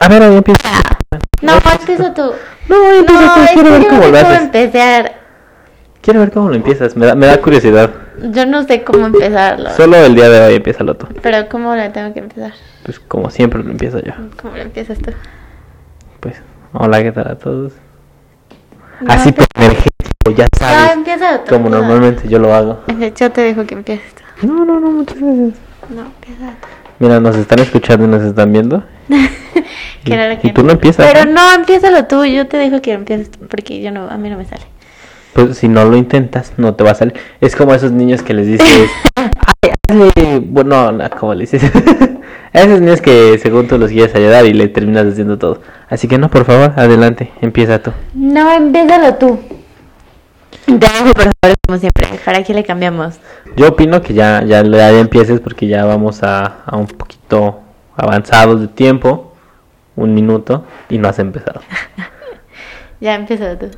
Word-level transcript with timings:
A 0.00 0.08
ver, 0.08 0.22
ahí 0.22 0.36
empieza. 0.36 0.68
No, 1.42 1.52
empieza 1.54 2.14
tú. 2.14 2.32
No, 2.68 2.92
empieza 2.92 3.22
No, 3.22 3.34
tú. 3.34 3.40
Quiero 3.54 3.70
ver 3.72 3.86
cómo 3.88 4.00
no 4.02 4.08
lo 4.08 4.18
haces. 4.18 4.40
empezar. 4.42 5.12
Quiero 6.00 6.20
ver 6.20 6.30
cómo 6.32 6.48
lo 6.48 6.54
empiezas. 6.54 6.96
Me 6.96 7.06
da, 7.06 7.14
me 7.14 7.26
da 7.26 7.40
curiosidad. 7.40 7.90
Yo 8.30 8.46
no 8.46 8.62
sé 8.64 8.82
cómo 8.84 9.06
empezarlo. 9.06 9.70
Solo 9.70 9.96
el 9.98 10.14
día 10.14 10.28
de 10.28 10.40
hoy 10.40 10.54
empieza 10.56 10.84
tú. 10.84 11.06
Pero 11.22 11.48
¿cómo 11.48 11.74
lo 11.74 11.90
tengo 11.92 12.12
que 12.12 12.20
empezar? 12.20 12.52
Pues 12.84 12.98
como 13.00 13.30
siempre 13.30 13.62
lo 13.62 13.70
empiezo 13.70 14.00
yo. 14.00 14.12
¿Cómo 14.40 14.56
lo 14.56 14.62
empiezas 14.62 14.98
tú? 14.98 15.12
Pues, 16.20 16.40
hola, 16.72 17.02
¿qué 17.02 17.12
tal 17.12 17.28
a 17.28 17.34
todos? 17.36 17.72
No, 19.00 19.12
Así 19.12 19.30
por 19.32 19.44
energético, 19.54 20.30
ya 20.36 20.46
No, 20.60 20.66
sabes. 20.66 20.92
empieza 20.94 21.44
tú. 21.44 21.54
como 21.54 21.68
no. 21.70 21.78
normalmente 21.78 22.28
yo 22.28 22.38
lo 22.40 22.52
hago. 22.54 22.80
Yo 23.16 23.30
te 23.30 23.40
dejo 23.42 23.64
que 23.66 23.74
empieces 23.74 24.14
tú. 24.14 24.46
No, 24.46 24.64
no, 24.64 24.80
no, 24.80 24.90
muchas 24.90 25.16
gracias. 25.20 25.54
No, 25.90 26.02
empieza 26.02 26.46
tú. 26.60 26.68
Mira, 26.98 27.20
nos 27.20 27.36
están 27.36 27.60
escuchando 27.60 28.06
y 28.06 28.08
nos 28.08 28.22
están 28.22 28.52
viendo. 28.52 28.82
Y 30.04 30.36
que 30.38 30.52
tú 30.54 30.62
no 30.62 30.72
empiezas, 30.72 31.06
Pero 31.06 31.24
¿no? 31.26 31.32
no, 31.32 31.54
empiézalo 31.54 32.04
tú. 32.06 32.24
Yo 32.24 32.46
te 32.46 32.56
dejo 32.56 32.80
que 32.80 32.92
empieces 32.92 33.30
tú 33.30 33.40
porque 33.46 33.80
yo 33.82 33.90
no, 33.90 34.08
a 34.08 34.16
mí 34.16 34.30
no 34.30 34.38
me 34.38 34.44
sale. 34.44 34.62
Pues 35.34 35.58
si 35.58 35.68
no 35.68 35.84
lo 35.84 35.96
intentas, 35.96 36.52
no 36.56 36.74
te 36.74 36.84
va 36.84 36.92
a 36.92 36.94
salir. 36.94 37.14
Es 37.40 37.54
como 37.54 37.72
a 37.72 37.76
esos 37.76 37.92
niños 37.92 38.22
que 38.22 38.34
les 38.34 38.46
dices, 38.46 38.90
ay, 39.14 39.70
hazle, 39.88 40.40
bueno, 40.40 40.92
no, 40.92 41.10
¿cómo 41.18 41.34
le 41.34 41.40
dices? 41.40 41.62
a 42.52 42.60
esos 42.60 42.80
niños 42.80 43.00
que 43.00 43.38
según 43.38 43.68
tú 43.68 43.78
los 43.78 43.90
quieres 43.90 44.14
ayudar 44.14 44.46
y 44.46 44.54
le 44.54 44.68
terminas 44.68 45.06
haciendo 45.06 45.38
todo. 45.38 45.60
Así 45.88 46.08
que 46.08 46.18
no, 46.18 46.30
por 46.30 46.44
favor, 46.44 46.72
adelante, 46.76 47.30
empieza 47.40 47.82
tú. 47.82 47.92
No, 48.14 48.50
empiézalo 48.50 49.14
tú. 49.14 49.38
Dejo, 50.66 51.12
por 51.12 51.30
favor, 51.40 51.56
como 51.66 51.78
siempre. 51.78 52.08
¿Para 52.24 52.42
qué 52.42 52.54
le 52.54 52.64
cambiamos? 52.64 53.16
Yo 53.56 53.68
opino 53.68 54.00
que 54.02 54.14
ya, 54.14 54.42
ya, 54.44 54.62
ya 54.62 54.90
empieces 54.98 55.40
porque 55.40 55.66
ya 55.66 55.84
vamos 55.84 56.22
a, 56.22 56.62
a 56.64 56.76
un 56.76 56.86
poquito 56.86 57.60
avanzados 57.98 58.60
de 58.60 58.68
tiempo, 58.68 59.34
un 59.96 60.14
minuto, 60.14 60.64
y 60.88 60.96
no 60.98 61.08
has 61.08 61.18
empezado. 61.18 61.60
Ya 63.00 63.14
empieza 63.14 63.56
tú. 63.56 63.70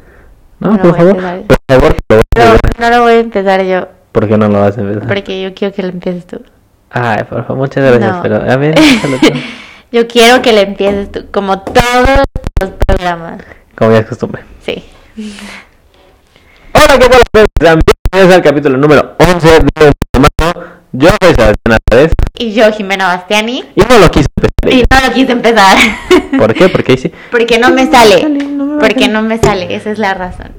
No, 0.60 0.72
No 0.76 0.82
por 0.82 0.96
favor, 0.96 1.16
por 1.46 1.58
favor, 1.68 1.96
lo 2.08 2.16
a 2.16 2.46
No, 2.46 2.56
no 2.78 2.96
lo 2.96 3.02
voy 3.02 3.12
a 3.12 3.18
empezar 3.20 3.62
yo 3.64 3.88
¿Por 4.12 4.26
qué 4.28 4.38
no 4.38 4.48
lo 4.48 4.60
vas 4.60 4.78
a 4.78 4.80
empezar? 4.80 5.06
porque 5.06 5.42
yo 5.42 5.52
quiero 5.54 5.74
que 5.74 5.82
lo 5.82 5.88
empieces 5.88 6.26
tú. 6.26 6.42
Ay, 6.90 7.24
por 7.24 7.42
favor, 7.46 7.56
muchas 7.58 7.84
gracias, 7.84 8.16
No. 8.16 8.22
pero 8.22 8.36
a 8.36 8.56
ver. 8.56 8.74
Yo 9.92 10.06
quiero 10.08 10.40
que 10.40 10.52
le 10.52 10.62
empieces 10.62 11.10
tú, 11.12 11.26
como 11.32 11.60
todos 11.60 12.24
los 12.60 12.70
programas. 12.86 13.42
como 13.76 13.90
ya 13.92 13.98
es 13.98 14.06
costumbre. 14.06 14.42
Sí. 14.64 14.84
Hola, 16.72 16.98
¿qué 16.98 17.08
tal? 17.08 17.80
Bienvenidos 18.10 18.36
al 18.36 18.42
capítulo 18.42 18.76
número 18.78 19.16
11 19.18 19.48
de. 19.48 19.92
Yo 20.92 21.08
soy 21.20 21.34
Sebastián 21.34 21.78
Álvarez 21.90 22.12
Y 22.42 22.54
yo, 22.54 22.72
Jimena 22.72 23.06
Bastiani. 23.08 23.64
y 23.76 23.80
no 23.82 23.98
lo 23.98 24.10
quise 24.10 24.26
empezar. 24.34 24.72
Y 24.72 24.84
no 24.90 25.06
lo 25.08 25.12
quise 25.12 25.32
empezar. 25.32 25.76
¿Por 26.38 26.54
qué? 26.54 26.70
Porque 26.70 26.96
sí. 26.96 27.12
Porque 27.30 27.58
no 27.58 27.70
me 27.70 27.86
sale. 27.90 28.14
a 28.14 28.78
Porque 28.80 29.08
no 29.08 29.20
me 29.20 29.36
sale. 29.36 29.74
Esa 29.74 29.90
es 29.90 29.98
la 29.98 30.14
razón. 30.14 30.52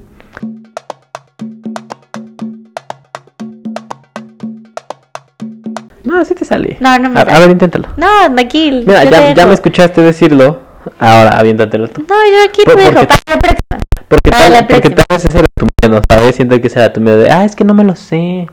No, 6.03 6.19
así 6.19 6.33
te 6.35 6.45
sale. 6.45 6.77
No, 6.79 6.97
no 6.99 7.09
me 7.09 7.19
a, 7.19 7.23
a 7.23 7.25
sale. 7.25 7.39
ver, 7.39 7.49
inténtalo. 7.51 7.89
No, 7.97 8.07
aquí. 8.39 8.71
Mira, 8.85 9.03
ya, 9.05 9.33
ya 9.33 9.45
me 9.45 9.53
escuchaste 9.53 10.01
decirlo. 10.01 10.59
Ahora, 10.99 11.37
aviéntatelo 11.37 11.87
tú. 11.87 12.01
No, 12.01 12.15
yo 12.31 12.43
aquí 12.49 12.63
te 12.63 12.75
dejo. 12.75 12.91
porque- 12.93 13.07
Para 13.07 13.35
la 13.35 13.39
próxima. 13.39 13.79
Porque 14.07 14.29
Para 14.31 14.43
tal, 14.43 14.53
la 14.53 14.67
porque 14.67 14.89
próxima. 14.89 14.95
tal 15.07 15.17
vez 15.17 15.25
ese 15.25 15.39
era 15.39 15.47
tu 15.55 15.67
miedo, 15.87 16.01
¿sabes? 16.09 16.35
Siento 16.35 16.59
que 16.61 16.67
ese 16.67 16.79
era 16.79 16.91
tu 16.93 17.01
miedo 17.01 17.17
de, 17.17 17.31
ah, 17.31 17.45
es 17.45 17.55
que 17.55 17.63
no 17.63 17.73
me 17.73 17.83
lo 17.83 17.95
sé. 17.95 18.47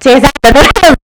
Sí, 0.00 0.10
exacto. 0.10 1.01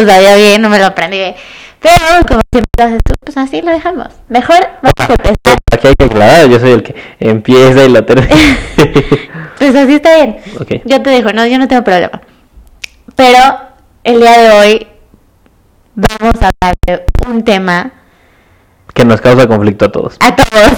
Lo 0.00 0.06
sabía 0.06 0.36
bien, 0.36 0.60
no 0.62 0.68
me 0.68 0.78
lo 0.78 0.86
aprendí. 0.86 1.34
Pero 1.80 1.94
como 2.28 2.40
siempre 2.50 2.70
lo 2.78 2.84
haces 2.84 3.00
tú, 3.04 3.14
pues 3.24 3.36
así 3.36 3.62
lo 3.62 3.70
dejamos. 3.70 4.08
Mejor 4.28 4.56
vamos 4.82 4.94
a 4.98 5.12
empezar. 5.12 5.58
Aquí 5.72 5.88
hay 5.88 5.94
que 5.94 6.04
aclarar, 6.04 6.48
yo 6.48 6.58
soy 6.58 6.70
el 6.72 6.82
que 6.82 6.94
empieza 7.20 7.84
y 7.84 7.88
lo 7.90 8.04
termina. 8.04 8.34
Pues 9.58 9.74
así 9.74 9.94
está 9.94 10.14
bien. 10.16 10.36
Yo 10.84 11.00
te 11.00 11.08
dejo, 11.08 11.32
no, 11.32 11.46
yo 11.46 11.58
no 11.58 11.66
tengo 11.66 11.82
problema. 11.82 12.20
Pero 13.14 13.38
el 14.04 14.20
día 14.20 14.38
de 14.38 14.50
hoy 14.50 14.86
vamos 15.94 16.34
a 16.42 16.50
hablar 16.50 16.74
de 16.86 17.06
un 17.26 17.42
tema 17.42 17.90
Que 18.92 19.06
nos 19.06 19.18
causa 19.22 19.46
conflicto 19.46 19.86
a 19.86 19.92
todos. 19.92 20.18
a 20.20 20.36
todos. 20.36 20.72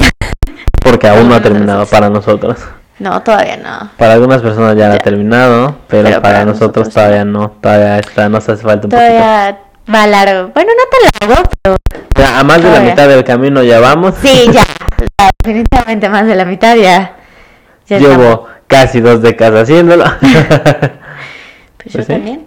Porque 0.81 1.09
aún 1.09 1.29
no 1.29 1.35
ha 1.35 1.43
terminado 1.43 1.87
para 1.87 2.09
nosotros. 2.09 2.61
No, 2.99 3.23
todavía 3.23 3.57
no. 3.57 3.91
Para 3.97 4.15
algunas 4.15 4.43
personas 4.43 4.77
ya, 4.77 4.89
lo 4.89 4.95
ha 4.95 4.97
Ya. 4.97 5.03
terminado, 5.05 5.77
pero, 5.89 6.05
Pero 6.05 6.21
para, 6.21 6.21
para 6.23 6.45
nosotros, 6.45 6.87
nosotros 6.87 6.95
todavía 6.95 7.25
no. 7.25 7.51
Todavía 7.61 7.99
está, 7.99 8.29
nos 8.29 8.49
hace 8.49 8.63
falta 8.63 8.87
un 8.87 8.91
Todavía 8.91 9.59
va 9.95 10.07
largo. 10.07 10.51
Bueno, 10.55 10.71
no 10.77 10.85
tan 10.91 11.29
largo, 11.37 11.51
pero 11.63 11.77
poquito. 11.91 12.09
Ya, 12.21 12.39
a 12.41 12.45
más 12.45 12.57
de 12.59 12.63
la 12.65 12.69
todavía. 12.71 12.91
mitad 12.91 13.09
del 13.09 13.25
camino 13.25 13.63
ya 13.63 13.81
vamos. 13.81 14.15
sí, 14.21 14.47
ya. 14.53 14.63
ya, 15.21 15.31
definitivamente 15.43 16.09
más 16.09 16.27
de 16.27 16.35
la 16.35 16.45
mitad 16.45 16.75
ya. 16.77 17.17
ya 17.87 17.97
estamos. 17.97 18.19
Llevo 18.19 18.47
casi 18.67 19.01
dos 19.01 19.23
décadas 19.23 19.63
haciéndolo. 19.63 20.05
Pues 21.79 21.93
yo 21.93 21.99
Pues 21.99 22.07
sí. 22.07 22.13
también. 22.13 22.47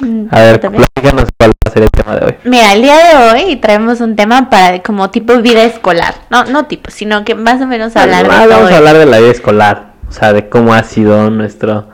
Mm, 0.00 0.26
a 0.30 0.40
ver, 0.40 0.60
platícanos 0.60 1.26
cuál 1.38 1.50
va 1.50 1.68
a 1.68 1.70
ser 1.70 1.82
el 1.82 1.90
tema 1.90 2.16
de 2.16 2.26
hoy. 2.26 2.34
Mira, 2.44 2.72
el 2.72 2.82
día 2.82 2.96
de 2.96 3.30
hoy 3.44 3.56
traemos 3.56 4.00
un 4.00 4.16
tema 4.16 4.48
para 4.50 4.82
como 4.82 5.10
tipo 5.10 5.36
vida 5.38 5.62
escolar. 5.64 6.14
No, 6.30 6.44
no 6.44 6.66
tipo, 6.66 6.90
sino 6.90 7.24
que 7.24 7.34
más 7.34 7.60
o 7.60 7.66
menos 7.66 7.96
hablar 7.96 8.24
de 8.26 8.32
Ah, 8.34 8.40
todo 8.44 8.48
vamos 8.50 8.72
a 8.72 8.76
hablar 8.78 8.96
de 8.98 9.06
la 9.06 9.18
vida 9.18 9.30
escolar, 9.30 9.92
o 10.08 10.12
sea, 10.12 10.32
de 10.32 10.48
cómo 10.48 10.72
ha 10.74 10.82
sido 10.82 11.30
nuestro 11.30 11.88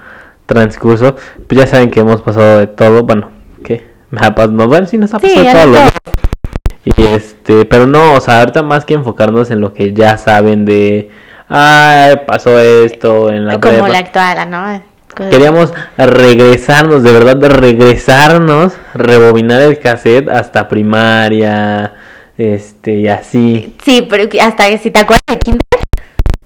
transcurso. 0.47 1.17
Pues 1.49 1.61
ya 1.61 1.67
saben 1.67 1.91
que 1.91 2.01
hemos 2.01 2.23
pasado 2.23 2.59
de 2.59 2.67
todo, 2.69 3.03
bueno, 3.05 3.31
que 3.65 3.87
me 4.11 4.25
ha 4.25 4.35
pasado, 4.35 4.69
bueno, 4.69 4.87
sí 4.87 4.99
nos 4.99 5.13
ha 5.15 5.19
Sí, 5.19 5.27
pasado 5.35 5.45
ya 5.45 5.63
todo. 5.65 5.73
lo 5.73 6.93
Y 6.97 7.03
este, 7.15 7.65
pero 7.65 7.87
no, 7.87 8.13
o 8.15 8.21
sea, 8.21 8.41
ahorita 8.41 8.63
más 8.63 8.85
que 8.85 8.95
enfocarnos 8.95 9.51
en 9.51 9.61
lo 9.61 9.73
que 9.75 9.93
ya 9.93 10.17
saben 10.17 10.65
de, 10.65 11.11
ay, 11.49 12.21
pasó 12.27 12.59
esto 12.61 13.31
en 13.31 13.47
la 13.47 13.59
como 13.61 13.73
prepa. 13.75 13.89
la 13.89 13.99
actual, 13.99 14.51
¿no? 14.51 14.96
Queríamos 15.17 15.73
regresarnos, 15.97 17.03
de 17.03 17.13
verdad, 17.13 17.37
de 17.37 17.49
regresarnos, 17.49 18.75
rebobinar 18.95 19.63
el 19.63 19.79
cassette 19.79 20.29
hasta 20.29 20.69
primaria, 20.69 21.95
este, 22.37 22.95
y 22.97 23.09
así. 23.09 23.75
Sí, 23.83 24.07
pero 24.09 24.29
hasta 24.43 24.69
que 24.69 24.79
si 24.79 24.91
te 24.91 25.01
acuerdas 25.01 25.23
de 25.29 25.39
kinder. 25.39 25.63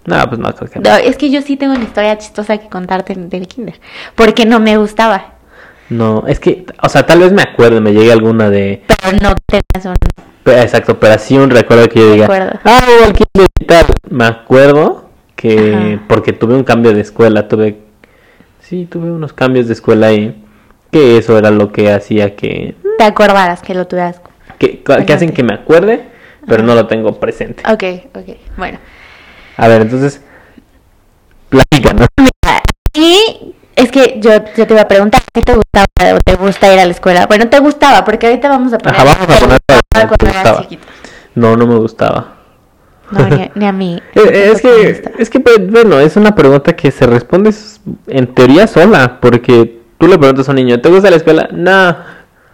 No, 0.07 0.29
pues 0.29 0.39
no, 0.39 0.55
creo 0.55 0.71
que 0.71 0.79
no. 0.81 0.91
No, 0.91 0.97
es 0.97 1.17
que 1.17 1.31
yo 1.31 1.43
sí 1.43 1.57
tengo 1.57 1.75
una 1.75 1.85
historia 1.85 2.17
chistosa 2.19 2.59
que 2.59 2.69
contarte 2.69 3.15
del 3.15 3.47
kinder. 3.47 3.81
Porque 4.15 4.47
no 4.47 4.61
me 4.61 4.77
gustaba. 4.77 5.35
No, 5.89 6.25
es 6.29 6.39
que, 6.39 6.65
o 6.83 6.89
sea, 6.89 7.05
tal 7.05 7.19
vez 7.19 7.33
me 7.33 7.43
acuerdo, 7.43 7.81
me 7.81 7.93
llegue 7.93 8.13
alguna 8.13 8.49
de, 8.49 8.85
Pero 8.87 9.19
no 9.21 9.35
tenías 9.47 9.87
un... 9.87 10.53
exacto, 10.53 10.99
pero 11.01 11.15
así 11.15 11.37
un 11.37 11.51
recuerdo 11.51 11.89
que 11.89 11.99
yo 11.99 12.13
diga, 12.13 12.27
Recuerdo. 12.29 12.61
ah, 12.65 12.81
al 13.05 13.13
kinder 13.13 13.49
y 13.61 13.65
tal. 13.65 13.87
Me 14.09 14.25
acuerdo 14.25 15.11
que, 15.35 15.75
Ajá. 15.97 16.05
porque 16.09 16.33
tuve 16.33 16.55
un 16.55 16.63
cambio 16.63 16.93
de 16.95 17.01
escuela, 17.01 17.49
tuve, 17.49 17.79
sí, 18.71 18.87
tuve 18.87 19.11
unos 19.11 19.33
cambios 19.33 19.67
de 19.67 19.73
escuela 19.73 20.07
ahí, 20.07 20.41
que 20.93 21.19
eso 21.19 21.37
era 21.37 21.51
lo 21.51 21.73
que 21.73 21.93
hacía 21.93 22.37
que, 22.37 22.77
Te 22.99 23.05
acordarás 23.05 23.63
que 23.63 23.75
lo 23.75 23.89
tuvieras. 23.89 24.21
que, 24.59 24.81
que 24.83 25.13
hacen 25.13 25.33
que 25.33 25.43
me 25.43 25.55
acuerde, 25.55 26.05
pero 26.47 26.63
no 26.63 26.77
lo 26.77 26.87
tengo 26.87 27.19
presente. 27.19 27.65
Ok, 27.69 27.83
ok. 28.15 28.37
Bueno. 28.57 28.79
A 29.57 29.67
ver, 29.67 29.83
entonces, 29.83 30.23
platícanos. 31.49 32.07
Y 32.95 33.55
es 33.75 33.91
que 33.91 34.21
yo, 34.21 34.31
yo 34.57 34.67
te 34.67 34.73
iba 34.73 34.83
a 34.83 34.89
preguntar 34.89 35.21
si 35.35 35.43
te 35.43 35.53
gustaba 35.53 35.87
o 36.15 36.21
te 36.25 36.37
gusta 36.37 36.73
ir 36.73 36.79
a 36.79 36.85
la 36.85 36.93
escuela. 36.93 37.27
Bueno, 37.27 37.49
te 37.49 37.59
gustaba, 37.59 38.05
porque 38.05 38.29
ahorita 38.29 38.49
vamos 38.49 38.73
a 38.73 38.79
poner. 38.79 39.01
Ajá, 39.01 39.05
vamos 39.05 39.23
a 39.23 39.27
te 39.27 39.41
poner 39.41 39.59
gustaba 39.69 39.81
te 39.89 40.07
cuando 40.07 40.39
eras 40.39 40.61
chiquito. 40.63 40.87
No, 41.35 41.57
no 41.57 41.67
me 41.67 41.77
gustaba. 41.77 42.40
No, 43.10 43.28
ni, 43.28 43.50
ni 43.54 43.66
a 43.66 43.72
mí. 43.72 44.00
Eh, 44.15 44.21
eh, 44.25 44.50
Es 44.54 44.60
que, 44.62 45.03
es 45.19 45.31
que, 45.31 45.41
pues, 45.41 45.71
bueno, 45.71 45.98
es 46.00 46.16
una 46.16 46.34
pregunta 46.34 46.75
que 46.75 46.91
se 46.91 47.06
responde 47.06 47.50
en 48.06 48.26
teoría 48.34 48.66
sola, 48.66 49.19
porque 49.21 49.81
tú 49.98 50.06
le 50.09 50.19
preguntas 50.19 50.48
a 50.48 50.53
un 50.53 50.56
niño, 50.56 50.81
¿te 50.81 50.88
gusta 50.88 51.10
la 51.10 51.16
escuela? 51.16 51.48
No. 51.53 51.97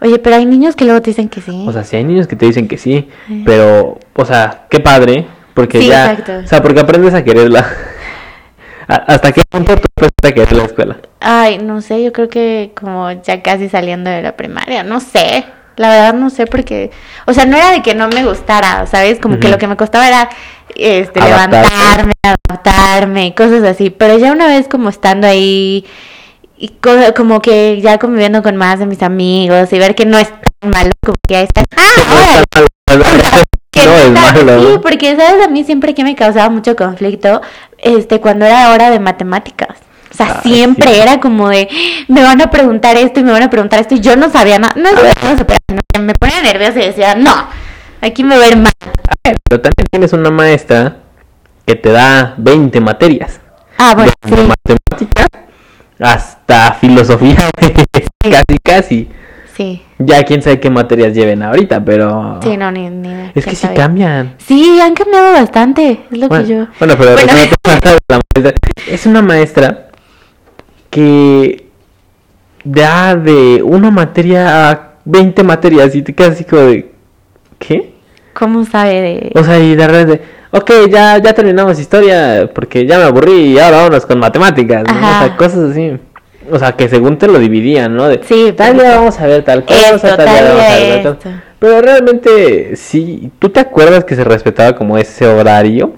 Oye, 0.01 0.19
pero 0.19 0.35
hay 0.35 0.45
niños 0.45 0.75
que 0.75 0.85
luego 0.85 1.01
te 1.01 1.09
dicen 1.11 1.27
que 1.29 1.41
sí. 1.41 1.65
O 1.67 1.71
sea, 1.73 1.83
sí 1.83 1.95
hay 1.95 2.03
niños 2.03 2.27
que 2.27 2.35
te 2.35 2.45
dicen 2.45 2.67
que 2.67 2.77
sí, 2.77 3.09
Eh. 3.29 3.43
pero, 3.45 3.97
o 4.15 4.25
sea, 4.25 4.65
qué 4.69 4.79
padre, 4.79 5.25
porque 5.55 5.79
Sí, 5.81 5.87
ya, 5.87 6.11
exacto. 6.11 6.33
o 6.43 6.47
sea, 6.47 6.61
porque 6.61 6.79
aprendes 6.81 7.13
a 7.15 7.23
quererla. 7.23 7.65
A- 8.87 8.95
¿Hasta 9.13 9.31
qué 9.33 9.41
punto 9.49 9.75
tú 9.75 9.81
aprendes 9.95 10.23
a 10.23 10.31
querer 10.33 10.53
la 10.53 10.63
escuela? 10.63 10.97
Ay, 11.19 11.57
no 11.57 11.81
sé, 11.81 12.01
yo 12.03 12.13
creo 12.13 12.29
que 12.29 12.71
como 12.79 13.11
ya 13.21 13.41
casi 13.41 13.67
saliendo 13.69 14.09
de 14.09 14.21
la 14.21 14.37
primaria, 14.37 14.83
no 14.83 14.99
sé. 15.01 15.43
La 15.77 15.89
verdad 15.89 16.13
no 16.15 16.29
sé 16.29 16.45
porque, 16.47 16.91
o 17.25 17.33
sea, 17.33 17.45
no 17.45 17.55
era 17.55 17.71
de 17.71 17.81
que 17.81 17.95
no 17.95 18.07
me 18.09 18.25
gustara, 18.25 18.85
¿sabes? 18.87 19.19
Como 19.19 19.39
que 19.39 19.47
lo 19.47 19.57
que 19.57 19.67
me 19.67 19.77
costaba 19.77 20.07
era 20.07 20.27
este 20.75 21.19
Adaptarte. 21.21 21.57
levantarme, 21.69 22.13
adaptarme, 22.23 23.35
cosas 23.35 23.63
así, 23.63 23.89
pero 23.89 24.17
ya 24.17 24.31
una 24.31 24.47
vez 24.47 24.67
como 24.67 24.89
estando 24.89 25.27
ahí 25.27 25.85
y 26.57 26.69
co- 26.81 27.13
como 27.15 27.41
que 27.41 27.79
ya 27.81 27.99
conviviendo 27.99 28.41
con 28.43 28.55
más 28.57 28.79
de 28.79 28.87
mis 28.87 29.01
amigos 29.03 29.71
y 29.71 29.77
ver 29.79 29.93
que 29.95 30.05
no 30.07 30.17
es 30.17 30.29
tan 30.29 30.71
malo 30.71 30.89
como 31.05 31.15
que 31.27 31.33
ya 31.35 31.41
está, 31.41 31.63
ah, 31.77 32.43
No 33.85 33.93
es 33.95 34.11
malo. 34.11 34.61
Sí, 34.61 34.79
porque 34.81 35.15
sabes 35.15 35.45
a 35.45 35.47
mí 35.49 35.63
siempre 35.63 35.93
que 35.93 36.03
me 36.03 36.15
causaba 36.15 36.49
mucho 36.49 36.75
conflicto, 36.75 37.41
este, 37.77 38.19
cuando 38.19 38.45
era 38.45 38.71
hora 38.71 38.89
de 38.89 38.99
matemáticas. 38.99 39.77
O 40.19 40.23
sea, 40.25 40.41
Ay, 40.43 40.51
siempre 40.51 40.93
sí. 40.95 40.99
era 40.99 41.19
como 41.19 41.47
de, 41.49 41.69
me 42.07 42.23
van 42.23 42.41
a 42.41 42.49
preguntar 42.49 42.97
esto 42.97 43.19
y 43.19 43.23
me 43.23 43.31
van 43.31 43.43
a 43.43 43.51
preguntar 43.51 43.79
esto 43.79 43.93
y 43.93 43.99
yo 43.99 44.15
no 44.15 44.31
sabía 44.31 44.57
nada. 44.57 44.73
No, 44.75 44.89
no, 44.91 44.97
no, 45.95 46.01
me 46.03 46.13
ponía 46.15 46.41
nerviosa 46.41 46.79
y 46.79 46.85
decía, 46.87 47.13
no, 47.13 47.31
aquí 48.01 48.23
me 48.23 48.35
va 48.35 48.45
a 48.45 48.47
ir 48.47 48.57
mal. 48.57 48.71
pero 49.47 49.61
también 49.61 49.85
tienes 49.91 50.13
una 50.13 50.31
maestra 50.31 50.97
que 51.67 51.75
te 51.75 51.91
da 51.91 52.33
20 52.37 52.81
materias. 52.81 53.39
Ah, 53.77 53.93
bueno, 53.93 54.11
Desde 54.23 54.37
sí, 54.41 54.47
matemática 54.47 55.27
hasta 55.99 56.73
filosofía, 56.73 57.37
casi, 58.21 58.57
casi. 58.63 59.09
sí. 59.55 59.83
Ya 59.99 60.23
quién 60.23 60.41
sabe 60.43 60.59
qué 60.59 60.69
materias 60.69 61.13
lleven 61.13 61.41
ahorita, 61.41 61.83
pero... 61.83 62.39
Sí, 62.43 62.55
no, 62.57 62.71
ni, 62.71 62.87
ni 62.89 63.31
Es 63.33 63.45
que 63.45 63.55
sí 63.55 63.67
cambian. 63.75 64.35
Sí, 64.37 64.79
han 64.79 64.93
cambiado 64.93 65.31
bastante, 65.33 66.05
es 66.11 66.17
lo 66.19 66.27
Bueno, 66.27 66.43
que 66.43 66.49
yo... 66.51 66.67
bueno, 66.79 66.95
pero 66.97 67.13
Bueno. 67.13 67.33
retomando 67.33 67.99
la 68.09 68.19
maestra, 68.35 68.53
es 68.87 69.05
una 69.07 69.21
maestra 69.23 69.86
que 70.97 71.63
da 72.63 73.15
de 73.15 73.61
una 73.61 73.91
materia 73.91 74.71
a 74.71 74.93
20 75.05 75.43
materias 75.43 75.93
y 75.93 76.01
te 76.01 76.15
quedas 76.15 76.31
así 76.31 76.43
como 76.43 76.63
de... 76.63 76.89
¿Qué? 77.59 77.93
¿Cómo 78.33 78.65
sabe 78.65 78.99
de...? 78.99 79.31
O 79.35 79.43
sea, 79.43 79.59
y 79.59 79.75
de 79.75 79.87
repente, 79.87 80.21
ok, 80.49 80.71
ya, 80.89 81.19
ya 81.19 81.33
terminamos 81.33 81.79
historia 81.79 82.49
porque 82.51 82.87
ya 82.87 82.97
me 82.97 83.03
aburrí 83.03 83.53
y 83.53 83.59
ahora 83.59 83.77
vámonos 83.77 84.07
con 84.07 84.17
matemáticas. 84.17 84.85
O 84.89 84.99
sea, 84.99 85.35
cosas 85.37 85.69
así. 85.69 85.99
O 86.49 86.57
sea, 86.57 86.71
que 86.71 86.89
según 86.89 87.19
te 87.19 87.27
lo 87.27 87.37
dividían, 87.37 87.95
¿no? 87.95 88.07
De, 88.07 88.19
Sí, 88.23 88.51
tal 88.57 88.75
día 88.75 88.95
vamos 88.95 89.19
a 89.19 89.27
ver 89.27 89.43
tal 89.43 89.65
cosa, 89.65 89.95
Esto, 89.95 90.15
tal 90.15 90.25
día 90.25 90.43
vamos 90.47 90.63
a 90.63 90.79
ver 90.79 91.03
tal-. 91.03 91.43
Pero 91.59 91.81
realmente, 91.83 92.75
sí, 92.75 93.31
¿tú 93.37 93.49
te 93.49 93.59
acuerdas 93.59 94.03
que 94.03 94.15
se 94.15 94.23
respetaba 94.23 94.75
como 94.75 94.97
ese 94.97 95.27
horario? 95.27 95.93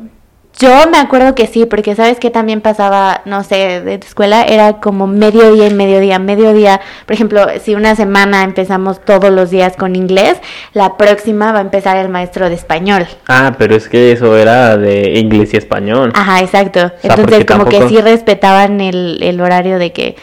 Yo 0.59 0.89
me 0.91 0.97
acuerdo 0.97 1.35
que 1.35 1.47
sí, 1.47 1.65
porque 1.65 1.95
sabes 1.95 2.19
que 2.19 2.29
también 2.31 2.59
pasaba, 2.59 3.21
no 3.23 3.45
sé, 3.45 3.79
de 3.81 3.97
tu 3.97 4.07
escuela, 4.07 4.43
era 4.43 4.73
como 4.81 5.07
mediodía 5.07 5.67
y 5.67 5.73
mediodía, 5.73 6.19
mediodía. 6.19 6.81
Por 7.05 7.13
ejemplo, 7.13 7.45
si 7.63 7.75
una 7.75 7.95
semana 7.95 8.43
empezamos 8.43 8.99
todos 9.05 9.31
los 9.31 9.51
días 9.51 9.77
con 9.77 9.95
inglés, 9.95 10.37
la 10.73 10.97
próxima 10.97 11.53
va 11.53 11.59
a 11.59 11.61
empezar 11.61 11.95
el 11.95 12.09
maestro 12.09 12.49
de 12.49 12.55
español. 12.55 13.07
Ah, 13.29 13.55
pero 13.57 13.73
es 13.73 13.87
que 13.87 14.11
eso 14.11 14.37
era 14.37 14.75
de 14.75 15.17
inglés 15.17 15.53
y 15.53 15.57
español. 15.57 16.11
Ajá, 16.13 16.41
exacto. 16.41 16.91
sea, 17.01 17.15
Entonces 17.15 17.45
como 17.45 17.63
que 17.63 17.87
sí 17.87 18.01
respetaban 18.01 18.81
el, 18.81 19.19
el 19.23 19.39
horario 19.39 19.79
de 19.79 19.93
que, 19.93 20.17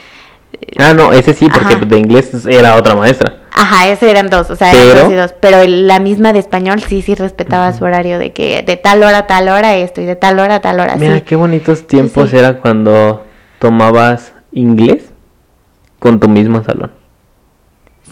Ah, 0.78 0.92
no, 0.94 1.12
ese 1.12 1.34
sí, 1.34 1.48
porque 1.48 1.74
Ajá. 1.74 1.84
de 1.84 1.98
inglés 1.98 2.46
era 2.46 2.76
otra 2.76 2.94
maestra. 2.94 3.36
Ajá, 3.56 3.88
ese 3.88 4.10
eran 4.10 4.28
dos, 4.30 4.50
o 4.50 4.56
sea, 4.56 4.70
eran 4.70 4.86
Pero- 4.88 5.00
dos 5.02 5.12
y 5.12 5.14
dos. 5.16 5.34
Pero 5.40 5.64
la 5.66 5.98
misma 5.98 6.32
de 6.32 6.38
español 6.38 6.80
sí, 6.82 7.02
sí 7.02 7.14
respetaba 7.14 7.72
su 7.72 7.84
horario 7.84 8.18
de 8.18 8.32
que 8.32 8.62
de 8.62 8.76
tal 8.76 9.02
hora 9.02 9.18
a 9.18 9.26
tal 9.26 9.48
hora 9.48 9.76
esto 9.76 10.00
y 10.00 10.04
de 10.04 10.14
tal 10.14 10.38
hora 10.38 10.56
a 10.56 10.60
tal 10.60 10.78
hora. 10.78 10.96
Mira, 10.96 11.16
sí. 11.16 11.22
qué 11.22 11.34
bonitos 11.34 11.86
tiempos 11.86 12.30
sí. 12.30 12.36
era 12.36 12.58
cuando 12.60 13.24
tomabas 13.58 14.32
inglés 14.52 15.10
con 15.98 16.20
tu 16.20 16.28
mismo 16.28 16.62
salón. 16.62 16.92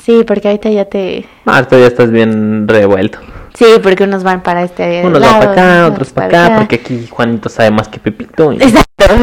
Sí, 0.03 0.25
porque 0.27 0.49
ahorita 0.49 0.69
ya 0.71 0.85
te... 0.87 1.25
Ah, 1.47 1.67
ya 1.71 1.87
estás 1.87 2.11
bien 2.11 2.69
revuelto. 2.69 3.21
Sí, 3.55 3.65
porque 3.83 4.05
unos 4.05 4.23
van 4.25 4.43
para 4.43 4.63
este 4.65 5.03
Unos 5.05 5.21
van 5.21 5.31
lado, 5.31 5.39
para 5.41 5.53
acá, 5.53 5.87
otros 5.87 6.13
para 6.13 6.27
acá, 6.27 6.57
porque 6.59 6.75
aquí 6.77 7.07
Juanito 7.09 7.49
sabe 7.49 7.71
más 7.71 7.89
que 7.89 8.01
Pepito. 8.01 8.53
Y, 8.53 8.57
Exacto. 8.57 9.15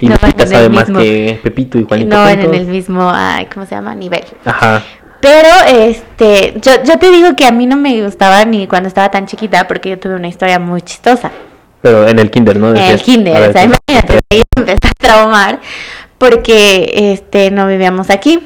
y 0.00 0.08
no 0.08 0.16
van 0.20 0.30
Lupita 0.32 0.46
sabe 0.46 0.68
más 0.68 0.90
que 0.90 1.38
Pepito 1.42 1.78
y 1.78 1.84
Juanito. 1.84 2.14
No 2.16 2.22
van 2.22 2.40
en 2.40 2.54
el 2.54 2.66
mismo, 2.66 3.10
ay, 3.14 3.46
¿cómo 3.46 3.64
se 3.64 3.76
llama? 3.76 3.94
Nivel. 3.94 4.24
Ajá. 4.44 4.82
Pero, 5.26 5.48
este, 5.66 6.54
yo, 6.60 6.84
yo 6.84 7.00
te 7.00 7.10
digo 7.10 7.34
que 7.34 7.46
a 7.46 7.50
mí 7.50 7.66
no 7.66 7.76
me 7.76 8.00
gustaba 8.04 8.44
ni 8.44 8.68
cuando 8.68 8.86
estaba 8.86 9.10
tan 9.10 9.26
chiquita 9.26 9.66
porque 9.66 9.90
yo 9.90 9.98
tuve 9.98 10.14
una 10.14 10.28
historia 10.28 10.60
muy 10.60 10.82
chistosa. 10.82 11.32
Pero 11.82 12.06
en 12.06 12.20
el 12.20 12.30
kinder, 12.30 12.56
¿no? 12.56 12.70
En 12.70 12.76
el 12.76 13.02
kinder, 13.02 13.40
ver, 13.40 13.50
o 13.50 13.52
sea, 13.52 13.64
imagínate, 13.64 14.20
ahí 14.30 14.42
empecé 14.54 14.86
a 14.86 14.92
traumar 14.96 15.60
porque, 16.16 17.10
este, 17.12 17.50
no 17.50 17.66
vivíamos 17.66 18.08
aquí. 18.10 18.38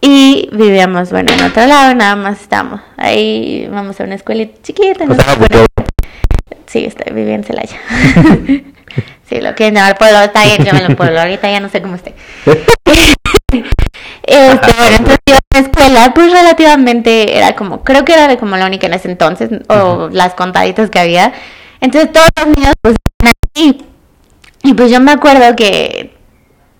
Y 0.00 0.48
vivíamos, 0.52 1.10
bueno, 1.10 1.34
en 1.34 1.44
otro 1.44 1.66
lado, 1.66 1.94
nada 1.94 2.16
más 2.16 2.40
estábamos. 2.40 2.80
Ahí 2.96 3.68
vamos 3.70 4.00
a 4.00 4.04
una 4.04 4.14
escuela 4.14 4.46
chiquita. 4.62 5.04
O 5.04 5.08
no 5.08 5.14
sea, 5.16 5.24
sé, 5.24 5.36
pues, 5.36 5.50
bueno, 5.50 5.66
Sí, 6.66 6.86
estoy, 6.86 7.12
viví 7.12 7.30
en 7.30 7.44
Celaya. 7.44 7.76
sí, 9.28 9.40
lo 9.42 9.54
quieren 9.54 9.74
llamar 9.74 9.98
pueblo, 9.98 10.22
está 10.22 10.44
bien, 10.44 10.64
llámalo 10.64 10.96
pueblo. 10.96 11.20
Ahorita 11.20 11.50
ya 11.50 11.60
no 11.60 11.68
sé 11.68 11.82
cómo 11.82 11.96
esté. 11.96 12.14
Este, 14.24 14.72
bueno, 14.76 14.96
entonces 14.98 15.18
la 15.26 15.38
escuela, 15.58 16.12
pues 16.14 16.32
relativamente 16.32 17.36
era 17.36 17.54
como, 17.54 17.82
creo 17.84 18.04
que 18.04 18.12
era 18.14 18.28
de 18.28 18.36
como 18.38 18.56
la 18.56 18.66
única 18.66 18.86
en 18.86 18.94
ese 18.94 19.10
entonces, 19.10 19.50
o 19.68 20.08
las 20.12 20.34
contaditas 20.34 20.90
que 20.90 20.98
había. 20.98 21.32
Entonces 21.80 22.12
todos 22.12 22.28
los 22.36 22.56
niños 22.56 22.74
pues 22.80 22.96
ahí. 23.54 23.84
Y 24.62 24.74
pues 24.74 24.90
yo 24.90 25.00
me 25.00 25.12
acuerdo 25.12 25.56
que 25.56 26.14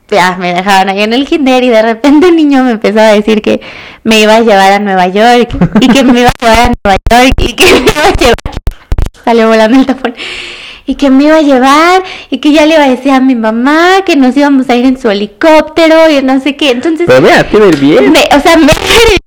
ya 0.08 0.36
me 0.36 0.54
dejaban 0.54 0.88
ahí 0.90 1.02
en 1.02 1.12
el 1.12 1.26
kinder 1.26 1.64
y 1.64 1.70
de 1.70 1.82
repente 1.82 2.28
un 2.28 2.36
niño 2.36 2.62
me 2.64 2.72
empezó 2.72 3.00
a 3.00 3.12
decir 3.12 3.42
que 3.42 3.60
me 4.04 4.20
iba 4.20 4.36
a 4.36 4.40
llevar 4.40 4.72
a 4.72 4.78
Nueva 4.78 5.08
York 5.08 5.56
y 5.80 5.88
que 5.88 6.04
me 6.04 6.20
iba 6.20 6.28
a 6.28 6.44
llevar 6.44 6.58
a 6.60 6.72
Nueva 6.84 6.98
York 7.10 7.34
y 7.38 7.54
que 7.54 7.64
me 7.64 7.90
iba 7.90 8.08
a 8.08 8.16
llevar 8.16 8.36
salió 9.24 9.48
volando 9.48 9.78
el 9.78 9.86
tapón 9.86 10.14
y 10.86 10.94
que 10.96 11.10
me 11.10 11.24
iba 11.24 11.36
a 11.36 11.42
llevar 11.42 12.02
y 12.30 12.38
que 12.38 12.52
ya 12.52 12.66
le 12.66 12.74
iba 12.74 12.84
a 12.84 12.88
decir 12.88 13.12
a 13.12 13.20
mi 13.20 13.34
mamá 13.34 14.02
que 14.04 14.16
nos 14.16 14.36
íbamos 14.36 14.68
a 14.68 14.74
ir 14.76 14.84
en 14.84 14.98
su 15.00 15.10
helicóptero 15.10 16.10
y 16.10 16.22
no 16.22 16.40
sé 16.40 16.56
qué 16.56 16.70
entonces 16.70 17.06
Pero 17.06 17.20
mira, 17.20 17.44
te 17.44 17.56
ir 17.56 17.76
bien. 17.78 18.12
me- 18.12 18.28
o 18.36 18.40
sea, 18.40 18.56
me 18.56 18.66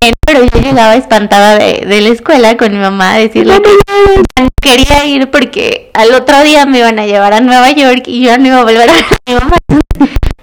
bien, 0.02 0.14
pero 0.26 0.44
yo 0.44 0.62
llegaba 0.62 0.96
espantada 0.96 1.58
de, 1.58 1.86
de 1.88 2.02
la 2.02 2.10
escuela 2.10 2.58
con 2.58 2.72
mi 2.72 2.80
mamá 2.80 3.14
a 3.14 3.18
decirle 3.20 3.62
que 3.62 4.50
quería 4.62 5.06
ir 5.06 5.30
porque 5.32 5.92
al 5.94 6.14
otro 6.14 6.42
día 6.44 6.66
me 6.66 6.80
iban 6.80 7.00
a 7.00 7.06
llevar 7.06 7.34
a 7.34 7.42
Nueva 7.42 7.72
York 7.72 8.04
y 8.08 8.24
yo 8.26 8.38
no 8.38 8.48
iba 8.48 8.60
a 8.60 8.64
volver 8.64 8.90
a 8.90 8.94
ver 8.94 9.04
a 9.04 9.32
mi 9.32 9.34
mamá. 9.36 9.58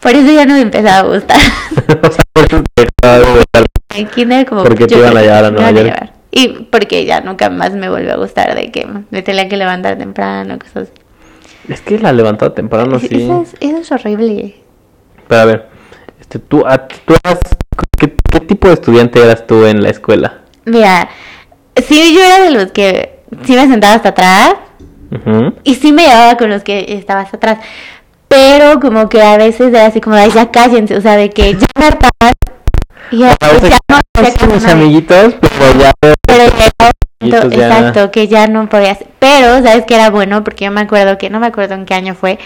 Por 0.01 0.13
eso 0.13 0.33
ya 0.33 0.45
no 0.47 0.55
me 0.55 0.61
empezaba 0.63 0.99
a 1.09 1.15
gustar. 1.15 1.39
o 1.77 2.11
sea, 2.11 2.23
por 2.33 2.45
eso 2.45 2.63
te 2.75 2.87
dejaba 3.03 3.19
de 3.19 3.25
gustar. 3.33 4.47
Como 4.49 4.63
Porque 4.65 4.87
te 4.87 4.97
iban 4.97 5.17
a 5.17 5.51
Nueva 5.51 5.71
York. 5.71 5.85
llevar. 5.85 6.13
Y 6.31 6.49
porque 6.71 7.05
ya 7.05 7.21
nunca 7.21 7.51
más 7.51 7.73
me 7.75 7.91
volvió 7.91 8.15
a 8.15 8.17
gustar 8.17 8.55
de 8.55 8.71
que 8.73 8.87
me 9.11 9.23
tenía 9.23 9.49
que 9.49 9.57
levantar 9.59 9.99
temprano, 9.99 10.59
cosas 10.59 10.89
así. 10.91 11.02
Es 11.69 11.81
que 11.81 11.99
la 11.99 12.13
levantado 12.13 12.53
temprano, 12.53 12.97
Es- 12.97 13.03
sí. 13.09 13.23
Eso, 13.23 13.43
es, 13.43 13.55
eso 13.61 13.77
es 13.79 13.93
horrible. 13.93 14.57
Pero 15.29 15.41
a 15.41 15.45
ver, 15.45 15.69
este, 16.21 16.39
tú, 16.39 16.65
a- 16.67 16.87
tú 16.89 17.15
eras, 17.23 17.39
¿qué, 17.99 18.15
qué 18.31 18.41
tipo 18.41 18.69
de 18.69 18.75
estudiante 18.75 19.23
eras 19.23 19.47
tú 19.47 19.65
en 19.67 19.83
la 19.83 19.91
escuela? 19.91 20.41
Mira, 20.65 21.09
sí, 21.87 22.15
yo 22.15 22.21
era 22.23 22.41
de 22.45 22.51
los 22.51 22.73
que 22.73 23.21
sí 23.45 23.55
me 23.55 23.67
sentaba 23.69 23.95
hasta 23.95 24.11
atrás 24.11 24.55
y 25.65 25.75
sí 25.75 25.93
me 25.93 26.05
llevaba 26.07 26.37
con 26.37 26.49
los 26.51 26.63
que 26.65 26.87
estaba 26.89 27.21
hasta 27.21 27.37
atrás. 27.37 27.59
Pero 28.29 28.81
como 28.81 29.09
que 29.11 29.21
a 29.23 29.37
veces 29.37 29.69
era 29.75 29.87
así 29.87 30.01
como, 30.01 30.17
"Ay, 30.17 30.31
ya 30.31 30.51
cállense, 30.51 30.97
o 30.97 31.01
sea, 31.03 31.17
de 31.17 31.29
que 31.31 31.53
ya 31.55 31.67
me 31.79 31.85
hartaban 31.87 32.33
y 33.11 33.19
ya, 33.19 33.37
A 33.41 33.49
veces 33.53 33.71
ya 33.71 34.47
no 34.47 34.55
nadie. 34.57 34.71
amiguitos, 34.73 35.35
pero 35.41 35.79
ya. 35.81 35.93
Pero 36.01 36.45
llegaba 36.45 36.92
ya- 37.31 37.41
exacto, 37.79 38.11
que 38.11 38.29
ya 38.29 38.47
no 38.47 38.69
podías. 38.69 38.99
Pero, 39.19 39.63
¿sabes 39.63 39.85
que 39.87 39.95
era 39.95 40.11
bueno? 40.11 40.43
Porque 40.45 40.65
yo 40.67 40.71
me 40.71 40.81
acuerdo 40.81 41.19
que, 41.19 41.31
no 41.31 41.41
me 41.41 41.47
acuerdo 41.47 41.75
en 41.75 41.85
qué 41.87 41.95
año 41.95 42.15
fue, 42.15 42.39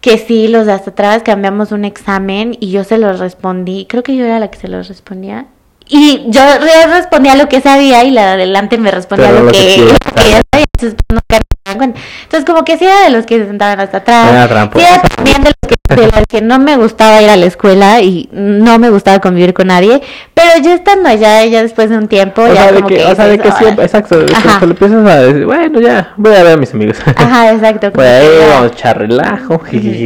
que 0.00 0.16
sí, 0.18 0.48
los 0.48 0.66
de 0.66 0.72
hasta 0.72 0.90
atrás 0.90 1.22
cambiamos 1.22 1.72
un 1.72 1.84
examen 1.84 2.56
y 2.60 2.70
yo 2.70 2.84
se 2.84 2.98
los 2.98 3.18
respondí. 3.18 3.86
Creo 3.88 4.02
que 4.02 4.16
yo 4.16 4.24
era 4.24 4.38
la 4.38 4.48
que 4.50 4.58
se 4.58 4.68
los 4.68 4.88
respondía. 4.88 5.46
Y 5.88 6.24
yo 6.28 6.40
re- 6.42 6.86
respondía 6.94 7.34
lo 7.34 7.48
que 7.48 7.60
sabía 7.60 8.04
y 8.04 8.10
la 8.12 8.22
de 8.26 8.32
adelante 8.34 8.78
me 8.78 8.90
respondía 8.90 9.32
lo, 9.32 9.42
lo 9.44 9.52
que 9.52 9.74
ella 9.74 9.96
sabía. 10.14 10.40
Entonces, 10.52 10.96
pues, 11.06 11.20
cuenta. 11.78 12.00
Entonces, 12.22 12.44
como 12.44 12.64
que 12.64 12.78
sí 12.78 12.84
era 12.84 13.02
de 13.04 13.10
los 13.10 13.26
que 13.26 13.38
se 13.38 13.46
sentaban 13.46 13.80
hasta 13.80 13.98
atrás. 13.98 14.30
Era 14.30 14.42
Sí, 14.42 14.48
tramposa. 14.48 14.88
era 14.88 15.02
también 15.02 15.42
de 15.42 15.50
los, 15.50 15.68
que, 15.68 15.94
de 15.96 16.06
los 16.06 16.24
que 16.28 16.40
no 16.42 16.58
me 16.58 16.76
gustaba 16.76 17.20
ir 17.22 17.28
a 17.30 17.36
la 17.36 17.46
escuela 17.46 18.00
y 18.00 18.28
no 18.32 18.78
me 18.78 18.90
gustaba 18.90 19.18
convivir 19.20 19.54
con 19.54 19.68
nadie. 19.68 20.00
Pero 20.34 20.50
ya 20.62 20.74
estando 20.74 21.08
allá, 21.08 21.44
ya 21.46 21.62
después 21.62 21.90
de 21.90 21.98
un 21.98 22.08
tiempo, 22.08 22.42
O 22.42 22.48
ya 22.48 22.54
sea, 22.54 22.66
de 22.72 22.76
como 22.76 22.88
que, 22.88 22.96
que 22.96 23.04
o 23.06 23.14
sea, 23.14 23.26
de 23.26 23.38
que 23.38 23.52
siempre, 23.52 23.84
exacto, 23.84 24.18
que 24.26 24.66
le 24.66 24.72
empiezas 24.72 25.06
a 25.06 25.20
decir, 25.20 25.46
bueno, 25.46 25.80
ya, 25.80 26.12
voy 26.16 26.34
a 26.34 26.42
ver 26.42 26.52
a 26.54 26.56
mis 26.56 26.72
amigos. 26.74 26.96
Ajá, 27.16 27.52
exacto. 27.52 27.90
Voy 27.94 28.06
a 28.06 28.24
ir, 28.24 28.30
vamos 28.50 28.70
a 28.70 28.74
echar 28.74 28.98
relajo. 28.98 29.54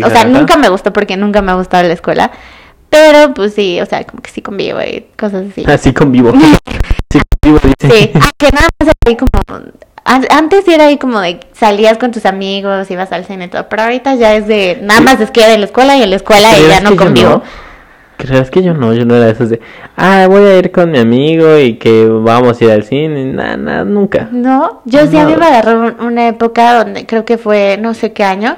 O 0.04 0.10
sea, 0.10 0.24
nunca 0.24 0.56
me 0.56 0.68
gustó 0.68 0.92
porque 0.92 1.16
nunca 1.16 1.42
me 1.42 1.52
ha 1.52 1.54
gustado 1.54 1.82
la 1.86 1.92
escuela. 1.94 2.30
Pero 2.90 3.34
pues 3.34 3.54
sí, 3.54 3.80
o 3.80 3.86
sea, 3.86 4.04
como 4.04 4.22
que 4.22 4.30
sí 4.30 4.40
convivo 4.40 4.80
y 4.80 5.06
cosas 5.18 5.46
así. 5.50 5.64
Así 5.66 5.92
convivo. 5.92 6.32
Sí, 7.10 7.20
convivo, 7.40 7.60
dice. 7.80 7.96
Sí, 7.96 8.10
aunque 8.14 8.50
nada 8.52 8.66
más 8.80 8.92
ahí 9.06 9.16
como... 9.16 9.30
an- 10.04 10.26
Antes 10.30 10.66
era 10.68 10.86
ahí 10.86 10.98
como 10.98 11.20
de 11.20 11.40
salías 11.52 11.98
con 11.98 12.10
tus 12.12 12.26
amigos, 12.26 12.90
ibas 12.90 13.12
al 13.12 13.24
cine 13.24 13.46
y 13.46 13.48
todo, 13.48 13.68
pero 13.68 13.82
ahorita 13.84 14.14
ya 14.14 14.34
es 14.34 14.46
de 14.46 14.78
nada 14.82 15.00
más 15.00 15.20
es 15.20 15.30
que 15.30 15.40
ir 15.40 15.48
en 15.48 15.60
la 15.60 15.66
escuela 15.66 15.96
y 15.96 16.02
en 16.02 16.10
la 16.10 16.16
escuela 16.16 16.50
y 16.52 16.62
¿Crees 16.62 16.68
ya 16.68 16.80
no 16.80 16.96
convivo. 16.96 17.42
¿Crees 18.16 18.50
que 18.50 18.62
yo 18.62 18.74
no? 18.74 18.94
Yo 18.94 19.04
no 19.04 19.16
era 19.16 19.26
de 19.26 19.32
esos 19.32 19.50
de, 19.50 19.60
ah, 19.96 20.26
voy 20.30 20.44
a 20.44 20.56
ir 20.58 20.70
con 20.70 20.90
mi 20.90 20.98
amigo 20.98 21.58
y 21.58 21.74
que 21.78 22.06
vamos 22.06 22.60
a 22.60 22.64
ir 22.64 22.70
al 22.70 22.84
cine. 22.84 23.24
Nada, 23.24 23.56
nada, 23.56 23.84
nunca. 23.84 24.28
No, 24.30 24.82
yo 24.84 25.06
sí 25.08 25.18
a 25.18 25.24
mí 25.26 25.34
me 25.36 25.46
agarró 25.46 25.80
un- 25.80 26.00
una 26.00 26.28
época 26.28 26.74
donde 26.84 27.06
creo 27.06 27.24
que 27.24 27.38
fue 27.38 27.76
no 27.80 27.92
sé 27.92 28.12
qué 28.12 28.22
año, 28.24 28.56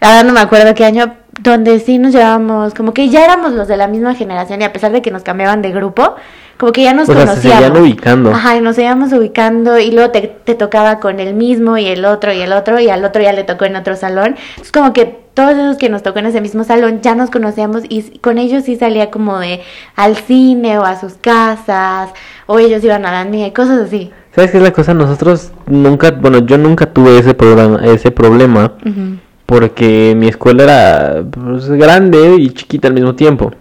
verdad 0.00 0.24
no 0.24 0.32
me 0.34 0.40
acuerdo 0.40 0.74
qué 0.74 0.84
año, 0.84 1.14
donde 1.40 1.80
sí 1.80 1.98
nos 1.98 2.12
llevábamos, 2.12 2.74
como 2.74 2.92
que 2.92 3.08
ya 3.08 3.24
éramos 3.24 3.52
los 3.52 3.66
de 3.66 3.76
la 3.78 3.86
misma 3.88 4.14
generación 4.14 4.60
y 4.60 4.64
a 4.64 4.72
pesar 4.72 4.92
de 4.92 5.00
que 5.02 5.10
nos 5.10 5.22
cambiaban 5.22 5.62
de 5.62 5.70
grupo, 5.72 6.14
como 6.58 6.72
que 6.72 6.82
ya 6.82 6.92
nos 6.92 7.08
O 7.08 7.12
sea, 7.12 7.22
se 7.22 7.26
conocíamos. 7.28 7.64
seguían 7.64 7.82
ubicando. 7.82 8.30
Ajá, 8.30 8.56
y 8.56 8.60
nos 8.60 8.78
íbamos 8.78 9.12
ubicando 9.12 9.78
y 9.78 9.92
luego 9.92 10.10
te, 10.10 10.22
te 10.44 10.54
tocaba 10.54 10.98
con 11.00 11.20
el 11.20 11.34
mismo 11.34 11.78
y 11.78 11.86
el 11.86 12.04
otro 12.04 12.32
y 12.32 12.40
el 12.40 12.52
otro 12.52 12.80
y 12.80 12.88
al 12.90 13.04
otro 13.04 13.22
ya 13.22 13.32
le 13.32 13.44
tocó 13.44 13.64
en 13.64 13.76
otro 13.76 13.96
salón. 13.96 14.36
Es 14.60 14.72
como 14.72 14.92
que 14.92 15.20
todos 15.34 15.52
esos 15.52 15.76
que 15.76 15.88
nos 15.88 16.02
tocó 16.02 16.18
en 16.18 16.26
ese 16.26 16.40
mismo 16.40 16.64
salón 16.64 17.00
ya 17.00 17.14
nos 17.14 17.30
conocíamos 17.30 17.84
y 17.88 18.18
con 18.18 18.38
ellos 18.38 18.64
sí 18.64 18.74
salía 18.74 19.10
como 19.10 19.38
de 19.38 19.60
al 19.94 20.16
cine 20.16 20.78
o 20.78 20.84
a 20.84 20.98
sus 20.98 21.14
casas 21.14 22.10
o 22.46 22.58
ellos 22.58 22.82
iban 22.82 23.06
a 23.06 23.12
la 23.12 23.24
mía 23.24 23.46
y 23.46 23.52
cosas 23.52 23.82
así. 23.82 24.10
¿Sabes 24.34 24.50
qué 24.50 24.56
es 24.56 24.62
la 24.62 24.72
cosa? 24.72 24.94
Nosotros 24.94 25.52
nunca, 25.66 26.10
bueno, 26.10 26.40
yo 26.44 26.58
nunca 26.58 26.86
tuve 26.86 27.18
ese 27.18 27.34
problema, 27.34 27.80
ese 27.84 28.10
problema 28.10 28.74
porque 29.46 30.14
mi 30.16 30.28
escuela 30.28 30.64
era 30.64 31.22
pues, 31.30 31.70
grande 31.70 32.34
y 32.38 32.50
chiquita 32.50 32.88
al 32.88 32.94
mismo 32.94 33.14
tiempo. 33.14 33.52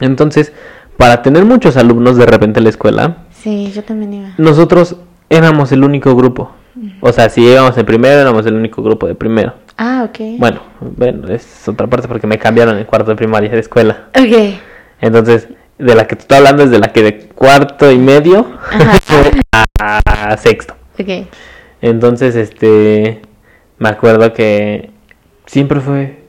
Entonces, 0.00 0.52
para 1.00 1.22
tener 1.22 1.46
muchos 1.46 1.78
alumnos 1.78 2.16
de 2.18 2.26
repente 2.26 2.60
en 2.60 2.64
la 2.64 2.70
escuela, 2.70 3.16
Sí, 3.30 3.72
yo 3.74 3.82
también 3.82 4.12
iba. 4.12 4.28
nosotros 4.36 4.96
éramos 5.30 5.72
el 5.72 5.82
único 5.82 6.14
grupo. 6.14 6.52
O 7.00 7.10
sea, 7.12 7.30
si 7.30 7.40
íbamos 7.42 7.76
en 7.78 7.86
primero, 7.86 8.20
éramos 8.20 8.44
el 8.44 8.54
único 8.54 8.82
grupo 8.82 9.06
de 9.06 9.14
primero. 9.14 9.54
Ah, 9.78 10.06
ok. 10.08 10.38
Bueno, 10.38 10.60
bueno, 10.80 11.28
es 11.28 11.66
otra 11.66 11.86
parte 11.86 12.06
porque 12.06 12.26
me 12.26 12.38
cambiaron 12.38 12.76
en 12.76 12.84
cuarto 12.84 13.10
de 13.10 13.16
primaria 13.16 13.48
de 13.50 13.58
escuela. 13.60 14.08
Ok. 14.14 14.54
Entonces, 15.00 15.48
de 15.78 15.94
la 15.94 16.06
que 16.06 16.16
te 16.16 16.22
estoy 16.22 16.36
hablando 16.38 16.62
es 16.64 16.70
de 16.70 16.78
la 16.78 16.92
que 16.92 17.02
de 17.02 17.18
cuarto 17.28 17.90
y 17.90 17.98
medio 17.98 18.46
Ajá. 18.70 18.98
a, 19.78 20.32
a 20.32 20.36
sexto. 20.36 20.74
Ok. 20.98 21.26
Entonces, 21.80 22.36
este, 22.36 23.22
me 23.78 23.88
acuerdo 23.88 24.32
que 24.34 24.90
siempre 25.46 25.80
fue 25.80 26.19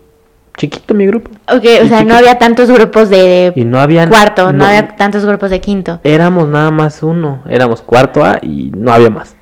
chiquito 0.62 0.94
mi 0.94 1.08
grupo. 1.08 1.32
Ok, 1.52 1.64
Y 1.64 1.86
o 1.86 1.88
sea, 1.88 2.04
no 2.04 2.14
había 2.16 2.38
tantos 2.38 2.70
grupos 2.70 3.10
de 3.10 3.52
Y 3.56 3.66
no 3.66 3.80
había... 3.80 4.08
cuarto, 4.08 4.54
no, 4.54 4.64
había 4.66 4.96
tantos 4.96 5.26
grupos 5.26 5.50
de 5.50 5.60
quinto. 5.60 6.00
Éramos 6.04 6.48
nada 6.48 6.70
más 6.70 7.02
uno, 7.02 7.42
éramos 7.50 7.82
cuarto 7.82 8.24
A 8.24 8.38
y 8.44 8.72
no 8.78 8.94
había 8.94 9.10
más. 9.10 9.36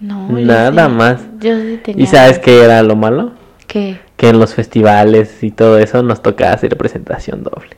No, 0.00 0.28
yo 0.38 0.46
Nada 0.46 0.86
sí- 0.86 0.92
más. 0.94 1.20
Yo 1.40 1.56
sí 1.58 1.80
tenía. 1.82 2.04
¿Y 2.04 2.06
sabes 2.06 2.38
qué 2.38 2.62
era 2.62 2.82
lo 2.82 2.94
malo? 2.94 3.32
¿Qué? 3.66 3.98
Que 4.16 4.28
en 4.28 4.38
los 4.38 4.54
festivales 4.54 5.42
y 5.42 5.50
todo 5.50 5.78
eso 5.78 6.02
nos 6.02 6.20
tocaba 6.22 6.52
hacer 6.52 6.76
presentación 6.76 7.42
doble. 7.42 7.70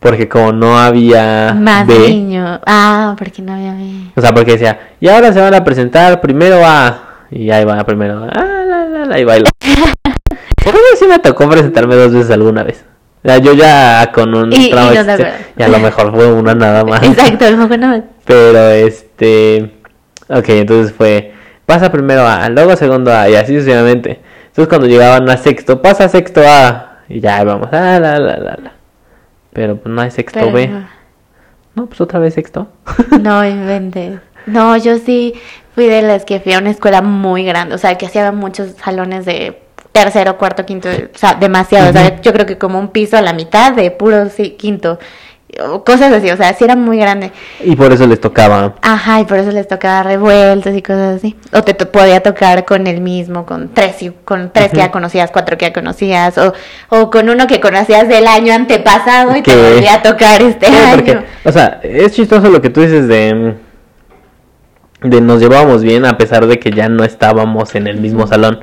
Porque 0.00 0.28
como 0.28 0.52
no 0.52 0.76
había 0.78 1.54
Más 1.58 1.86
B, 1.86 1.98
niño. 2.10 2.60
Ah, 2.66 3.14
porque 3.18 3.42
no 3.42 3.54
había 3.54 3.74
B. 3.74 4.10
o 4.16 4.20
sea, 4.20 4.34
porque 4.34 4.52
decía, 4.52 4.78
y 5.00 5.08
ahora 5.08 5.32
se 5.32 5.40
van 5.40 5.54
a 5.54 5.62
presentar 5.64 6.20
primero 6.20 6.60
A, 6.64 7.26
y 7.30 7.50
ahí 7.50 7.64
va 7.64 7.82
primero 7.84 8.24
A, 8.24 8.28
ah, 8.34 8.64
la, 8.66 8.84
la, 8.86 9.04
la, 9.06 9.18
y 9.20 9.24
baila. 9.24 9.50
A 11.04 11.06
sí 11.06 11.18
me 11.18 11.18
tocó 11.18 11.48
presentarme 11.48 11.94
dos 11.96 12.12
veces 12.12 12.30
alguna 12.30 12.62
vez. 12.62 12.84
O 13.24 13.28
sea, 13.28 13.38
yo 13.38 13.52
ya 13.54 14.10
con 14.12 14.34
un 14.34 14.52
Y- 14.52 14.68
y 14.68 14.70
no 14.70 14.76
te 14.76 14.82
existente, 14.98 15.12
acuerdas. 15.12 15.40
y 15.56 15.62
a 15.62 15.68
lo 15.68 15.78
mejor 15.78 16.14
fue 16.14 16.32
una 16.32 16.54
nada 16.54 16.84
más. 16.84 17.02
Exacto, 17.02 17.50
no 17.56 17.68
fue 17.68 17.78
nada 17.78 17.96
más. 17.98 18.04
Pero 18.26 18.68
este. 18.70 19.74
Ok, 20.28 20.48
entonces 20.50 20.92
fue. 20.94 21.32
Pasa 21.66 21.90
primero 21.90 22.26
A, 22.26 22.48
luego 22.50 22.76
segundo 22.76 23.12
A, 23.12 23.28
y 23.30 23.34
así 23.34 23.54
sucesivamente. 23.54 24.20
Entonces 24.48 24.68
cuando 24.68 24.86
llegaban 24.86 25.28
a 25.30 25.36
sexto, 25.38 25.80
pasa 25.80 26.08
sexto 26.08 26.42
A. 26.46 26.98
Y 27.08 27.20
ya 27.20 27.42
vamos. 27.44 27.68
Ah, 27.72 27.98
la, 28.00 28.18
la, 28.18 28.36
la, 28.36 28.56
la. 28.62 28.72
Pero 29.52 29.76
pues 29.76 29.94
no 29.94 30.02
hay 30.02 30.10
sexto 30.10 30.40
Pero 30.40 30.52
B. 30.52 30.68
no. 30.68 30.86
No, 31.74 31.86
pues 31.86 32.00
otra 32.00 32.18
vez 32.20 32.34
sexto. 32.34 32.68
No 33.20 33.44
inventes. 33.48 34.20
No, 34.46 34.76
yo 34.76 34.98
sí 34.98 35.34
fui 35.74 35.86
de 35.86 36.02
las 36.02 36.24
que 36.26 36.38
fui 36.40 36.52
a 36.52 36.58
una 36.58 36.70
escuela 36.70 37.00
muy 37.00 37.44
grande, 37.44 37.74
o 37.74 37.78
sea, 37.78 37.96
que 37.96 38.04
hacía 38.06 38.30
muchos 38.32 38.72
salones 38.72 39.24
de 39.24 39.62
tercero, 39.94 40.36
cuarto, 40.36 40.66
quinto, 40.66 40.88
o 40.88 41.16
sea, 41.16 41.34
demasiado, 41.34 41.90
o 41.90 41.92
sea, 41.92 42.20
yo 42.20 42.32
creo 42.32 42.46
que 42.46 42.58
como 42.58 42.80
un 42.80 42.88
piso 42.88 43.16
a 43.16 43.22
la 43.22 43.32
mitad 43.32 43.72
de 43.72 43.92
puro 43.92 44.28
sí, 44.28 44.50
quinto, 44.58 44.98
o 45.70 45.84
cosas 45.84 46.12
así, 46.12 46.28
o 46.32 46.36
sea, 46.36 46.52
sí 46.52 46.64
era 46.64 46.74
muy 46.74 46.98
grande. 46.98 47.30
y 47.64 47.76
por 47.76 47.92
eso 47.92 48.04
les 48.08 48.20
tocaba. 48.20 48.74
Ajá, 48.82 49.20
y 49.20 49.24
por 49.24 49.38
eso 49.38 49.52
les 49.52 49.68
tocaba 49.68 50.02
revueltos 50.02 50.74
y 50.74 50.82
cosas 50.82 51.18
así. 51.18 51.36
O 51.52 51.62
te 51.62 51.74
to- 51.74 51.92
podía 51.92 52.20
tocar 52.24 52.64
con 52.64 52.88
el 52.88 53.00
mismo, 53.00 53.46
con 53.46 53.68
tres, 53.72 54.02
y- 54.02 54.10
con 54.24 54.50
tres 54.52 54.72
que 54.72 54.78
ya 54.78 54.90
conocías, 54.90 55.30
cuatro 55.30 55.56
que 55.56 55.66
ya 55.66 55.72
conocías, 55.72 56.36
o, 56.38 56.52
o 56.88 57.08
con 57.08 57.28
uno 57.30 57.46
que 57.46 57.60
conocías 57.60 58.08
del 58.08 58.26
año 58.26 58.52
antepasado 58.52 59.36
y 59.36 59.42
te 59.42 59.52
Que- 59.52 59.56
volvía 59.74 59.94
a 59.94 60.02
tocar 60.02 60.42
este 60.42 60.66
Sí, 60.66 60.74
año. 60.74 60.94
porque, 60.96 61.18
o 61.44 61.52
sea, 61.52 61.78
es 61.84 62.12
chistoso 62.14 62.48
lo 62.50 62.60
que 62.60 62.70
tú 62.70 62.80
dices 62.80 63.06
de. 63.06 63.54
De 65.02 65.20
nos 65.20 65.38
llevábamos 65.40 65.82
bien 65.84 66.04
a 66.04 66.16
pesar 66.16 66.46
de 66.48 66.58
que 66.58 66.72
ya 66.72 66.88
no 66.88 67.04
estábamos 67.04 67.76
en 67.76 67.86
el 67.86 68.00
mismo 68.00 68.26
salón. 68.26 68.58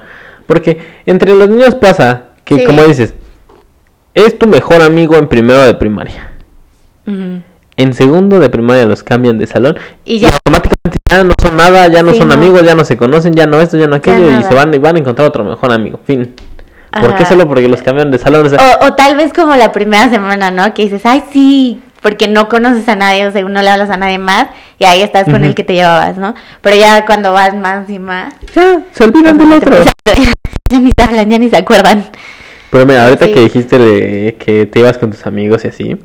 Porque 0.51 0.77
entre 1.05 1.33
los 1.33 1.47
niños 1.47 1.75
pasa 1.75 2.23
que, 2.43 2.55
Sí. 2.59 2.65
como 2.65 2.83
dices, 2.83 3.13
es 4.13 4.37
tu 4.37 4.47
mejor 4.47 4.81
amigo 4.81 5.15
en 5.15 5.29
primero 5.29 5.61
de 5.61 5.73
primaria. 5.75 6.29
En 7.77 7.93
segundo 7.93 8.39
de 8.39 8.49
primaria 8.49 8.85
los 8.85 9.01
cambian 9.01 9.37
de 9.39 9.47
salón 9.47 9.77
Y 10.05 10.19
ya- 10.19 10.29
automáticamente 10.29 10.97
ya 11.09 11.23
no 11.23 11.33
son 11.41 11.55
nada, 11.57 11.87
ya 11.87 12.03
no 12.03 12.11
Sí, 12.11 12.17
son 12.19 12.27
no. 12.27 12.33
amigos, 12.33 12.63
ya 12.63 12.75
no 12.75 12.83
se 12.85 12.97
conocen, 12.97 13.33
ya 13.33 13.47
no 13.47 13.59
esto, 13.61 13.77
ya 13.77 13.87
no 13.87 13.95
aquello 13.95 14.29
y 14.39 14.43
se 14.43 14.53
van 14.53 14.73
y 14.73 14.77
van 14.77 14.97
a 14.97 14.99
encontrar 14.99 15.27
otro 15.29 15.43
mejor 15.45 15.71
amigo. 15.71 15.99
Fin. 16.05 16.35
¿Por 16.91 17.15
qué 17.15 17.25
solo 17.25 17.47
porque 17.47 17.69
los 17.69 17.81
cambian 17.81 18.11
de 18.11 18.17
salón? 18.17 18.45
O 18.45 18.49
sea, 18.49 18.59
O, 18.81 18.87
o 18.87 18.93
tal 18.93 19.15
vez 19.15 19.31
como 19.31 19.55
la 19.55 19.71
primera 19.71 20.09
semana, 20.09 20.51
¿no? 20.51 20.73
Que 20.73 20.83
dices, 20.83 21.05
ay, 21.05 21.23
sí, 21.31 21.81
porque 22.01 22.27
no 22.27 22.49
conoces 22.49 22.87
a 22.89 22.95
nadie, 22.95 23.27
o 23.27 23.31
sea, 23.31 23.41
no 23.43 23.61
le 23.61 23.69
hablas 23.69 23.89
a 23.89 23.97
nadie 23.97 24.17
más, 24.17 24.47
y 24.79 24.85
ahí 24.85 25.01
estás 25.01 25.25
con 25.25 25.43
el 25.43 25.53
que 25.55 25.63
te 25.63 25.73
llevabas, 25.73 26.17
¿no? 26.17 26.33
Pero 26.61 26.75
ya 26.75 27.05
cuando 27.05 27.31
vas 27.33 27.55
más 27.55 27.89
y 27.89 27.99
más, 27.99 28.33
ya 28.55 28.81
se 28.91 29.03
olvidan 29.03 29.37
del 29.37 29.51
otro. 29.53 29.75
ya 30.69 30.79
ni 30.79 30.91
te 30.91 31.03
hablan, 31.03 31.29
ya 31.29 31.37
ni 31.37 31.49
se 31.49 31.57
acuerdan. 31.57 32.05
Pero 32.71 32.85
mira, 32.85 33.03
ahorita 33.05 33.25
Sí. 33.25 33.33
que 33.33 33.39
dijiste 33.41 33.77
de 33.77 34.35
que 34.39 34.65
te 34.65 34.79
ibas 34.79 34.97
con 34.97 35.11
tus 35.11 35.25
amigos 35.27 35.63
y 35.65 35.67
así, 35.67 35.97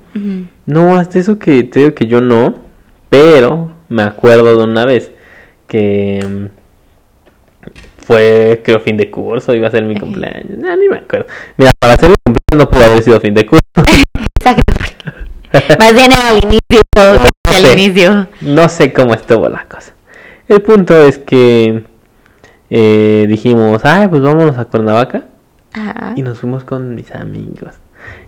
no, 0.66 0.96
hasta 0.96 1.18
eso 1.18 1.38
que 1.38 1.62
te 1.64 1.78
digo 1.80 1.94
que 1.94 2.06
yo 2.06 2.20
no, 2.20 2.56
pero 3.08 3.72
me 3.88 4.02
acuerdo 4.02 4.56
de 4.56 4.64
una 4.64 4.84
vez 4.84 5.12
que 5.68 6.26
mm, 6.28 6.46
fue, 8.04 8.60
creo, 8.64 8.80
fin 8.80 8.96
de 8.96 9.10
curso, 9.10 9.54
iba 9.54 9.68
a 9.68 9.70
ser 9.70 9.84
mi 9.84 9.96
cumpleaños, 9.96 10.58
no, 10.58 10.76
ni 10.76 10.88
me 10.88 10.98
acuerdo. 10.98 11.26
Mira, 11.56 11.72
para 11.78 11.94
hacer 11.94 12.10
mi 12.10 12.16
cumpleaños 12.24 12.66
no 12.66 12.70
pudo 12.70 12.84
haber 12.84 13.02
sido 13.02 13.20
fin 13.20 13.34
de 13.34 13.46
curso. 13.46 13.62
Exacto. 14.38 14.62
Más 15.78 15.94
bien 15.94 16.12
al 16.12 16.38
inicio, 16.42 16.82
al 16.94 17.54
sé. 17.54 17.72
inicio. 17.72 18.28
No 18.40 18.68
sé 18.68 18.92
cómo 18.92 19.14
estuvo 19.14 19.48
la 19.48 19.64
cosa. 19.64 19.92
El 20.48 20.62
punto 20.62 20.96
es 20.96 21.18
que 21.18 21.84
eh, 22.70 23.26
dijimos, 23.28 23.84
ay, 23.84 24.08
pues 24.08 24.22
vámonos 24.22 24.58
a 24.58 24.64
Cuernavaca. 24.64 25.24
Ajá. 25.72 26.12
Y 26.16 26.22
nos 26.22 26.38
fuimos 26.38 26.64
con 26.64 26.94
mis 26.94 27.14
amigos. 27.14 27.74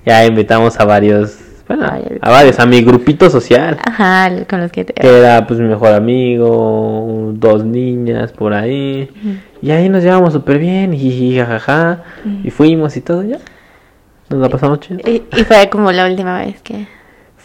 Ya 0.05 0.25
invitamos 0.27 0.79
a 0.81 0.85
varios, 0.85 1.39
bueno, 1.67 1.87
Ay, 1.91 2.19
a 2.21 2.31
varios, 2.31 2.59
a 2.59 2.67
mi 2.67 2.83
grupito 2.83 3.31
social. 3.31 3.79
Ajá, 3.87 4.31
con 4.49 4.61
los 4.61 4.73
que 4.73 4.85
te... 4.85 4.95
Que 4.95 5.19
era 5.19 5.47
pues 5.47 5.61
mi 5.61 5.69
mejor 5.69 5.95
amigo, 5.95 7.31
dos 7.35 7.65
niñas 7.65 8.33
por 8.33 8.53
ahí. 8.55 9.11
Y 9.63 9.71
ahí 9.71 9.89
nos 9.89 10.03
llevamos 10.03 10.33
súper 10.33 10.59
bien, 10.59 10.95
y 10.95 11.37
jajaja. 11.39 12.03
Ujú. 12.25 12.49
Y 12.49 12.51
fuimos 12.51 12.97
y 12.97 13.01
todo 13.01 13.23
ya. 13.23 13.39
Nos 14.31 14.41
la 14.41 14.49
pasamos 14.49 14.81
chido. 14.81 15.01
Y, 15.09 15.23
y 15.37 15.45
fue 15.45 15.69
como 15.71 15.91
la 15.93 16.07
última 16.07 16.39
vez 16.39 16.61
que... 16.63 16.87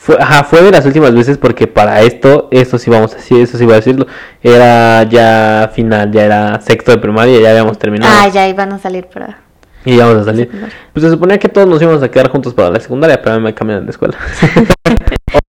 Fue, 0.04 0.18
ajá, 0.20 0.44
fue 0.44 0.62
de 0.62 0.70
las 0.70 0.86
últimas 0.86 1.16
veces 1.16 1.38
porque 1.38 1.66
para 1.66 2.02
esto, 2.02 2.50
esto 2.52 2.78
sí 2.78 2.90
vamos 2.90 3.14
a 3.14 3.16
decir, 3.16 3.40
eso 3.40 3.58
sí 3.58 3.64
voy 3.64 3.72
a 3.72 3.78
decirlo, 3.78 4.06
era 4.42 5.04
ya 5.04 5.72
final, 5.74 6.12
ya 6.12 6.26
era 6.26 6.60
sexto 6.60 6.92
de 6.92 6.98
primaria, 6.98 7.40
ya 7.40 7.52
habíamos 7.52 7.80
terminado. 7.80 8.12
Ah, 8.14 8.28
ya 8.28 8.46
iban 8.50 8.74
a 8.74 8.80
salir 8.80 9.06
para... 9.06 9.38
Y 9.86 9.94
íbamos 9.94 10.18
a 10.18 10.26
salir. 10.26 10.48
secundaria. 10.48 10.76
Pues 10.92 11.06
se 11.06 11.10
suponía 11.10 11.40
que 11.40 11.48
todos 11.48 11.70
nos 11.70 11.82
íbamos 11.82 12.04
a 12.04 12.12
quedar 12.12 12.28
juntos 12.30 12.54
para 12.54 12.70
la 12.70 12.82
secundaria, 12.82 13.22
pero 13.22 13.36
a 13.36 13.38
mí 13.38 13.46
me 13.46 13.54
cambiaron 13.54 13.86
de 13.86 13.92
escuela. 13.92 14.18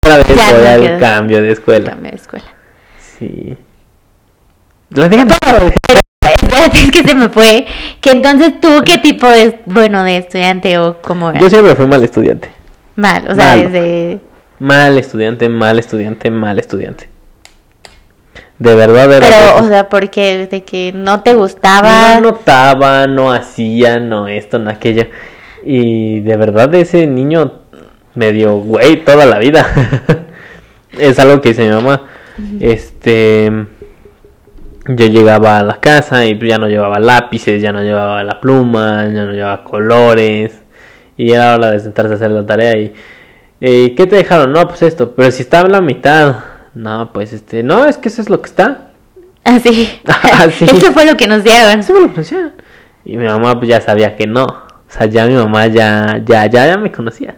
Otra 0.04 0.18
vez 0.18 0.28
Ya 0.36 0.78
quedas. 0.78 1.00
cambio 1.00 1.42
de 1.42 1.52
escuela. 1.54 1.92
Cambio 1.92 2.12
de 2.12 2.18
escuela. 2.18 2.46
Sí. 2.98 3.58
Espérate, 4.92 6.80
es 6.84 6.92
que 6.92 7.04
se 7.08 7.16
me 7.16 7.30
fue. 7.30 7.68
Que 8.02 8.12
entonces 8.12 8.60
tú, 8.60 8.82
¿qué 8.86 8.98
tipo 8.98 9.30
de, 9.30 9.62
bueno, 9.66 10.04
de 10.04 10.18
estudiante 10.18 10.78
o 10.78 11.02
cómo 11.02 11.30
era? 11.30 11.40
Yo 11.40 11.50
siempre 11.50 11.74
fui 11.74 11.88
mal 11.88 12.04
estudiante. 12.04 12.52
Mal, 12.98 13.24
o 13.30 13.34
sea, 13.36 13.56
Malo. 13.56 13.70
desde... 13.70 14.31
Mal 14.62 15.00
estudiante, 15.00 15.50
mal 15.50 15.80
estudiante, 15.80 16.30
mal 16.30 16.60
estudiante. 16.60 17.10
De 18.60 18.76
verdad 18.76 19.12
era. 19.12 19.26
Pero, 19.28 19.66
o 19.66 19.68
sea, 19.68 19.90
porque 19.90 20.46
de 20.46 20.64
que 20.64 20.92
no 20.94 21.24
te 21.24 21.34
gustaba... 21.34 22.20
No 22.20 22.30
notaba, 22.30 23.08
no 23.08 23.34
hacía, 23.34 24.00
no 24.00 24.28
esto, 24.28 24.60
no 24.60 24.70
aquello. 24.70 25.08
Y 25.64 26.20
de 26.20 26.38
verdad 26.38 26.76
ese 26.76 27.08
niño 27.08 27.54
me 28.14 28.32
dio 28.34 28.58
güey 28.58 29.04
toda 29.04 29.26
la 29.26 29.40
vida. 29.40 29.66
es 31.00 31.18
algo 31.18 31.42
que 31.42 31.50
dice 31.50 31.64
mi 31.64 31.74
mamá. 31.74 32.04
Este. 32.60 33.52
Yo 34.90 35.08
llegaba 35.08 35.58
a 35.58 35.64
la 35.64 35.80
casa 35.80 36.24
y 36.24 36.38
ya 36.38 36.60
no 36.60 36.68
llevaba 36.68 37.00
lápices, 37.00 37.64
ya 37.64 37.72
no 37.72 37.82
llevaba 37.82 38.24
la 38.24 38.40
pluma, 38.40 39.08
ya 39.08 39.26
no 39.26 39.32
llevaba 39.32 39.64
colores. 39.64 40.62
Y 41.18 41.32
era 41.32 41.56
hora 41.56 41.72
de 41.72 41.80
sentarse 41.80 42.14
a 42.14 42.16
hacer 42.18 42.30
la 42.30 42.46
tarea 42.46 42.78
y. 42.78 42.94
eh, 43.62 43.94
¿Qué 43.96 44.06
te 44.08 44.16
dejaron? 44.18 44.52
No, 44.52 44.68
pues 44.68 44.82
esto. 44.82 45.14
Pero 45.16 45.32
si 45.32 45.44
estaba 45.44 45.66
en 45.68 45.72
la 45.72 45.82
mitad. 45.82 46.36
No, 46.74 47.12
pues 47.14 47.32
este. 47.34 47.64
No, 47.64 47.86
es 47.86 47.98
que 47.98 48.10
eso 48.10 48.22
es 48.22 48.30
lo 48.30 48.42
que 48.42 48.50
está. 48.50 48.90
Así. 49.44 50.00
Ah, 50.08 50.48
sí. 50.52 50.66
Eso 50.66 50.92
fue 50.92 51.06
lo 51.06 51.16
que 51.16 51.28
nos 51.28 51.44
dieron. 51.44 51.80
Eso 51.80 51.94
me 51.94 52.00
lo 52.02 52.06
ofrecieron. 52.08 52.52
Y 53.06 53.18
mi 53.18 53.26
mamá 53.26 53.58
pues 53.58 53.70
ya 53.70 53.80
sabía 53.82 54.16
que 54.16 54.28
no. 54.28 54.44
O 54.46 54.66
sea, 54.88 55.06
ya 55.06 55.26
mi 55.26 55.36
mamá 55.36 55.68
ya, 55.68 56.22
ya, 56.26 56.46
ya, 56.48 56.68
ya 56.68 56.78
me 56.78 56.92
conocía. 56.92 57.36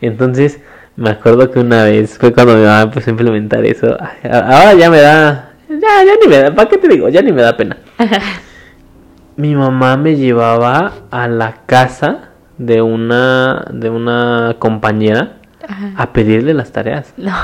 Entonces, 0.00 0.60
me 0.96 1.10
acuerdo 1.10 1.50
que 1.50 1.58
una 1.60 1.84
vez 1.84 2.16
fue 2.18 2.32
cuando 2.32 2.54
mi 2.56 2.62
mamá 2.64 2.82
empezó 2.82 3.10
a 3.10 3.12
implementar 3.12 3.64
eso. 3.64 3.96
A- 4.00 4.38
Ahora 4.38 4.74
ya 4.74 4.90
me 4.90 5.00
da. 5.00 5.50
Ya, 5.68 6.04
ya 6.04 6.12
ni 6.20 6.28
me 6.28 6.38
da. 6.38 6.54
¿Para 6.54 6.68
qué 6.68 6.78
te 6.78 6.88
digo? 6.88 7.08
Ya 7.08 7.22
ni 7.22 7.32
me 7.32 7.42
da 7.42 7.56
pena. 7.56 7.76
Mi 9.36 9.54
mamá 9.54 9.96
me 9.96 10.16
llevaba 10.16 10.92
a 11.10 11.28
la 11.28 11.54
casa 11.66 12.29
de 12.60 12.82
una, 12.82 13.64
de 13.72 13.88
una 13.88 14.56
compañera 14.58 15.32
Ajá. 15.66 15.92
a 15.96 16.12
pedirle 16.12 16.52
las 16.52 16.70
tareas. 16.72 17.14
No. 17.16 17.34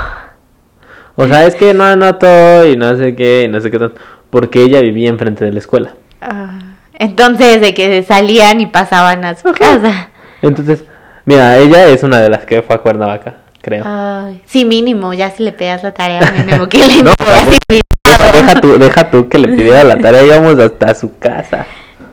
O 1.15 1.27
sea, 1.27 1.47
es 1.47 1.55
que 1.55 1.73
no 1.73 1.85
anotó 1.85 2.67
y 2.67 2.77
no 2.77 2.95
sé 2.99 3.17
qué, 3.17 3.45
y 3.45 3.49
no 3.49 3.59
sé 3.61 3.71
qué 3.71 3.79
tanto. 3.79 3.99
Porque 4.29 4.63
ella 4.63 4.83
vivía 4.83 5.09
enfrente 5.09 5.47
de 5.47 5.53
la 5.53 5.59
escuela. 5.59 5.95
Ah, 6.21 6.59
entonces, 6.99 7.63
de 7.63 7.73
que 7.73 8.03
salían 8.03 8.61
y 8.61 8.67
pasaban 8.67 9.25
a 9.25 9.35
su 9.35 9.51
casa. 9.53 10.11
Entonces, 10.43 10.85
mira, 11.25 11.57
ella 11.57 11.87
es 11.87 12.03
una 12.03 12.21
de 12.21 12.29
las 12.29 12.45
que 12.45 12.61
fue 12.61 12.77
a 12.77 12.79
Cuernavaca, 12.81 13.37
creo. 13.63 13.85
Ay, 13.87 14.43
sí, 14.45 14.67
mínimo, 14.67 15.15
ya 15.15 15.31
si 15.31 15.43
le 15.43 15.53
pegas 15.53 15.83
la 15.83 15.95
tarea 15.95 16.21
a 16.29 16.33
mínimo 16.45 16.69
que 16.69 16.77
le 16.79 17.03
No, 17.03 17.13
hayas 17.19 17.59
invitado. 17.71 18.33
Deja 18.35 18.61
tú, 18.61 18.79
deja 18.79 19.11
tú 19.11 19.29
que 19.31 19.39
le 19.39 19.49
pidiera 19.49 19.83
la 19.83 19.97
tarea, 19.97 20.23
íbamos 20.27 20.59
hasta 20.59 20.95
su 20.95 21.17
casa. 21.19 21.65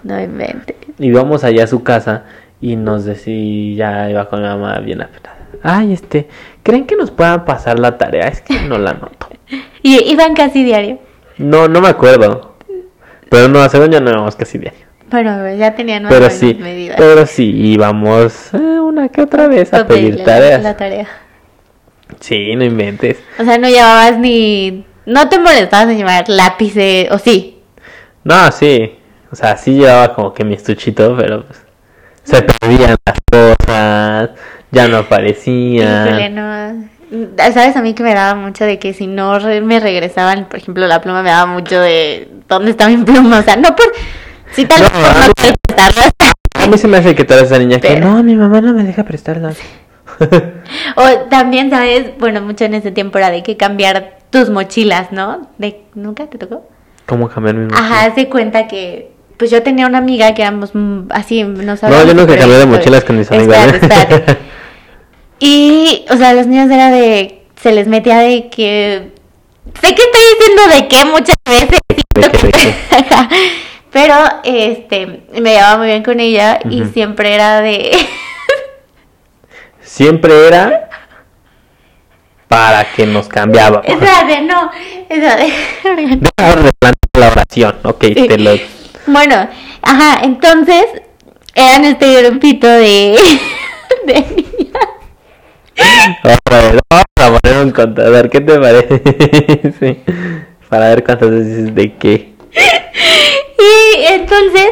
No 0.03 0.21
inventes. 0.21 0.77
Íbamos 0.99 1.43
allá 1.43 1.65
a 1.65 1.67
su 1.67 1.83
casa 1.83 2.23
y 2.63 2.77
nos 2.77 3.03
decía, 3.03 3.75
ya 3.75 4.09
iba 4.09 4.29
con 4.29 4.41
mi 4.41 4.47
mamá 4.47 4.79
bien 4.79 5.01
apretada. 5.01 5.35
Ay, 5.61 5.91
este, 5.91 6.29
¿creen 6.63 6.85
que 6.85 6.95
nos 6.95 7.11
puedan 7.11 7.43
pasar 7.43 7.77
la 7.77 7.97
tarea? 7.97 8.29
Es 8.29 8.39
que 8.39 8.61
no 8.61 8.77
la 8.77 8.93
noto. 8.93 9.27
Y 9.83 9.97
iban 10.09 10.33
casi 10.33 10.63
diario. 10.63 10.99
No, 11.37 11.67
no 11.67 11.81
me 11.81 11.89
acuerdo. 11.89 12.55
Pero 13.29 13.49
no, 13.49 13.67
según 13.67 13.91
yo 13.91 13.99
no 13.99 14.11
íbamos 14.11 14.37
casi 14.37 14.57
diario. 14.57 14.79
Bueno, 15.11 15.53
ya 15.55 15.75
tenían 15.75 16.03
más 16.03 16.13
Pero 16.13 16.29
sí, 16.29 16.57
medidas. 16.57 16.95
pero 16.97 17.25
sí, 17.25 17.51
íbamos 17.53 18.53
eh, 18.53 18.57
una 18.57 19.09
que 19.09 19.21
otra 19.21 19.49
vez 19.49 19.73
a 19.73 19.85
pedir 19.85 20.03
pedirle 20.11 20.23
tareas. 20.23 20.63
La 20.63 20.77
tarea. 20.77 21.07
Sí, 22.21 22.55
no 22.55 22.63
inventes. 22.63 23.21
O 23.37 23.43
sea, 23.43 23.57
no 23.57 23.67
llevabas 23.67 24.17
ni. 24.17 24.85
No 25.05 25.27
te 25.27 25.37
molestabas 25.37 25.89
en 25.89 25.97
llevar 25.97 26.29
lápices, 26.29 27.11
o 27.11 27.19
sí. 27.19 27.61
No, 28.23 28.49
sí. 28.53 28.95
O 29.31 29.35
sea, 29.35 29.57
sí 29.57 29.73
llevaba 29.73 30.15
como 30.15 30.33
que 30.33 30.45
mi 30.45 30.53
estuchito, 30.53 31.15
pero 31.17 31.43
pues, 31.45 31.61
se 32.23 32.41
perdían 32.41 32.95
las 33.05 33.55
cosas, 33.65 34.29
ya 34.71 34.87
no 34.87 34.97
aparecían. 34.97 36.35
no. 36.35 36.93
Sabes, 37.37 37.75
a 37.75 37.81
mí 37.83 37.93
que 37.93 38.01
me 38.01 38.15
daba 38.15 38.33
mucho 38.33 38.65
de 38.65 38.79
que 38.79 38.93
si 38.93 39.05
no 39.05 39.37
re- 39.37 39.61
me 39.61 39.79
regresaban, 39.79 40.45
por 40.45 40.57
ejemplo, 40.57 40.87
la 40.87 40.99
pluma 40.99 41.21
me 41.21 41.29
daba 41.29 41.45
mucho 41.45 41.79
de 41.79 42.27
dónde 42.47 42.71
está 42.71 42.87
mi 42.87 42.97
pluma. 42.97 43.39
O 43.39 43.43
sea, 43.43 43.55
no 43.55 43.75
por. 43.75 43.85
Si 44.51 44.65
tal 44.65 44.81
No, 44.81 44.89
vez 44.89 45.13
no 45.19 45.25
mí- 45.27 45.33
querer 45.35 45.55
prestarlas. 45.61 46.11
A 46.55 46.67
mí 46.67 46.77
se 46.77 46.87
me 46.87 46.97
hace 46.97 47.13
que 47.13 47.21
eres 47.21 47.43
esa 47.43 47.59
niña 47.59 47.79
que 47.79 47.99
no, 47.99 48.23
mi 48.23 48.35
mamá 48.35 48.61
no 48.61 48.73
me 48.73 48.83
deja 48.83 49.03
prestarla. 49.03 49.53
O 50.95 51.09
también, 51.29 51.69
¿sabes? 51.69 52.11
Bueno, 52.19 52.41
mucho 52.41 52.65
en 52.65 52.73
ese 52.75 52.91
tiempo 52.91 53.17
era 53.19 53.29
de 53.29 53.43
que 53.43 53.57
cambiar 53.57 54.17
tus 54.29 54.49
mochilas, 54.49 55.11
¿no? 55.11 55.49
De, 55.57 55.83
¿Nunca 55.95 56.27
te 56.27 56.37
tocó? 56.37 56.67
¿Cómo 57.05 57.29
cambiar 57.29 57.55
mi 57.55 57.65
mochila? 57.65 57.79
Ajá, 57.79 58.15
se 58.15 58.27
cuenta 58.29 58.67
que. 58.67 59.12
Pues 59.37 59.51
yo 59.51 59.63
tenía 59.63 59.87
una 59.87 59.97
amiga 59.97 60.33
que 60.33 60.41
éramos 60.41 60.71
mm, 60.73 61.07
así, 61.09 61.43
nos 61.43 61.81
No, 61.83 61.89
yo 61.89 62.13
nunca 62.13 62.21
súper 62.21 62.39
cambié 62.39 62.57
de 62.57 62.65
mochilas 62.65 63.03
con 63.03 63.17
mis 63.17 63.31
amigos. 63.31 63.55
Espérate, 63.55 63.75
¿eh? 63.75 64.15
espérate. 64.15 64.37
Y, 65.39 66.05
o 66.09 66.15
sea, 66.15 66.33
los 66.33 66.47
niños 66.47 66.71
era 66.71 66.89
de. 66.89 67.43
Se 67.61 67.73
les 67.73 67.87
metía 67.87 68.19
de 68.19 68.49
que. 68.49 69.11
Sé 69.81 69.93
que 69.93 70.03
estoy 70.03 70.21
diciendo 70.37 70.61
de 70.73 70.87
qué 70.87 71.05
muchas 71.05 71.35
veces. 71.45 71.79
Pero, 73.91 74.15
este. 74.45 75.25
Me 75.33 75.51
llevaba 75.53 75.79
muy 75.79 75.87
bien 75.87 76.01
con 76.03 76.21
ella 76.21 76.59
y 76.69 76.85
siempre 76.85 77.33
era 77.35 77.59
de. 77.61 77.91
Siempre 79.81 80.47
era 80.47 80.89
para 82.47 82.85
que 82.93 83.05
nos 83.05 83.27
cambiábamos. 83.27 83.85
Esa 83.85 84.23
de 84.25 84.41
no. 84.41 84.71
Esa 85.09 85.35
de. 85.35 85.51
Deja 85.83 86.31
adelante 86.37 86.73
la 87.17 87.27
oración, 87.27 87.75
ok, 87.83 88.03
Sí. 88.05 88.27
te 88.27 88.37
lo... 88.39 88.51
Bueno, 89.05 89.47
ajá, 89.81 90.21
entonces. 90.23 90.85
Eran 91.55 91.85
este 91.85 92.23
grupito 92.23 92.67
de. 92.67 93.15
de 94.05 94.13
niñas. 94.13 94.87
Otra 96.23 96.61
vez, 96.61 96.81
vamos 96.89 97.05
a 97.19 97.39
poner 97.39 97.65
un 97.65 97.71
contador, 97.71 98.29
¿qué 98.29 98.41
te 98.41 98.59
parece? 98.59 99.99
Para 100.69 100.89
ver 100.89 101.03
cuántas 101.03 101.29
veces 101.29 101.75
de 101.75 101.93
qué. 101.95 102.33
Y 103.59 104.03
entonces, 104.05 104.69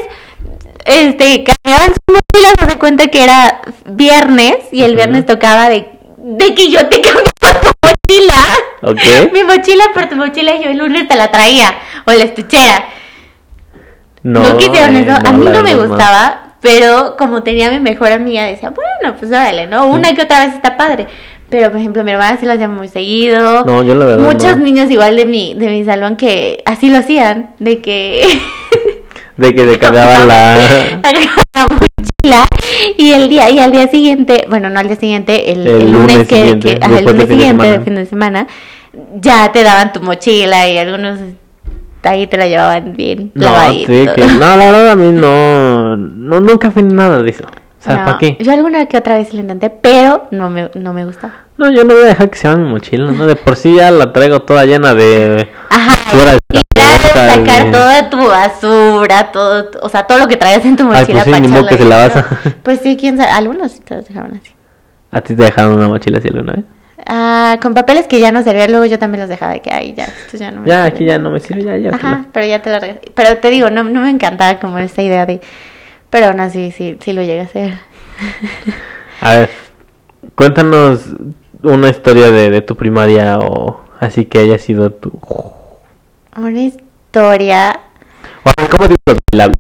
este, 0.86 1.44
cambiaban 1.44 1.94
sus 1.94 2.02
mochilas, 2.08 2.72
se 2.72 2.80
cuenta 2.80 3.08
que 3.08 3.24
era 3.24 3.62
viernes 3.86 4.58
y 4.72 4.82
el 4.82 4.96
viernes 4.96 5.28
tocaba 5.28 5.70
de, 5.70 5.88
de 6.18 6.56
que 6.56 6.72
yo 6.72 6.88
te 6.88 7.02
cambiaba 7.02 7.62
tu 7.62 7.88
mochila. 7.88 8.44
¿Ok? 8.82 9.32
Mi 9.34 9.44
mochila 9.44 9.86
por 9.94 10.10
tu 10.10 10.16
mochila 10.16 10.56
y 10.56 10.64
yo 10.64 10.72
el 10.72 10.78
lunes 10.78 11.08
te 11.08 11.16
la 11.16 11.30
traía, 11.30 11.76
o 12.06 12.12
la 12.12 12.24
estuchera. 12.24 12.86
No, 14.24 14.42
eh, 14.44 14.56
eso, 14.60 15.14
a 15.28 15.32
mí 15.32 15.46
no 15.46 15.64
me 15.64 15.76
gustaba, 15.76 16.54
pero 16.62 17.16
como 17.18 17.42
tenía 17.44 17.72
mi 17.72 17.80
mejor 17.80 18.12
amiga, 18.12 18.44
decía, 18.44 18.70
bueno, 18.72 19.16
pues 19.18 19.32
órale, 19.32 19.68
¿no? 19.68 19.88
Una 19.88 20.14
que 20.14 20.22
otra 20.24 20.46
vez 20.46 20.56
está 20.56 20.78
padre. 20.78 21.08
Pero, 21.50 21.70
por 21.70 21.80
ejemplo, 21.82 22.04
mi 22.06 22.12
hermana 22.12 22.38
sí 22.40 22.46
lo 22.46 22.54
hacía 22.54 22.70
muy 22.70 22.88
seguido. 22.88 23.66
No, 23.66 23.84
yo 23.84 23.94
la 23.96 24.06
verdad 24.06 24.26
Muchos 24.26 24.58
no. 24.58 24.64
niños 24.64 24.90
igual 24.90 25.18
de 25.18 25.26
mi, 25.26 25.54
de 25.54 25.68
mi 25.68 25.84
salón 25.84 26.16
que 26.16 26.64
así 26.66 26.90
lo 26.90 27.00
hacían, 27.00 27.52
de 27.60 27.82
que... 27.82 28.40
De 29.38 29.56
que 29.56 29.80
cambiaban 29.80 30.28
la... 30.28 30.58
La 31.54 31.68
mochila 31.68 32.46
y 32.98 33.12
el 33.12 33.28
día 33.28 33.50
y 33.50 33.60
al 33.60 33.72
día 33.74 33.88
siguiente, 33.90 34.46
bueno, 34.50 34.70
no 34.70 34.80
al 34.80 34.88
día 34.88 34.96
siguiente, 34.96 35.52
el, 35.52 35.68
El 35.68 35.82
el 35.82 35.92
lunes, 35.92 36.12
lunes 36.14 36.28
que, 36.30 36.36
siguiente, 36.36 36.76
que- 36.80 36.86
ajá, 36.86 37.00
el 37.00 37.06
lunes 37.06 37.28
de 37.28 37.34
siguiente 37.36 37.68
del 37.72 37.84
fin 37.84 37.96
de 37.96 38.06
semana, 38.06 38.48
ya 39.20 39.52
te 39.52 39.62
daban 39.64 39.92
tu 39.92 40.00
mochila 40.02 40.70
y 40.70 40.78
algunos 40.78 41.20
ahí 42.10 42.28
te 42.28 42.38
la 42.38 42.48
llevaban 42.48 42.94
bien 42.96 43.32
No, 43.36 43.50
sí, 43.72 43.86
que... 43.86 44.26
no, 44.40 44.40
la 44.40 44.56
verdad 44.58 44.90
a 44.92 44.96
mí 44.96 45.12
no... 45.12 45.96
no 45.98 46.40
nunca 46.40 46.72
fui 46.72 46.84
nada 46.84 47.22
de 47.22 47.30
eso. 47.30 47.46
O 47.46 47.84
sea, 47.84 47.98
No, 47.98 48.06
¿para 48.06 48.18
qué? 48.20 48.38
Yo 48.40 48.52
alguna 48.52 48.86
que 48.86 48.98
otra 48.98 49.16
vez 49.16 49.34
lo 49.34 49.40
intenté, 49.40 49.70
pero 49.70 50.28
no 50.32 50.50
me, 50.50 50.70
no 50.76 50.94
me 50.94 51.04
gustaba. 51.06 51.34
No, 51.58 51.72
yo 51.72 51.84
no 51.84 51.94
voy 51.94 52.04
a 52.04 52.08
dejar 52.08 52.30
que 52.30 52.38
se 52.38 52.56
mi 52.56 52.70
mochila, 52.70 53.12
¿no? 53.12 53.26
De 53.26 53.36
por 53.36 53.56
sí 53.56 53.76
ya 53.76 53.90
la 53.92 54.14
traigo 54.14 54.42
toda 54.44 54.66
llena 54.66 54.94
de... 54.94 55.50
Ajá, 55.70 56.16
de 56.16 56.38
y 56.58 56.62
ya 56.76 56.92
de 56.92 56.98
sacar 56.98 57.66
de- 57.66 57.72
toda 57.72 58.10
tu 58.10 58.18
basura, 58.18 59.32
todo, 59.32 59.72
o 59.82 59.90
sea, 59.90 60.04
todo 60.04 60.20
lo 60.20 60.28
que 60.28 60.38
traías 60.38 60.64
en 60.66 60.76
tu 60.76 60.84
Ay, 60.92 61.02
mochila 61.02 61.24
pues 61.24 61.36
sí, 61.36 61.42
ni 61.42 61.68
que 61.68 61.78
se 61.78 61.86
la 61.86 61.98
vas 61.98 62.16
a-. 62.18 62.26
Pues 62.64 62.80
sí, 62.82 62.98
quién 62.98 63.18
sabe, 63.18 63.32
algunos 63.32 63.72
sí 63.72 63.80
te 63.80 63.96
los 63.96 64.08
dejaban 64.08 64.36
así. 64.36 64.52
¿A 65.12 65.22
ti 65.22 65.36
te 65.36 65.44
dejaron 65.44 65.74
una 65.74 65.88
mochila 65.88 66.20
así 66.20 66.28
alguna 66.28 66.54
vez? 66.54 66.66
Ah, 67.06 67.58
con 67.62 67.74
papeles 67.74 68.08
que 68.08 68.20
ya 68.20 68.32
no 68.32 68.44
servían, 68.44 68.72
luego 68.72 68.86
yo 68.86 69.00
también 69.00 69.22
los 69.22 69.30
dejaba 69.30 69.54
de 69.54 69.62
que, 69.62 69.72
ay, 69.72 69.94
ya, 69.94 70.06
esto 70.06 70.38
ya 70.38 70.52
no 70.52 70.62
me 70.62 70.68
Ya, 70.70 70.84
sirve. 70.86 70.96
aquí 70.96 71.06
ya 71.06 71.18
no 71.20 71.32
me 71.32 71.40
sirve, 71.40 71.64
ya, 71.64 71.78
ya. 71.78 71.96
Ajá, 71.96 72.26
pero 72.32 72.46
ya 72.46 72.62
te 72.62 72.70
lo 72.72 72.80
regresé. 72.80 73.12
Pero 73.14 73.38
te 73.38 73.50
digo, 73.50 73.70
no, 73.70 73.84
no 73.84 74.02
me 74.02 74.10
encantaba 74.10 74.60
como 74.60 74.78
esta 74.78 75.02
idea 75.02 75.26
de... 75.26 75.42
Pero 76.10 76.28
aún 76.28 76.40
así, 76.40 76.72
sí, 76.72 76.98
sí 77.02 77.14
lo 77.14 77.22
llegué 77.22 77.42
a 77.42 77.44
hacer. 77.44 77.74
A 79.22 79.34
ver, 79.36 79.50
cuéntanos 80.36 81.06
una 81.64 81.90
historia 81.90 82.32
de, 82.32 82.50
de 82.50 82.62
tu 82.62 82.76
primaria 82.76 83.38
o 83.40 83.82
así 84.00 84.26
que 84.26 84.40
haya 84.40 84.58
sido 84.58 84.92
tu... 84.92 85.12
Una 86.38 86.62
historia... 86.62 87.80
O 88.44 88.68
¿Cómo 88.70 88.88
digo 88.88 89.00
los 89.06 89.18
bailables? 89.32 89.58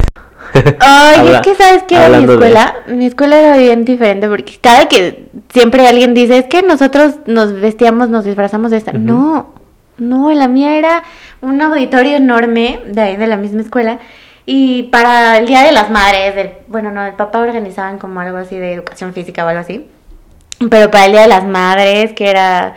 Ay, 0.79 1.19
Habla- 1.19 1.35
es 1.37 1.41
que 1.41 1.55
sabes 1.55 1.83
que 1.83 1.95
era 1.95 2.09
mi 2.19 2.25
de- 2.25 2.33
escuela, 2.33 2.75
mi 2.87 3.05
escuela 3.05 3.39
era 3.39 3.57
bien 3.57 3.85
diferente 3.85 4.27
porque 4.27 4.57
cada 4.59 4.87
que 4.87 5.25
siempre 5.53 5.87
alguien 5.87 6.13
dice 6.13 6.37
es 6.39 6.45
que 6.45 6.61
nosotros 6.61 7.15
nos 7.25 7.53
vestíamos, 7.59 8.09
nos 8.09 8.25
disfrazamos 8.25 8.71
de 8.71 8.77
esta. 8.77 8.91
No, 8.93 9.53
no, 9.97 10.31
la 10.31 10.47
mía 10.47 10.75
era 10.77 11.03
un 11.41 11.61
auditorio 11.61 12.17
enorme 12.17 12.79
de 12.87 13.01
ahí 13.01 13.15
de 13.17 13.27
la 13.27 13.37
misma 13.37 13.61
escuela 13.61 13.99
y 14.45 14.83
para 14.83 15.37
el 15.37 15.45
Día 15.45 15.61
de 15.61 15.71
las 15.71 15.89
Madres, 15.89 16.35
del, 16.35 16.51
bueno, 16.67 16.91
no, 16.91 17.05
el 17.05 17.13
papá 17.13 17.39
organizaban 17.39 17.97
como 17.99 18.19
algo 18.19 18.37
así 18.37 18.57
de 18.57 18.73
educación 18.73 19.13
física 19.13 19.45
o 19.45 19.47
algo 19.47 19.61
así, 19.61 19.87
pero 20.69 20.89
para 20.91 21.05
el 21.05 21.11
Día 21.11 21.21
de 21.21 21.27
las 21.27 21.45
Madres, 21.45 22.13
que 22.13 22.29
era 22.29 22.73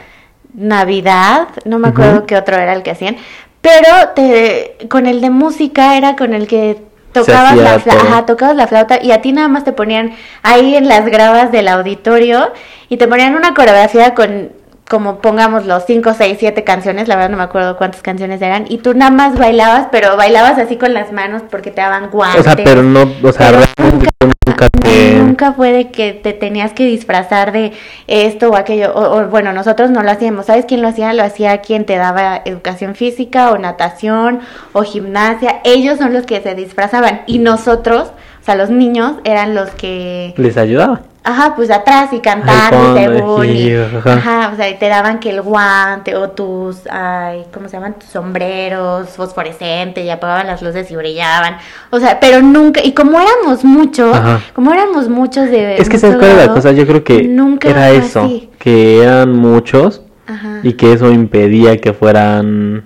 Navidad, 0.52 1.48
no 1.64 1.78
me 1.78 1.88
acuerdo 1.88 2.26
qué 2.26 2.36
otro 2.36 2.56
era 2.56 2.72
el 2.74 2.82
que 2.82 2.90
hacían, 2.92 3.16
pero 3.60 4.10
te, 4.14 4.76
con 4.88 5.06
el 5.06 5.20
de 5.20 5.30
música 5.30 5.96
era 5.96 6.16
con 6.16 6.34
el 6.34 6.46
que 6.46 6.78
tocabas 7.14 7.56
la, 7.56 7.78
fla- 7.78 7.96
todo. 7.96 8.08
ajá, 8.08 8.26
tocabas 8.26 8.56
la 8.56 8.66
flauta 8.66 8.98
y 9.02 9.12
a 9.12 9.22
ti 9.22 9.32
nada 9.32 9.48
más 9.48 9.64
te 9.64 9.72
ponían 9.72 10.12
ahí 10.42 10.76
en 10.76 10.88
las 10.88 11.06
grabas 11.06 11.50
del 11.50 11.68
auditorio 11.68 12.52
y 12.88 12.98
te 12.98 13.08
ponían 13.08 13.34
una 13.34 13.54
coreografía 13.54 14.14
con 14.14 14.52
como 14.88 15.20
pongamos 15.20 15.64
los 15.64 15.84
5, 15.86 16.12
6, 16.12 16.36
7 16.38 16.62
canciones, 16.62 17.08
la 17.08 17.16
verdad 17.16 17.30
no 17.30 17.36
me 17.38 17.42
acuerdo 17.44 17.78
cuántas 17.78 18.02
canciones 18.02 18.42
eran, 18.42 18.66
y 18.68 18.78
tú 18.78 18.92
nada 18.92 19.10
más 19.10 19.38
bailabas, 19.38 19.88
pero 19.90 20.14
bailabas 20.16 20.58
así 20.58 20.76
con 20.76 20.92
las 20.92 21.10
manos 21.10 21.42
porque 21.50 21.70
te 21.70 21.80
daban 21.80 22.10
guantes. 22.10 22.40
O 22.40 22.44
sea, 22.44 22.56
pero 22.56 22.82
no, 22.82 23.10
o 23.22 23.32
sea, 23.32 23.50
Pero 23.78 24.33
nunca 24.72 24.88
te... 24.88 25.14
Nunca 25.14 25.52
fue 25.52 25.72
de 25.72 25.90
que 25.90 26.12
te 26.12 26.32
tenías 26.32 26.72
que 26.72 26.86
disfrazar 26.86 27.52
de 27.52 27.72
esto 28.06 28.50
o 28.50 28.56
aquello. 28.56 28.92
O, 28.94 29.18
o, 29.18 29.26
bueno, 29.28 29.52
nosotros 29.52 29.90
no 29.90 30.02
lo 30.02 30.10
hacíamos. 30.10 30.46
¿Sabes 30.46 30.64
quién 30.66 30.82
lo 30.82 30.88
hacía? 30.88 31.12
Lo 31.12 31.22
hacía 31.22 31.58
quien 31.58 31.84
te 31.84 31.96
daba 31.96 32.40
educación 32.44 32.94
física 32.94 33.50
o 33.50 33.58
natación 33.58 34.40
o 34.72 34.82
gimnasia. 34.82 35.60
Ellos 35.64 35.98
son 35.98 36.12
los 36.12 36.26
que 36.26 36.40
se 36.40 36.54
disfrazaban. 36.54 37.22
Y 37.26 37.38
nosotros, 37.38 38.12
o 38.40 38.44
sea, 38.44 38.54
los 38.54 38.70
niños 38.70 39.14
eran 39.24 39.54
los 39.54 39.70
que... 39.70 40.34
les 40.36 40.56
ayudaba. 40.56 41.00
Ajá, 41.26 41.56
pues 41.56 41.70
atrás 41.70 42.12
y 42.12 42.20
cantando 42.20 42.76
fondo, 42.76 43.00
y 43.00 43.04
según. 43.16 43.46
y- 43.46 43.62
sí, 43.62 43.74
ajá. 43.74 44.12
ajá, 44.12 44.50
o 44.52 44.56
sea, 44.56 44.68
y 44.68 44.78
te 44.78 44.88
daban 44.88 45.20
que 45.20 45.30
el 45.30 45.40
guante 45.40 46.14
o 46.16 46.28
tus, 46.30 46.86
ay, 46.90 47.46
¿cómo 47.52 47.66
se 47.66 47.76
llaman? 47.78 47.94
Tus 47.94 48.10
sombreros 48.10 49.08
fosforescentes 49.08 50.04
y 50.04 50.10
apagaban 50.10 50.46
las 50.46 50.60
luces 50.60 50.90
y 50.90 50.96
brillaban. 50.96 51.56
O 51.90 51.98
sea, 51.98 52.20
pero 52.20 52.42
nunca, 52.42 52.82
y 52.84 52.92
como 52.92 53.18
éramos 53.18 53.64
muchos, 53.64 54.14
Ajá. 54.14 54.40
como 54.54 54.70
éramos 54.72 55.08
muchos 55.08 55.50
de. 55.50 55.76
Es 55.76 55.88
que 55.88 55.98
cuál 55.98 56.22
es 56.24 56.36
la 56.46 56.52
cosa, 56.52 56.72
yo 56.72 56.86
creo 56.86 57.02
que 57.02 57.22
nunca 57.22 57.70
era 57.70 57.90
eso, 57.90 58.24
así. 58.24 58.50
que 58.58 59.02
eran 59.02 59.32
muchos 59.34 60.02
Ajá. 60.26 60.60
y 60.62 60.74
que 60.74 60.92
eso 60.92 61.10
impedía 61.10 61.78
que 61.78 61.94
fueran 61.94 62.84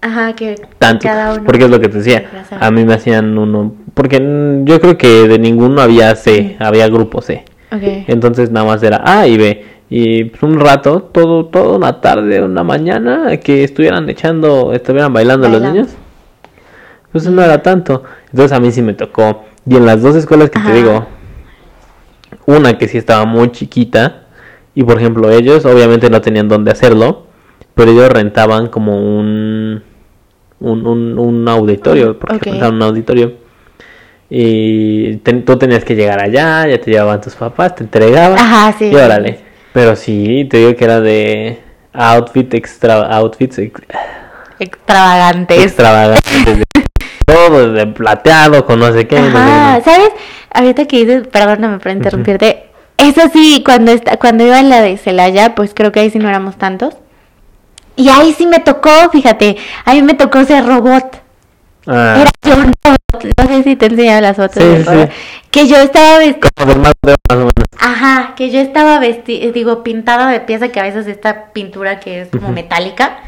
Ajá, 0.00 0.32
que 0.34 0.54
tanto. 0.78 1.02
cada 1.08 1.34
uno. 1.34 1.42
Porque 1.44 1.64
es 1.64 1.70
lo 1.70 1.80
que 1.80 1.88
te 1.88 1.98
decía. 1.98 2.24
A 2.60 2.70
mí 2.70 2.84
me 2.84 2.94
hacían 2.94 3.36
uno. 3.36 3.74
Porque 3.94 4.18
yo 4.62 4.80
creo 4.80 4.96
que 4.96 5.26
de 5.26 5.40
ninguno 5.40 5.80
había 5.82 6.14
C, 6.14 6.56
había 6.60 6.86
grupo 6.86 7.20
C. 7.20 7.44
Ok. 7.72 8.04
Entonces 8.08 8.50
nada 8.50 8.66
más 8.66 8.82
era 8.82 9.02
A 9.04 9.26
y 9.26 9.36
B. 9.36 9.64
Y 9.90 10.24
pues, 10.24 10.42
un 10.42 10.60
rato, 10.60 11.02
todo, 11.12 11.46
toda 11.46 11.76
una 11.76 12.00
tarde, 12.00 12.42
una 12.42 12.62
mañana, 12.62 13.36
que 13.38 13.64
estuvieran 13.64 14.08
echando, 14.10 14.72
estuvieran 14.72 15.12
bailando, 15.12 15.48
los 15.48 15.62
niños. 15.62 15.88
Pues 17.10 17.26
no 17.26 17.42
era 17.42 17.62
tanto. 17.62 18.04
Entonces 18.30 18.52
a 18.52 18.60
mí 18.60 18.70
sí 18.70 18.82
me 18.82 18.92
tocó. 18.94 19.44
Y 19.66 19.76
en 19.76 19.86
las 19.86 20.02
dos 20.02 20.14
escuelas 20.14 20.50
que 20.50 20.58
Ajá. 20.58 20.68
te 20.68 20.76
digo, 20.76 21.06
una 22.46 22.76
que 22.76 22.88
sí 22.88 22.98
estaba 22.98 23.24
muy 23.24 23.50
chiquita. 23.50 24.24
Y 24.74 24.84
por 24.84 24.98
ejemplo, 24.98 25.30
ellos 25.30 25.64
obviamente 25.64 26.10
no 26.10 26.20
tenían 26.20 26.48
dónde 26.48 26.70
hacerlo. 26.70 27.26
Pero 27.74 27.92
ellos 27.92 28.10
rentaban 28.10 28.68
como 28.68 28.98
un. 28.98 29.82
Un, 30.60 30.86
un, 30.86 31.18
un 31.18 31.48
auditorio. 31.48 32.18
Porque 32.18 32.36
Ok. 32.36 32.42
rentaban 32.46 32.74
un 32.74 32.82
auditorio. 32.82 33.32
Y 34.30 35.16
ten- 35.18 35.44
tú 35.44 35.56
tenías 35.58 35.84
que 35.84 35.94
llegar 35.94 36.20
allá, 36.22 36.66
ya 36.66 36.78
te 36.80 36.90
llevaban 36.90 37.20
tus 37.20 37.34
papás, 37.34 37.74
te 37.74 37.84
entregaban. 37.84 38.38
Ajá, 38.38 38.74
sí. 38.78 38.86
Y 38.86 38.94
órale. 38.94 39.40
Pero 39.72 39.96
sí, 39.96 40.46
te 40.50 40.58
digo 40.58 40.76
que 40.76 40.84
era 40.84 41.00
de 41.00 41.58
outfit 41.92 42.52
extra, 42.54 42.96
outfits 43.16 43.58
ex- 43.58 43.82
Extravagantes. 44.58 45.62
extravagantes. 45.64 46.64
todo 47.24 47.72
de 47.72 47.86
plateado 47.86 48.64
con 48.64 48.80
no 48.80 48.92
sé 48.92 49.06
qué. 49.06 49.18
no 49.20 49.26
sé 49.26 49.32
qué, 49.32 49.38
Ajá. 49.38 49.80
¿sabes? 49.84 50.10
Ahorita 50.52 50.84
que 50.86 50.98
dices, 51.04 51.26
perdóname 51.28 51.78
por 51.78 51.92
interrumpirte. 51.92 52.64
Eso 52.96 53.22
sí, 53.32 53.62
cuando 53.64 53.92
esta, 53.92 54.16
cuando 54.16 54.44
iba 54.44 54.58
en 54.58 54.70
la 54.70 54.80
de 54.82 54.96
Celaya, 54.96 55.54
pues 55.54 55.72
creo 55.74 55.92
que 55.92 56.00
ahí 56.00 56.10
sí 56.10 56.18
no 56.18 56.28
éramos 56.28 56.56
tantos. 56.56 56.94
Y 57.96 58.08
ahí 58.08 58.32
sí 58.32 58.46
me 58.46 58.58
tocó, 58.60 58.90
fíjate, 59.12 59.56
a 59.84 59.94
mí 59.94 60.02
me 60.02 60.14
tocó 60.14 60.44
ser 60.44 60.64
robot. 60.66 61.18
Ah, 61.90 62.18
Era 62.20 62.30
yo 62.42 62.56
un 62.62 62.72
robot. 62.84 63.24
No 63.38 63.46
sé 63.48 63.62
si 63.62 63.76
te 63.76 63.86
he 63.86 63.88
enseñado 63.88 64.20
las 64.20 64.36
fotos 64.36 64.62
Sí, 64.62 64.84
sí. 64.84 65.08
Que 65.50 65.66
yo 65.66 65.76
estaba 65.78 66.18
vestida. 66.18 66.50
como 66.54 66.70
del 66.72 66.80
más 66.80 66.92
de 67.02 67.16
más 67.28 67.36
o 67.36 67.40
menos. 67.40 67.52
Ajá, 67.80 68.34
que 68.36 68.50
yo 68.50 68.60
estaba 68.60 68.98
vestida, 68.98 69.50
digo, 69.52 69.82
pintada 69.82 70.30
de 70.30 70.40
pieza 70.40 70.68
que 70.68 70.80
a 70.80 70.82
veces 70.82 71.06
esta 71.06 71.46
pintura 71.52 71.98
que 72.00 72.20
es 72.22 72.28
como 72.28 72.50
metálica. 72.52 73.18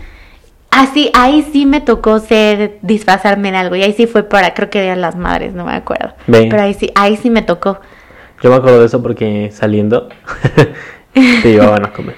Así, 0.71 1.11
ahí 1.15 1.45
sí 1.53 1.65
me 1.67 1.81
tocó 1.81 2.19
ser, 2.21 2.79
disfrazarme 2.83 3.49
en 3.49 3.55
algo. 3.57 3.75
Y 3.77 3.83
ahí 3.83 3.93
sí 3.95 4.07
fue 4.07 4.23
para, 4.25 4.55
creo 4.55 4.71
que 4.71 4.85
eran 4.85 5.01
las 5.01 5.17
madres, 5.17 5.53
no 5.55 5.65
me 5.65 5.73
acuerdo. 5.73 6.13
Pero 6.27 6.61
ahí 6.61 6.75
sí, 6.75 6.93
ahí 6.95 7.17
sí 7.17 7.31
me 7.31 7.43
tocó. 7.43 7.81
Yo 8.43 8.51
me 8.51 8.57
acuerdo 8.57 8.81
de 8.81 8.87
eso 8.87 9.03
porque 9.03 9.51
saliendo 9.53 10.09
te 11.15 11.53
llevaban 11.53 11.87
a 11.87 11.93
comer. 11.93 12.15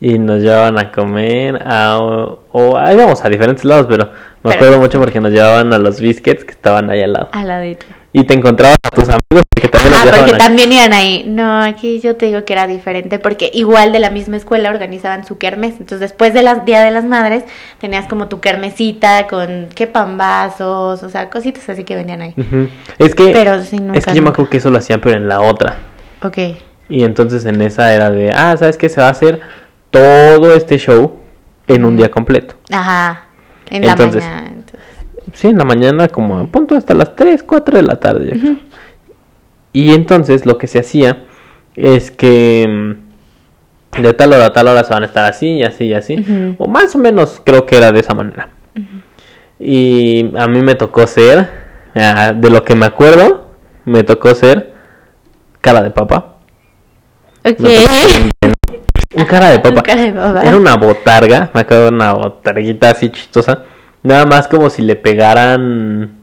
Y 0.00 0.18
nos 0.18 0.40
llevaban 0.42 0.78
a 0.78 0.92
comer 0.92 1.62
a... 1.66 1.98
O, 2.00 2.40
o- 2.52 2.92
íbamos 2.92 3.24
a 3.24 3.28
diferentes 3.28 3.64
lados, 3.64 3.86
pero 3.88 4.10
me 4.46 4.52
Pero- 4.52 4.64
acuerdo 4.66 4.80
mucho 4.82 4.98
porque 4.98 5.20
nos 5.20 5.32
llevaban 5.32 5.72
a 5.72 5.78
los 5.78 6.00
biscuits 6.00 6.44
que 6.44 6.52
estaban 6.52 6.90
ahí 6.90 7.02
al 7.02 7.12
lado. 7.12 7.28
Al 7.32 7.48
ladito. 7.48 7.86
Y 8.12 8.24
te 8.24 8.32
encontrabas 8.32 8.78
a 8.82 8.88
tus 8.90 9.04
amigos 9.04 9.44
porque 9.54 9.68
también 9.68 9.92
los 9.92 10.00
Ah, 10.00 10.16
porque 10.16 10.32
ahí. 10.32 10.38
también 10.38 10.72
iban 10.72 10.92
ahí. 10.94 11.24
No, 11.26 11.60
aquí 11.62 12.00
yo 12.00 12.16
te 12.16 12.24
digo 12.26 12.46
que 12.46 12.54
era 12.54 12.66
diferente 12.66 13.18
porque 13.18 13.50
igual 13.52 13.92
de 13.92 13.98
la 13.98 14.08
misma 14.08 14.38
escuela 14.38 14.70
organizaban 14.70 15.26
su 15.26 15.36
kermes. 15.36 15.72
Entonces 15.72 16.00
después 16.00 16.32
del 16.32 16.48
Día 16.64 16.80
de 16.82 16.90
las 16.92 17.04
Madres 17.04 17.44
tenías 17.78 18.06
como 18.06 18.28
tu 18.28 18.40
kermesita 18.40 19.26
con 19.26 19.68
qué 19.74 19.86
pambazos, 19.86 21.02
o 21.02 21.08
sea, 21.10 21.28
cositas 21.28 21.68
así 21.68 21.84
que 21.84 21.94
venían 21.94 22.22
ahí. 22.22 22.34
Es 22.98 23.14
que, 23.14 23.32
Pero 23.32 23.62
sí, 23.62 23.76
nunca, 23.78 23.98
es 23.98 24.06
que 24.06 24.14
yo 24.14 24.22
me 24.22 24.30
acuerdo 24.30 24.50
que 24.50 24.56
eso 24.56 24.70
lo 24.70 24.78
hacían, 24.78 25.00
pero 25.02 25.16
en 25.16 25.28
la 25.28 25.40
otra. 25.42 25.76
Ok. 26.22 26.38
Y 26.88 27.04
entonces 27.04 27.44
en 27.44 27.60
esa 27.60 27.92
era 27.92 28.10
de, 28.10 28.30
ah, 28.30 28.56
¿sabes 28.56 28.78
qué? 28.78 28.88
Se 28.88 29.00
va 29.02 29.08
a 29.08 29.10
hacer 29.10 29.40
todo 29.90 30.54
este 30.54 30.78
show 30.78 31.18
en 31.66 31.84
un 31.84 31.96
día 31.98 32.10
completo. 32.10 32.54
Ajá. 32.70 33.25
En 33.70 33.84
Entonces, 33.84 34.22
la 34.22 34.30
mañana. 34.30 34.48
entonces. 34.48 34.80
Sí, 35.34 35.48
en 35.48 35.58
la 35.58 35.64
mañana 35.64 36.08
como 36.08 36.38
a 36.38 36.46
punto 36.46 36.76
hasta 36.76 36.94
las 36.94 37.14
3, 37.16 37.42
4 37.42 37.76
de 37.76 37.82
la 37.82 37.96
tarde. 37.96 38.32
yo 38.34 38.40
creo. 38.40 38.56
Y 39.72 39.92
entonces 39.92 40.46
lo 40.46 40.56
que 40.56 40.66
se 40.68 40.78
hacía 40.78 41.24
es 41.74 42.10
que 42.10 42.66
mm, 43.96 44.00
de 44.02 44.12
tal 44.14 44.32
hora 44.32 44.46
a 44.46 44.52
tal 44.52 44.68
hora 44.68 44.84
se 44.84 44.94
van 44.94 45.02
a 45.02 45.06
estar 45.06 45.24
así 45.24 45.48
y 45.48 45.62
así 45.64 45.84
y 45.86 45.94
así. 45.94 46.54
O 46.58 46.66
más 46.68 46.94
o 46.94 46.98
menos 46.98 47.40
creo 47.44 47.66
que 47.66 47.76
era 47.76 47.92
de 47.92 48.00
esa 48.00 48.14
manera. 48.14 48.48
Y 49.58 50.32
a 50.36 50.46
mí 50.48 50.60
me 50.62 50.74
tocó 50.74 51.06
ser, 51.06 51.48
ah, 51.94 52.32
de 52.34 52.50
lo 52.50 52.62
que 52.62 52.74
me 52.74 52.86
acuerdo, 52.86 53.48
me 53.84 54.02
tocó 54.02 54.34
ser 54.34 54.74
cara 55.60 55.82
de 55.82 55.90
papa. 55.90 56.36
Ok. 57.44 57.60
Un- 59.14 59.24
cara 59.24 59.50
de 59.50 59.60
papa. 59.60 59.82
Cara 59.82 60.02
de 60.02 60.12
papa. 60.12 60.42
Era 60.42 60.56
una 60.56 60.76
botarga, 60.76 61.50
me 61.54 61.60
acuerdo 61.60 61.84
de 61.84 61.88
una 61.96 62.12
botarguita 62.12 62.90
así 62.90 63.10
chistosa. 63.10 63.62
Nada 64.02 64.26
más 64.26 64.46
como 64.48 64.70
si 64.70 64.82
le 64.82 64.96
pegaran 64.96 66.16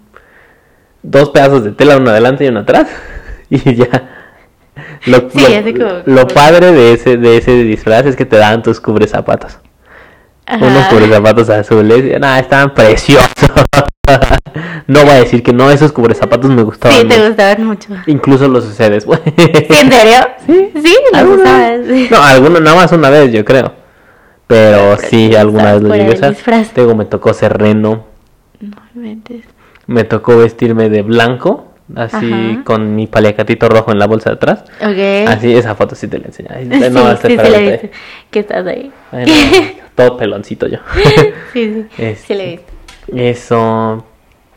dos 1.01 1.29
pedazos 1.31 1.63
de 1.63 1.71
tela, 1.71 1.97
uno 1.97 2.09
adelante 2.11 2.45
y 2.45 2.47
uno 2.49 2.61
atrás. 2.61 2.87
Y 3.49 3.75
ya. 3.75 3.85
Lo, 5.05 5.29
Sí, 5.29 5.45
lo- 5.73 5.85
como- 5.85 6.01
lo 6.05 6.27
padre 6.27 6.71
de 6.71 6.93
ese, 6.93 7.17
de 7.17 7.37
ese 7.37 7.51
disfraz 7.63 8.05
es 8.07 8.15
que 8.15 8.25
te 8.25 8.37
daban 8.37 8.63
tus 8.63 8.79
cubre 8.79 9.05
zapatos. 9.07 9.59
Ajá. 10.45 10.65
Unos 10.65 10.85
cubre 10.87 11.07
zapatos 11.07 11.49
azules. 11.49 12.03
y, 12.15 12.19
Nada, 12.19 12.39
estaban 12.39 12.73
preciosos. 12.73 13.29
no 14.87 15.01
voy 15.01 15.09
a 15.11 15.15
decir 15.15 15.43
que 15.43 15.53
no, 15.53 15.69
esos 15.71 15.91
cubre 15.91 16.13
zapatos 16.15 16.49
me 16.51 16.63
gustaban. 16.63 16.97
Sí, 16.97 17.07
te 17.07 17.15
mucho. 17.15 17.27
gustaban 17.27 17.65
mucho. 17.65 17.89
Incluso 18.07 18.47
los 18.47 18.65
usé 18.65 18.89
después. 18.89 19.19
¿Sí, 19.25 19.33
en 19.35 19.91
serio? 19.91 20.17
Sí. 20.45 20.71
Sí, 20.75 20.95
los 21.11 21.21
¿Alguna 21.21 21.43
usabas. 21.43 21.87
vez? 21.87 22.11
No, 22.11 22.21
alguno 22.21 22.59
nada 22.59 22.75
más 22.75 22.91
una 22.91 23.09
vez, 23.09 23.31
yo 23.31 23.45
creo. 23.45 23.73
Pero 24.47 24.95
Pero 24.95 24.97
sí, 24.97 25.29
sí, 25.29 25.35
alguna 25.35 25.73
vez 25.73 25.81
lo 25.83 25.95
llegué 25.95 26.11
a 26.11 26.15
usar. 26.15 26.29
disfraz. 26.31 26.71
Luego 26.75 26.95
me 26.95 27.05
tocó 27.05 27.33
ser 27.33 27.57
reno. 27.57 28.05
No 28.59 28.77
inventes. 28.95 29.45
Me 29.87 30.03
tocó 30.03 30.37
vestirme 30.37 30.89
de 30.89 31.01
blanco. 31.01 31.69
Así 31.95 32.31
Ajá. 32.31 32.63
con 32.63 32.95
mi 32.95 33.07
paliacatito 33.07 33.67
rojo 33.69 33.91
en 33.91 33.99
la 33.99 34.07
bolsa 34.07 34.31
de 34.31 34.35
atrás. 34.37 34.63
Ok. 34.81 35.27
Así, 35.29 35.53
esa 35.55 35.75
foto 35.75 35.95
sí 35.95 36.07
te 36.07 36.17
la 36.17 36.25
enseñé. 36.27 36.49
Sí, 36.61 36.67
no, 36.91 37.05
sí, 37.07 37.13
está 37.13 37.27
sí, 37.27 37.33
espérate. 37.33 37.71
viste. 37.71 37.91
Que 38.31 38.39
estás 38.39 38.65
ahí. 38.67 38.91
Ay, 39.11 39.25
no, 39.25 39.83
todo 39.95 40.17
peloncito 40.17 40.67
yo. 40.67 40.79
sí, 41.53 41.73
sí. 41.73 41.85
Este, 41.97 42.15
Sí, 42.15 42.33
le 42.33 42.45
viste. 42.51 43.29
Eso. 43.29 44.05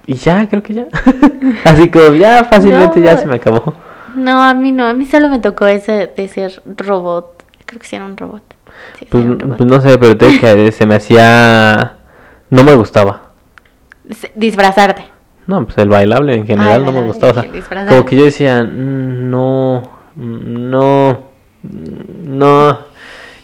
Y 0.07 0.15
ya, 0.15 0.49
creo 0.49 0.63
que 0.63 0.75
ya. 0.75 0.87
Así 1.65 1.91
como 1.91 2.15
ya 2.15 2.45
fácilmente 2.45 3.01
No. 3.01 3.07
ya 3.07 3.17
se 3.19 3.27
me 3.27 3.37
acabó. 3.37 3.75
No, 4.15 4.43
a 4.43 4.55
mí 4.55 4.73
no. 4.73 4.87
A 4.87 4.95
mí 4.95 5.05
solo 5.07 5.29
me 5.29 5.39
tocó 5.41 5.67
ese 5.67 6.11
de 6.17 6.29
ser 6.29 6.63
robot. 6.65 7.43
Creo 7.65 7.81
que 7.81 7.87
sí 7.87 7.97
era 7.97 8.05
un 8.05 8.17
robot. 8.17 8.43
Sí, 8.99 9.07
Pues, 9.11 9.25
era 9.25 9.33
un 9.33 9.41
robot. 9.41 9.57
pues 9.59 9.71
no 9.71 9.81
sé, 9.81 9.99
pero 9.99 10.17
te 10.17 10.39
que 10.39 10.73
se 10.73 10.87
me 10.87 10.95
hacía. 10.95 11.97
No 12.51 12.63
me 12.63 12.75
gustaba. 12.75 13.23
Disfrazarte. 14.37 15.05
No, 15.49 15.65
pues 15.65 15.77
el 15.79 15.89
bailable 15.89 16.35
en 16.35 16.47
general 16.47 16.85
no 16.85 16.93
me 16.93 17.03
gustaba. 17.03 17.33
O 17.33 17.35
sea, 17.35 17.87
como 17.89 18.05
que 18.05 18.17
yo 18.17 18.25
decía, 18.25 18.63
"Mm, 18.65 19.31
no, 19.31 19.83
mm, 20.15 20.71
no, 20.71 21.19
mm, 21.63 22.39
no. 22.39 22.79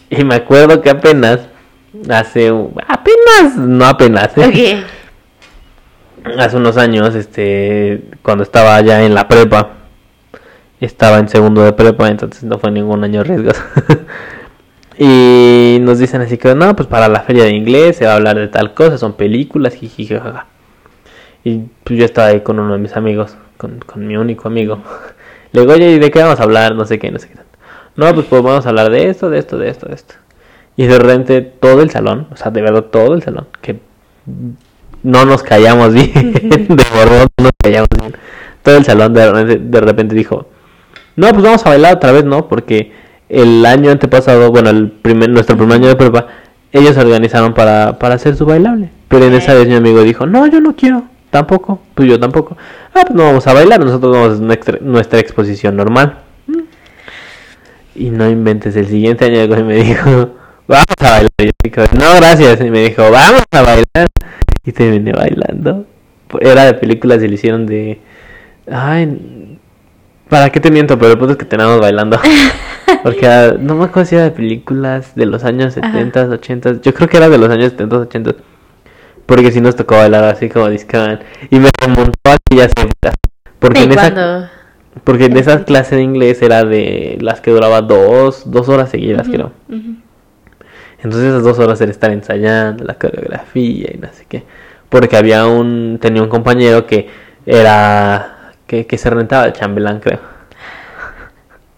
Y 0.09 0.23
me 0.23 0.35
acuerdo 0.35 0.81
que 0.81 0.89
apenas, 0.89 1.39
hace, 2.09 2.49
apenas, 2.87 3.55
no 3.57 3.85
apenas, 3.85 4.37
¿eh? 4.37 4.45
Ok. 4.83 4.85
hace 6.37 6.57
unos 6.57 6.77
años, 6.77 7.15
este, 7.15 8.03
cuando 8.21 8.43
estaba 8.43 8.79
ya 8.81 9.03
en 9.03 9.13
la 9.13 9.27
prepa, 9.27 9.69
estaba 10.79 11.19
en 11.19 11.29
segundo 11.29 11.63
de 11.63 11.73
prepa, 11.73 12.09
entonces 12.09 12.43
no 12.43 12.57
fue 12.59 12.71
ningún 12.71 13.03
año 13.03 13.23
riesgoso. 13.23 13.61
y 14.97 15.77
nos 15.81 15.99
dicen 15.99 16.21
así 16.21 16.37
que, 16.37 16.55
no, 16.55 16.75
pues 16.75 16.87
para 16.87 17.07
la 17.07 17.21
feria 17.21 17.45
de 17.45 17.51
inglés 17.51 17.97
se 17.97 18.05
va 18.05 18.13
a 18.13 18.15
hablar 18.15 18.37
de 18.37 18.47
tal 18.47 18.73
cosa, 18.73 18.97
son 18.97 19.13
películas, 19.13 19.75
jiji, 19.75 20.07
jajaja. 20.07 20.47
Y 21.43 21.63
pues 21.83 21.99
yo 21.99 22.05
estaba 22.05 22.27
ahí 22.27 22.41
con 22.41 22.59
uno 22.59 22.73
de 22.73 22.79
mis 22.79 22.95
amigos, 22.95 23.35
con, 23.57 23.79
con 23.79 24.05
mi 24.07 24.17
único 24.17 24.47
amigo. 24.47 24.79
Le 25.51 25.61
digo, 25.61 25.73
oye, 25.73 25.91
¿y 25.91 25.99
de 25.99 26.09
qué 26.11 26.21
vamos 26.21 26.39
a 26.39 26.43
hablar? 26.43 26.75
No 26.75 26.85
sé 26.85 26.99
qué, 26.99 27.11
no 27.11 27.19
sé 27.19 27.29
qué. 27.29 27.35
No, 27.95 28.11
pues, 28.13 28.25
pues 28.25 28.41
vamos 28.41 28.65
a 28.65 28.69
hablar 28.69 28.89
de 28.89 29.09
esto, 29.09 29.29
de 29.29 29.37
esto, 29.37 29.57
de 29.57 29.69
esto, 29.69 29.87
de 29.87 29.95
esto. 29.95 30.15
Y 30.75 30.87
de 30.87 30.97
repente 30.97 31.41
todo 31.41 31.81
el 31.81 31.91
salón, 31.91 32.27
o 32.31 32.35
sea, 32.35 32.49
de 32.49 32.61
verdad 32.61 32.85
todo 32.85 33.13
el 33.13 33.21
salón, 33.21 33.47
que 33.61 33.79
no 35.03 35.25
nos 35.25 35.43
callamos 35.43 35.93
bien, 35.93 36.33
de 36.33 36.67
verdad 36.95 37.27
no 37.37 37.43
nos 37.43 37.51
callamos 37.61 37.89
bien. 37.99 38.15
Todo 38.63 38.77
el 38.77 38.85
salón 38.85 39.13
de 39.13 39.31
repente, 39.31 39.59
de 39.59 39.81
repente 39.81 40.15
dijo, 40.15 40.47
no, 41.15 41.29
pues 41.29 41.43
vamos 41.43 41.65
a 41.65 41.69
bailar 41.69 41.95
otra 41.95 42.11
vez, 42.11 42.23
¿no? 42.23 42.47
Porque 42.47 42.91
el 43.29 43.65
año 43.65 43.91
antepasado, 43.91 44.51
bueno, 44.51 44.69
el 44.69 44.89
primer, 44.89 45.29
nuestro 45.29 45.57
primer 45.57 45.77
año 45.77 45.87
de 45.87 45.95
prueba, 45.95 46.27
ellos 46.71 46.95
se 46.95 47.01
organizaron 47.01 47.53
para, 47.53 47.99
para 47.99 48.15
hacer 48.15 48.35
su 48.35 48.45
bailable. 48.45 48.89
Pero 49.07 49.25
en 49.25 49.33
esa 49.33 49.53
vez 49.53 49.67
mi 49.67 49.75
amigo 49.75 50.01
dijo, 50.01 50.25
no, 50.25 50.47
yo 50.47 50.59
no 50.59 50.75
quiero, 50.75 51.03
tampoco, 51.29 51.81
pues 51.93 52.07
yo 52.09 52.19
tampoco. 52.19 52.57
Ah, 52.93 53.01
pues 53.05 53.11
no 53.11 53.23
vamos 53.23 53.45
a 53.45 53.53
bailar, 53.53 53.79
nosotros 53.79 54.11
vamos 54.11 54.29
a 54.29 54.33
hacer 54.33 54.45
nuestra, 54.45 54.77
nuestra 54.81 55.19
exposición 55.19 55.75
normal. 55.75 56.19
Y 57.95 58.09
no 58.09 58.27
inventes, 58.27 58.75
el 58.75 58.87
siguiente 58.87 59.25
año 59.25 59.65
me 59.65 59.75
dijo, 59.75 60.31
vamos 60.67 60.85
a 60.99 61.11
bailar. 61.11 61.31
Y 61.37 61.45
yo 61.45 61.51
dije, 61.63 61.81
no, 61.93 62.15
gracias. 62.15 62.61
Y 62.61 62.71
me 62.71 62.83
dijo, 62.83 63.03
vamos 63.11 63.43
a 63.51 63.61
bailar. 63.61 64.07
Y 64.65 64.71
terminé 64.71 65.11
bailando. 65.11 65.85
Era 66.39 66.65
de 66.65 66.73
películas 66.73 67.21
y 67.21 67.27
le 67.27 67.35
hicieron 67.35 67.65
de... 67.65 67.99
Ay, 68.71 69.59
¿Para 70.29 70.49
qué 70.49 70.59
te 70.59 70.71
miento? 70.71 70.97
Pero 70.97 71.11
el 71.11 71.17
punto 71.17 71.33
es 71.33 71.37
que 71.37 71.45
teníamos 71.45 71.79
bailando. 71.79 72.19
Porque 73.03 73.55
no 73.59 73.75
me 73.75 73.85
acuerdo 73.85 74.09
si 74.09 74.15
era 74.15 74.23
de 74.23 74.31
películas 74.31 75.15
de 75.15 75.25
los 75.25 75.43
años 75.43 75.77
Ajá. 75.77 75.91
70, 75.91 76.25
80. 76.25 76.81
Yo 76.81 76.93
creo 76.93 77.07
que 77.07 77.17
era 77.17 77.29
de 77.29 77.37
los 77.37 77.49
años 77.49 77.71
70, 77.71 77.97
80. 77.97 78.35
Porque 79.25 79.51
si 79.51 79.61
nos 79.61 79.75
tocó 79.75 79.95
bailar 79.95 80.23
así 80.23 80.49
como 80.49 80.69
discaban. 80.69 81.19
Y 81.49 81.59
me 81.59 81.69
remontó 81.79 82.13
a 82.25 82.33
aquellas 82.33 82.71
épocas. 82.71 83.15
Porque 83.59 83.81
De 83.81 83.85
en 83.85 83.91
esa, 83.91 84.11
cuando... 84.11 84.49
porque 85.03 85.25
en 85.25 85.37
esa 85.37 85.63
clase 85.65 85.97
de 85.97 86.01
inglés 86.01 86.41
era 86.41 86.63
de 86.65 87.17
las 87.21 87.39
que 87.39 87.51
duraba 87.51 87.81
dos, 87.81 88.49
dos 88.49 88.69
horas 88.69 88.89
seguidas, 88.89 89.27
creo. 89.27 89.51
Ujú. 89.69 89.95
Entonces 91.03 91.29
esas 91.29 91.43
dos 91.43 91.59
horas 91.59 91.79
era 91.81 91.91
estar 91.91 92.11
ensayando 92.11 92.83
la 92.85 92.93
coreografía 92.95 93.89
y 93.93 93.97
no 93.97 94.07
sé 94.13 94.25
qué. 94.27 94.43
Porque 94.89 95.17
había 95.17 95.45
un, 95.47 95.97
tenía 96.01 96.21
un 96.23 96.29
compañero 96.29 96.85
que 96.87 97.09
era, 97.45 98.53
que, 98.67 98.85
que 98.85 98.97
se 98.97 99.09
rentaba 99.09 99.45
el 99.45 99.53
chambelán, 99.53 99.99
creo. 99.99 100.19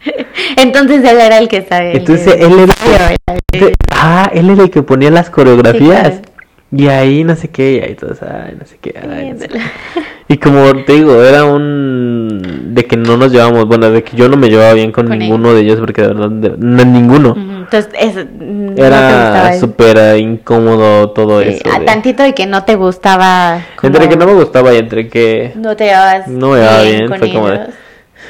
Entonces 0.57 1.03
él 1.03 1.17
era 1.19 1.37
el 1.39 1.47
que 1.47 1.63
sabe. 1.63 1.97
Entonces 1.97 2.35
él 2.39 2.53
era, 2.59 2.73
Sabía 2.73 2.97
bailar. 2.97 3.41
de- 3.51 3.73
ah, 3.91 4.29
él 4.33 4.49
era 4.49 4.63
el 4.63 4.69
que 4.69 4.83
ponía 4.83 5.09
las 5.11 5.29
coreografías. 5.29 6.15
Sí, 6.15 6.21
claro. 6.21 6.35
Y 6.71 6.87
ahí 6.89 7.23
no 7.23 7.35
sé 7.35 7.47
qué, 7.49 7.73
y 7.73 7.79
ahí 7.79 7.95
todos, 7.95 8.21
ay, 8.21 8.55
no 8.59 8.65
sé 8.65 8.77
qué, 8.81 8.93
ay, 8.99 9.31
no 9.31 9.39
sé 9.39 9.47
Sí, 9.47 9.53
qué. 9.53 10.01
Y 10.33 10.37
como 10.37 10.73
te 10.83 10.93
digo, 10.93 11.23
era 11.23 11.45
un 11.45 12.73
de 12.73 12.83
que 12.85 12.97
no 12.97 13.15
nos 13.15 13.31
llevábamos, 13.31 13.65
bueno, 13.67 13.89
de 13.91 14.03
que 14.03 14.17
yo 14.17 14.27
no 14.27 14.35
me 14.35 14.49
llevaba 14.49 14.73
bien 14.73 14.91
con, 14.91 15.07
Con 15.07 15.17
ninguno 15.17 15.53
de 15.53 15.61
ellos 15.61 15.79
porque 15.79 16.01
de 16.01 16.07
verdad, 16.09 16.29
de- 16.31 16.55
no, 16.57 16.83
ninguno. 16.83 17.29
Ujú, 17.31 17.39
Entonces, 17.71 18.25
mm, 18.25 18.75
no 18.75 18.85
Era 18.85 19.49
eso. 19.51 19.67
súper 19.67 19.97
eh, 19.97 20.17
incómodo 20.19 21.09
todo 21.11 21.41
Sí, 21.41 21.49
eso. 21.49 21.63
a 21.75 21.79
de- 21.79 21.85
tantito 21.85 22.23
de 22.23 22.33
que 22.33 22.45
no 22.45 22.63
te 22.63 22.75
gustaba. 22.75 23.59
Entre 23.81 24.07
que 24.09 24.15
no 24.15 24.25
me 24.25 24.33
gustaba 24.33 24.73
y 24.73 24.77
entre 24.77 25.07
que 25.09 25.51
No 25.55 25.75
te 25.75 25.85
llevabas 25.85 26.27
no 26.27 26.49
me 26.51 26.59
llevaba 26.59 26.81
bien, 26.83 27.07
fue 27.09 27.31
como 27.31 27.49
de-. 27.49 27.67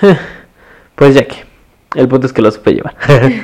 Pues 0.96 1.14
ya 1.16 1.26
que. 1.26 1.44
El 1.96 2.08
punto 2.08 2.28
es 2.28 2.34
que 2.34 2.42
lo 2.42 2.52
supe 2.52 2.74
llevar. 2.74 2.96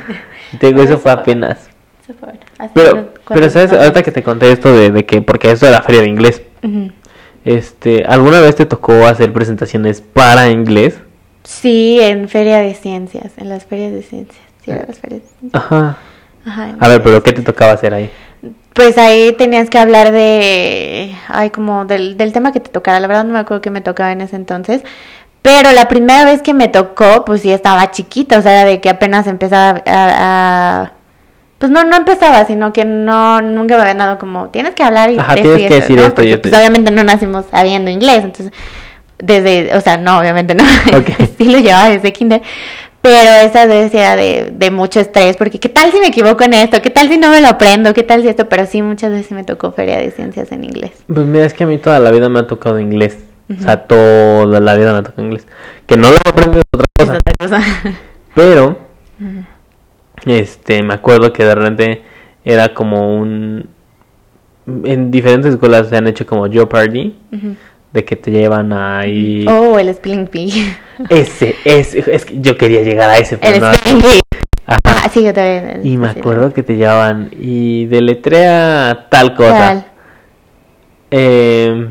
Te 0.59 0.67
digo, 0.67 0.81
eso 0.83 0.97
fue 0.97 1.11
apenas. 1.11 1.69
Eso 2.03 2.13
fue 2.19 2.33
Pero, 2.73 3.09
pero 3.27 3.49
sabes, 3.49 3.71
ahorita 3.71 4.03
que 4.03 4.11
te 4.11 4.23
conté 4.23 4.51
esto 4.51 4.73
de, 4.75 4.91
de 4.91 5.05
que, 5.05 5.21
porque 5.21 5.51
eso 5.51 5.65
era 5.67 5.81
feria 5.81 6.01
de 6.01 6.07
inglés, 6.09 6.41
este, 7.45 8.03
¿alguna 8.05 8.41
vez 8.41 8.55
te 8.57 8.65
tocó 8.65 9.05
hacer 9.07 9.31
presentaciones 9.31 10.01
para 10.01 10.49
inglés? 10.49 10.95
Sí, 11.43 11.99
en 12.01 12.27
feria 12.27 12.57
de 12.59 12.73
ciencias, 12.73 13.31
en 13.37 13.47
las 13.49 13.65
ferias 13.65 13.93
de 13.93 14.03
ciencias. 14.03 14.41
Sí, 14.63 14.71
eran 14.71 14.85
las 14.87 14.99
ferias 14.99 15.21
de. 15.41 15.49
Ajá. 15.57 15.97
Ajá, 16.45 16.75
A 16.79 16.87
ver, 16.87 17.03
pero 17.03 17.21
¿qué 17.21 17.33
te 17.33 17.41
tocaba 17.41 17.73
hacer 17.73 17.93
ahí? 17.93 18.09
Pues 18.73 18.97
ahí 18.97 19.33
tenías 19.37 19.69
que 19.69 19.77
hablar 19.77 20.11
de, 20.11 21.13
ay, 21.27 21.49
como 21.51 21.85
del, 21.85 22.17
del 22.17 22.31
tema 22.33 22.51
que 22.51 22.59
te 22.59 22.69
tocara. 22.71 22.99
La 22.99 23.07
verdad 23.07 23.25
no 23.25 23.33
me 23.33 23.39
acuerdo 23.39 23.61
qué 23.61 23.69
me 23.69 23.81
tocaba 23.81 24.11
en 24.11 24.21
ese 24.21 24.37
entonces. 24.37 24.81
Pero 25.41 25.71
la 25.71 25.87
primera 25.87 26.23
vez 26.25 26.41
que 26.41 26.53
me 26.53 26.67
tocó, 26.67 27.25
pues 27.25 27.41
sí 27.41 27.51
estaba 27.51 27.91
chiquita, 27.91 28.37
o 28.37 28.41
sea, 28.41 28.63
de 28.65 28.79
que 28.79 28.89
apenas 28.89 29.27
empezaba 29.27 29.81
a, 29.85 30.81
a- 30.83 30.91
pues 31.57 31.71
no, 31.71 31.83
no 31.83 31.95
empezaba, 31.95 32.45
sino 32.45 32.73
que 32.73 32.85
no, 32.85 33.41
nunca 33.41 33.75
me 33.75 33.81
habían 33.81 33.97
dado 33.99 34.17
como, 34.17 34.49
tienes 34.49 34.73
que 34.73 34.83
hablar 34.83 35.11
y 35.11 35.19
Ajá, 35.19 35.33
tienes 35.35 35.57
que 35.57 35.63
esto", 35.65 35.75
decir 35.75 35.97
¿no? 35.97 36.03
esto 36.05 36.21
y 36.23 36.25
Porque, 36.25 36.33
esto. 36.33 36.49
pues 36.49 36.53
obviamente 36.55 36.91
no 36.91 37.03
nacimos 37.03 37.45
sabiendo 37.51 37.91
inglés, 37.91 38.23
entonces, 38.23 38.51
desde, 39.19 39.75
o 39.75 39.81
sea, 39.81 39.97
no, 39.97 40.17
obviamente 40.19 40.55
no, 40.55 40.63
sí 41.37 41.45
lo 41.45 41.59
llevaba 41.59 41.89
desde 41.89 42.13
kinder, 42.13 42.41
pero 43.01 43.31
esa 43.47 43.65
vez 43.65 43.93
era 43.93 44.15
de, 44.15 44.51
de 44.55 44.71
mucho 44.71 44.99
estrés, 44.99 45.37
porque 45.37 45.59
qué 45.59 45.69
tal 45.69 45.91
si 45.91 45.99
me 45.99 46.07
equivoco 46.07 46.43
en 46.43 46.53
esto, 46.53 46.81
qué 46.81 46.89
tal 46.89 47.07
si 47.09 47.17
no 47.17 47.29
me 47.29 47.41
lo 47.41 47.47
aprendo, 47.47 47.93
qué 47.93 48.03
tal 48.03 48.21
si 48.21 48.27
esto, 48.27 48.47
pero 48.49 48.65
sí 48.65 48.81
muchas 48.81 49.11
veces 49.11 49.31
me 49.31 49.43
tocó 49.43 49.71
feria 49.71 49.97
de 49.97 50.11
ciencias 50.11 50.51
en 50.51 50.63
inglés. 50.63 50.91
Pues 51.07 51.25
mira, 51.25 51.45
es 51.45 51.53
que 51.53 51.63
a 51.63 51.67
mí 51.67 51.77
toda 51.77 51.99
la 51.99 52.11
vida 52.11 52.29
me 52.29 52.39
ha 52.39 52.47
tocado 52.47 52.79
inglés. 52.79 53.17
O 53.49 53.61
sea, 53.61 53.83
toda 53.85 54.59
la 54.61 54.75
vida 54.75 54.93
me 54.93 54.99
ha 54.99 55.03
tocado 55.03 55.23
inglés. 55.23 55.45
Que 55.85 55.97
no 55.97 56.09
lo 56.09 56.15
aprendo 56.25 56.59
es 56.59 56.63
otra 56.71 56.85
Es 56.97 57.05
cosa. 57.05 57.17
otra 57.17 57.33
cosa. 57.39 57.97
Pero, 58.35 58.77
este, 60.25 60.83
me 60.83 60.93
acuerdo 60.93 61.33
que 61.33 61.43
de 61.43 61.55
repente 61.55 62.01
era 62.45 62.73
como 62.73 63.17
un... 63.17 63.67
En 64.85 65.11
diferentes 65.11 65.51
escuelas 65.53 65.89
se 65.89 65.97
han 65.97 66.07
hecho 66.07 66.25
como 66.25 66.47
Jeopardy, 66.49 67.15
Ujú. 67.33 67.55
De 67.93 68.05
que 68.05 68.15
te 68.15 68.31
llevan 68.31 68.71
ahí... 68.73 69.45
Oh, 69.47 69.77
el 69.77 69.93
Spelling 69.93 70.29
Bee. 70.31 70.51
Ese, 71.09 71.55
ese, 71.65 72.03
es 72.13 72.25
que 72.25 72.39
yo 72.41 72.57
quería 72.57 72.81
llegar 72.83 73.09
a 73.09 73.17
ese, 73.17 73.37
pero 73.37 73.55
El 73.55 73.61
no. 73.61 73.73
Spelling 73.73 74.01
Bee. 74.01 74.21
Ajá. 74.67 74.79
Ah, 74.85 75.09
sí, 75.11 75.23
yo 75.23 75.33
también. 75.33 75.81
Y 75.83 75.97
me 75.97 76.09
acuerdo 76.09 76.53
que 76.53 76.61
te 76.63 76.75
llevaban 76.77 77.31
y 77.39 77.85
deletrea 77.87 79.07
tal 79.09 79.33
cosa. 79.35 79.57
¿Cuál? 79.57 79.85
Eh, 81.09 81.89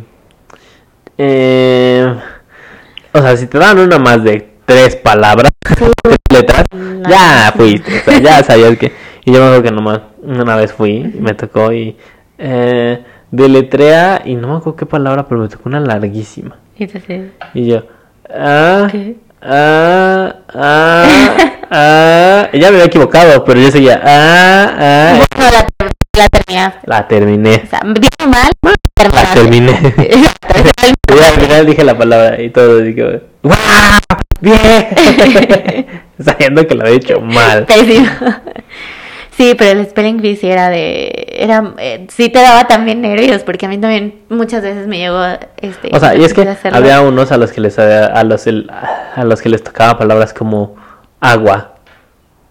eh, 1.18 2.14
o 3.12 3.20
sea, 3.20 3.36
si 3.36 3.46
te 3.48 3.58
dan 3.58 3.78
una 3.78 3.98
más 3.98 4.22
de 4.24 4.48
tres 4.64 4.96
palabras, 4.96 5.50
tres 5.60 6.16
letras, 6.32 6.64
No. 6.72 7.08
ya 7.08 7.52
fuiste, 7.56 7.98
o 7.98 8.04
sea, 8.04 8.18
ya 8.20 8.42
sabías 8.42 8.78
que. 8.78 8.92
Y 9.24 9.32
yo 9.32 9.40
me 9.40 9.46
acuerdo 9.46 9.62
que 9.64 9.70
nomás 9.72 10.00
una 10.22 10.56
vez 10.56 10.72
fui, 10.72 10.92
y 10.92 11.20
me 11.20 11.34
tocó 11.34 11.72
y 11.72 11.96
eh, 12.38 13.04
deletrea 13.30 14.22
y 14.24 14.34
no 14.34 14.48
me 14.48 14.56
acuerdo 14.56 14.76
qué 14.76 14.86
palabra, 14.86 15.26
pero 15.28 15.40
me 15.40 15.48
tocó 15.48 15.68
una 15.68 15.80
larguísima. 15.80 16.56
Entonces, 16.78 17.30
Y 17.54 17.66
yo, 17.66 17.82
ah, 18.34 18.88
¿qué? 18.90 19.16
ah, 19.42 20.34
ah, 20.54 21.36
ah, 21.70 22.48
y 22.52 22.58
ya 22.60 22.68
me 22.70 22.76
había 22.76 22.86
equivocado, 22.86 23.44
pero 23.44 23.60
yo 23.60 23.70
seguía, 23.70 24.00
ah, 24.02 24.74
ah, 24.78 25.20
No, 25.38 25.44
la, 25.50 25.66
la 26.16 26.28
terminaste. 26.28 26.86
la 26.86 27.08
terminé, 27.08 27.62
O 27.64 27.68
sea, 27.68 27.80
dije 27.84 28.26
mal, 28.26 28.52
la 29.14 29.34
terminé. 29.34 29.94
Y 31.10 31.18
al 31.22 31.32
final 31.40 31.66
dije 31.66 31.82
la 31.84 31.98
palabra 31.98 32.40
y 32.40 32.50
todo, 32.50 32.80
y 32.80 32.92
digo, 32.94 33.08
¡guau! 33.42 33.56
¡Bien! 34.40 35.86
Sabiendo 36.24 36.64
que 36.66 36.74
lo 36.76 36.82
había 36.84 36.96
hecho 36.96 37.20
mal. 37.20 37.66
Pésimo. 37.66 38.06
Sí, 39.36 39.54
pero 39.56 39.78
el 39.80 39.86
spelling 39.88 40.20
bee 40.20 40.36
sí 40.36 40.48
era 40.50 40.68
de, 40.68 41.26
era, 41.38 41.72
eh, 41.78 42.06
sí 42.10 42.28
te 42.28 42.40
daba 42.42 42.66
también 42.66 43.00
nervios, 43.00 43.42
porque 43.42 43.66
a 43.66 43.68
mí 43.68 43.78
también 43.78 44.20
muchas 44.28 44.62
veces 44.62 44.86
me 44.86 44.98
llegó, 44.98 45.22
este. 45.56 45.88
O 45.92 46.00
sea, 46.00 46.14
y 46.14 46.24
es 46.24 46.34
que 46.34 46.42
hacerlo. 46.42 46.76
había 46.76 47.00
unos 47.00 47.32
a 47.32 47.36
los 47.38 47.50
que 47.52 47.60
les 47.60 47.78
a 47.78 48.22
los 48.24 48.46
el- 48.46 48.70
a 48.70 49.24
los 49.24 49.40
que 49.40 49.48
les 49.48 49.62
tocaba 49.64 49.96
palabras 49.98 50.34
como 50.34 50.76
agua, 51.20 51.76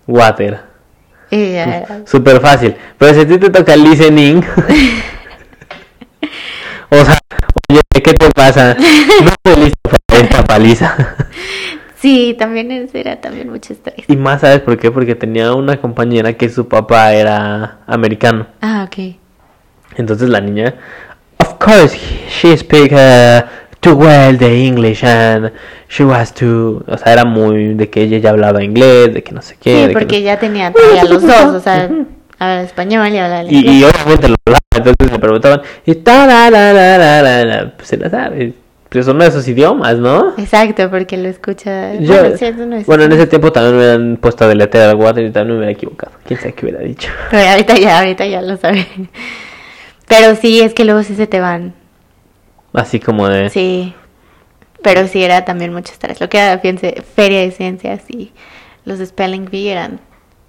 water, 0.07 0.61
Y 1.29 1.51
ya 1.53 1.63
era- 1.79 2.01
súper 2.07 2.39
fácil. 2.41 2.75
Pero 2.97 3.13
si 3.13 3.19
a 3.21 3.27
ti 3.27 3.37
te 3.37 3.49
toca 3.51 3.75
listening, 3.75 4.41
o 6.89 6.95
sea, 7.05 7.19
oye, 7.69 7.81
¿qué 8.03 8.13
te 8.13 8.29
pasa? 8.31 8.75
No 9.21 9.29
estoy 9.29 9.63
listo 9.65 9.89
para 10.07 10.21
esta 10.21 10.43
paliza. 10.43 10.95
Sí, 12.01 12.35
también 12.39 12.89
era 12.93 13.19
también 13.19 13.49
mucho 13.49 13.73
estrés. 13.73 14.05
Y 14.07 14.15
más, 14.15 14.41
¿sabes 14.41 14.62
por 14.62 14.77
qué? 14.77 14.89
Porque 14.89 15.15
tenía 15.15 15.53
una 15.53 15.77
compañera 15.81 16.33
que 16.33 16.47
su 16.49 16.67
papá 16.67 17.13
era 17.13 17.79
americano. 17.88 18.47
Ah, 18.62 18.88
ok. 18.88 19.15
Entonces 19.97 20.29
la 20.29 20.39
niña, 20.39 20.75
of 21.39 21.55
course, 21.55 21.97
she 22.29 22.55
speak 22.57 22.93
uh, 22.93 23.41
too 23.81 23.95
well 23.95 24.38
the 24.38 24.65
English 24.65 25.03
and 25.03 25.51
she 25.89 26.05
was 26.05 26.33
to, 26.35 26.83
o 26.88 26.97
sea, 26.97 27.12
era 27.13 27.25
muy 27.25 27.73
de 27.73 27.89
que 27.89 28.03
ella 28.03 28.17
ya 28.19 28.29
hablaba 28.29 28.63
inglés, 28.63 29.13
de 29.13 29.21
que 29.23 29.33
no 29.33 29.41
sé 29.41 29.57
qué. 29.59 29.81
Sí, 29.81 29.88
que 29.88 29.93
porque 29.93 30.19
no- 30.19 30.23
ya 30.25 30.39
tenía, 30.39 30.71
tenía 30.71 31.03
los 31.03 31.21
dos, 31.21 31.45
o 31.55 31.59
sea, 31.59 31.89
habla 32.38 32.62
español 32.63 33.07
y 33.13 33.17
habla 33.17 33.43
y, 33.43 33.55
inglés. 33.57 33.73
y 33.73 33.83
obviamente 33.83 34.29
lo 34.29 34.35
hablaba, 34.45 34.59
entonces 34.73 35.12
me 35.12 35.19
preguntaban 35.19 35.62
y 35.85 35.95
ta 35.95 36.25
la 36.25 36.49
la 36.49 36.71
la 36.71 36.97
la 36.97 37.45
la, 37.45 37.71
pues 37.75 37.88
se 37.89 37.97
la 37.97 38.09
sabe, 38.09 38.53
pues 38.89 39.06
son 39.06 39.19
de 39.19 39.28
esos 39.28 39.47
idiomas, 39.47 39.97
¿no? 39.99 40.34
Exacto, 40.38 40.89
porque 40.89 41.15
lo 41.17 41.30
escucha. 41.30 41.93
Yo- 41.95 42.08
bueno, 42.21 42.38
cierto, 42.38 42.65
no 42.65 42.75
es- 42.75 42.86
bueno, 42.88 43.04
en 43.04 43.12
ese 43.12 43.28
tiempo 43.28 43.52
también 43.52 43.75
me 43.75 43.82
hubieran 43.84 44.17
puesto 44.17 44.45
a 44.45 44.47
deletrear 44.47 44.89
al 44.89 44.95
water 44.95 45.23
y 45.25 45.32
también 45.32 45.54
me 45.54 45.58
hubiera 45.60 45.71
equivocado. 45.71 46.12
¿Quién 46.25 46.39
sabe 46.39 46.54
qué 46.54 46.65
hubiera 46.65 46.82
dicho? 46.84 47.10
Pero 47.32 47.49
ahorita 47.49 47.78
ya, 47.78 47.99
ahorita 47.99 48.25
ya 48.25 48.41
lo 48.41 48.58
sabe. 48.58 48.88
Pero 50.08 50.36
sí, 50.36 50.60
es 50.62 50.73
que 50.73 50.86
luego 50.86 51.04
sí 51.04 51.15
se 51.15 51.28
te 51.28 51.39
van. 51.39 51.73
Así 52.73 52.99
como 52.99 53.28
de... 53.30 53.49
Sí. 53.49 53.93
Pero 54.82 55.08
sí 55.08 55.21
era 55.23 55.45
también 55.45 55.73
mucho 55.73 55.91
estrés. 55.93 56.19
Lo 56.21 56.30
que 56.30 56.38
era 56.39 56.58
fíjense, 56.60 57.04
feria 57.15 57.41
de 57.41 57.52
ciencias 57.52 58.02
y 58.10 58.32
los 58.86 58.99
spelling 58.99 59.45
bee 59.52 59.69
eran, 59.69 59.99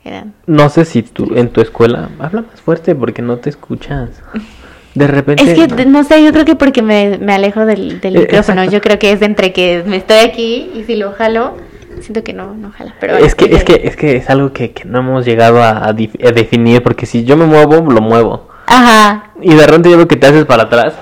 eran. 0.04 0.34
No 0.46 0.68
sé 0.70 0.84
si 0.84 1.02
tú 1.02 1.34
en 1.34 1.48
tu 1.50 1.60
escuela 1.60 2.08
habla 2.18 2.42
más 2.42 2.60
fuerte 2.60 2.94
porque 2.94 3.20
no 3.22 3.36
te 3.38 3.50
escuchas. 3.50 4.08
De 4.94 5.06
repente. 5.06 5.42
Es 5.44 5.54
que 5.54 5.66
de- 5.74 5.86
no 5.86 6.02
sé, 6.04 6.22
yo 6.24 6.32
creo 6.32 6.44
que 6.44 6.56
porque 6.56 6.82
me, 6.82 7.18
me 7.18 7.32
alejo 7.34 7.64
del, 7.64 8.00
del 8.00 8.16
Eh, 8.16 8.20
micrófono. 8.20 8.62
exacto. 8.62 8.72
Yo 8.72 8.80
creo 8.80 8.98
que 8.98 9.12
es 9.12 9.22
entre 9.22 9.52
que 9.52 9.82
me 9.86 9.96
estoy 9.96 10.18
aquí 10.18 10.70
y 10.74 10.82
si 10.84 10.96
lo 10.96 11.12
jalo, 11.12 11.56
siento 12.00 12.24
que 12.24 12.32
no, 12.32 12.54
no 12.54 12.72
jala. 12.72 12.94
Pero 12.98 13.16
es 13.16 13.34
que 13.34 13.44
es 13.54 13.62
que 13.64 13.80
es 13.84 13.94
que 13.96 14.16
es 14.16 14.28
algo 14.30 14.52
que, 14.52 14.72
que 14.72 14.84
no 14.86 14.98
hemos 14.98 15.24
llegado 15.24 15.62
a, 15.62 15.92
definir 15.92 16.82
porque 16.82 17.06
si 17.06 17.24
yo 17.24 17.36
me 17.36 17.46
muevo 17.46 17.76
lo 17.90 18.00
muevo 18.00 18.48
Ajá. 18.66 19.30
y 19.40 19.54
de 19.54 19.64
repente 19.66 19.90
yo 19.90 19.96
veo 19.96 20.08
que 20.08 20.16
te 20.16 20.26
haces 20.26 20.44
para 20.44 20.64
atrás 20.64 20.94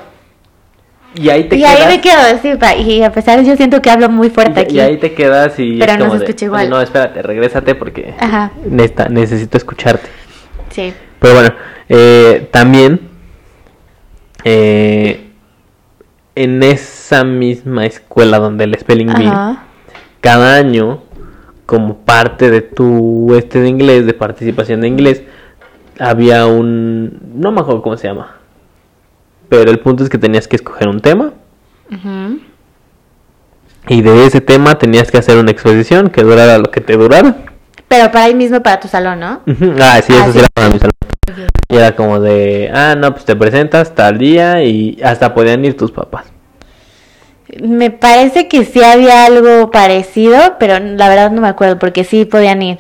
y 1.15 1.31
ahí 1.31 1.45
te 1.49 1.57
Y 1.57 1.61
quedas 1.61 1.81
ahí 1.81 1.87
me 1.97 2.01
quedo, 2.03 2.21
sí, 2.43 2.53
pa- 2.59 2.77
y 2.77 3.03
a 3.03 3.11
pesar 3.11 3.43
yo 3.43 3.57
siento 3.57 3.81
que 3.81 3.91
hablo 3.91 4.09
muy 4.11 4.29
fuerte 4.31 4.61
y, 4.61 4.65
aquí. 4.65 4.77
y 4.77 4.81
ahí 4.81 4.99
te 4.99 5.15
quedas 5.15 5.59
y 5.59 5.79
Pero 5.79 5.93
es 5.93 5.99
no 5.99 6.11
se 6.11 6.19
de, 6.19 6.25
escucha 6.27 6.45
igual. 6.45 6.61
"Oye, 6.63 6.71
no 6.71 6.81
espérate 6.83 7.23
regrésate 7.23 7.75
porque 7.75 8.15
Ajá. 8.21 8.51
necesito 9.09 9.57
escucharte 9.57 10.09
Sí. 10.71 10.93
pero 11.19 11.35
bueno 11.35 11.55
eh, 11.89 12.49
también 12.53 13.01
eh, 14.45 15.31
en 16.35 16.63
esa 16.63 17.25
misma 17.25 17.87
escuela 17.87 18.39
donde 18.39 18.65
el 18.65 18.79
spelling 18.79 19.13
bee 19.15 19.31
cada 20.21 20.57
año, 20.57 21.03
como 21.67 21.99
parte 21.99 22.51
de 22.51 22.61
tu 22.63 23.35
este 23.35 23.61
de 23.61 23.69
inglés, 23.69 24.07
de 24.07 24.15
participación 24.15 24.81
de 24.81 24.89
inglés, 24.89 25.23
había 25.99 26.47
un... 26.47 27.19
no 27.35 27.51
me 27.53 27.61
acuerdo 27.61 27.83
cómo 27.83 27.97
se 27.97 28.09
llama. 28.09 28.37
Pero 29.49 29.71
el 29.71 29.79
punto 29.81 30.05
es 30.05 30.11
que 30.11 30.19
tenías 30.19 30.47
que 30.47 30.57
escoger 30.57 30.89
un 30.89 31.01
tema. 31.01 31.33
Y 33.89 34.03
de 34.03 34.27
ese 34.27 34.41
tema 34.41 34.77
tenías 34.79 35.11
que 35.11 35.19
hacer 35.19 35.39
una 35.39 35.51
exposición 35.51 36.11
que 36.11 36.23
durara 36.23 36.59
lo 36.59 36.71
que 36.71 36.81
te 36.81 36.97
durara. 36.97 37.37
Pero 37.89 38.11
para 38.13 38.25
ahí 38.27 38.35
mismo, 38.35 38.63
para 38.63 38.79
tu 38.81 38.87
salón, 38.89 39.21
¿no? 39.21 39.41
Ah, 39.81 40.01
sí, 40.03 40.13
Ah, 40.13 40.19
eso 40.21 40.27
sí 40.27 40.33
sí. 40.33 40.39
era 40.41 40.49
para 40.53 40.69
mi 40.69 40.79
salón. 40.79 40.93
Y 41.69 41.77
era 41.77 41.95
como 41.95 42.21
de, 42.21 42.71
ah, 42.75 42.95
no, 42.97 43.13
pues 43.13 43.25
te 43.25 43.37
presentas 43.37 43.95
tal 43.95 44.19
día 44.19 44.63
y 44.63 44.99
hasta 45.03 45.35
podían 45.35 45.65
ir 45.65 45.77
tus 45.77 45.91
papás. 45.91 46.27
Me 47.63 47.91
parece 47.91 48.49
que 48.49 48.65
sí 48.65 48.83
había 48.83 49.25
algo 49.25 49.71
parecido, 49.71 50.57
pero 50.59 50.79
la 50.79 51.09
verdad 51.09 51.31
no 51.31 51.41
me 51.41 51.49
acuerdo, 51.49 51.79
porque 51.79 52.05
sí 52.05 52.25
podían 52.25 52.63
ir. 52.63 52.79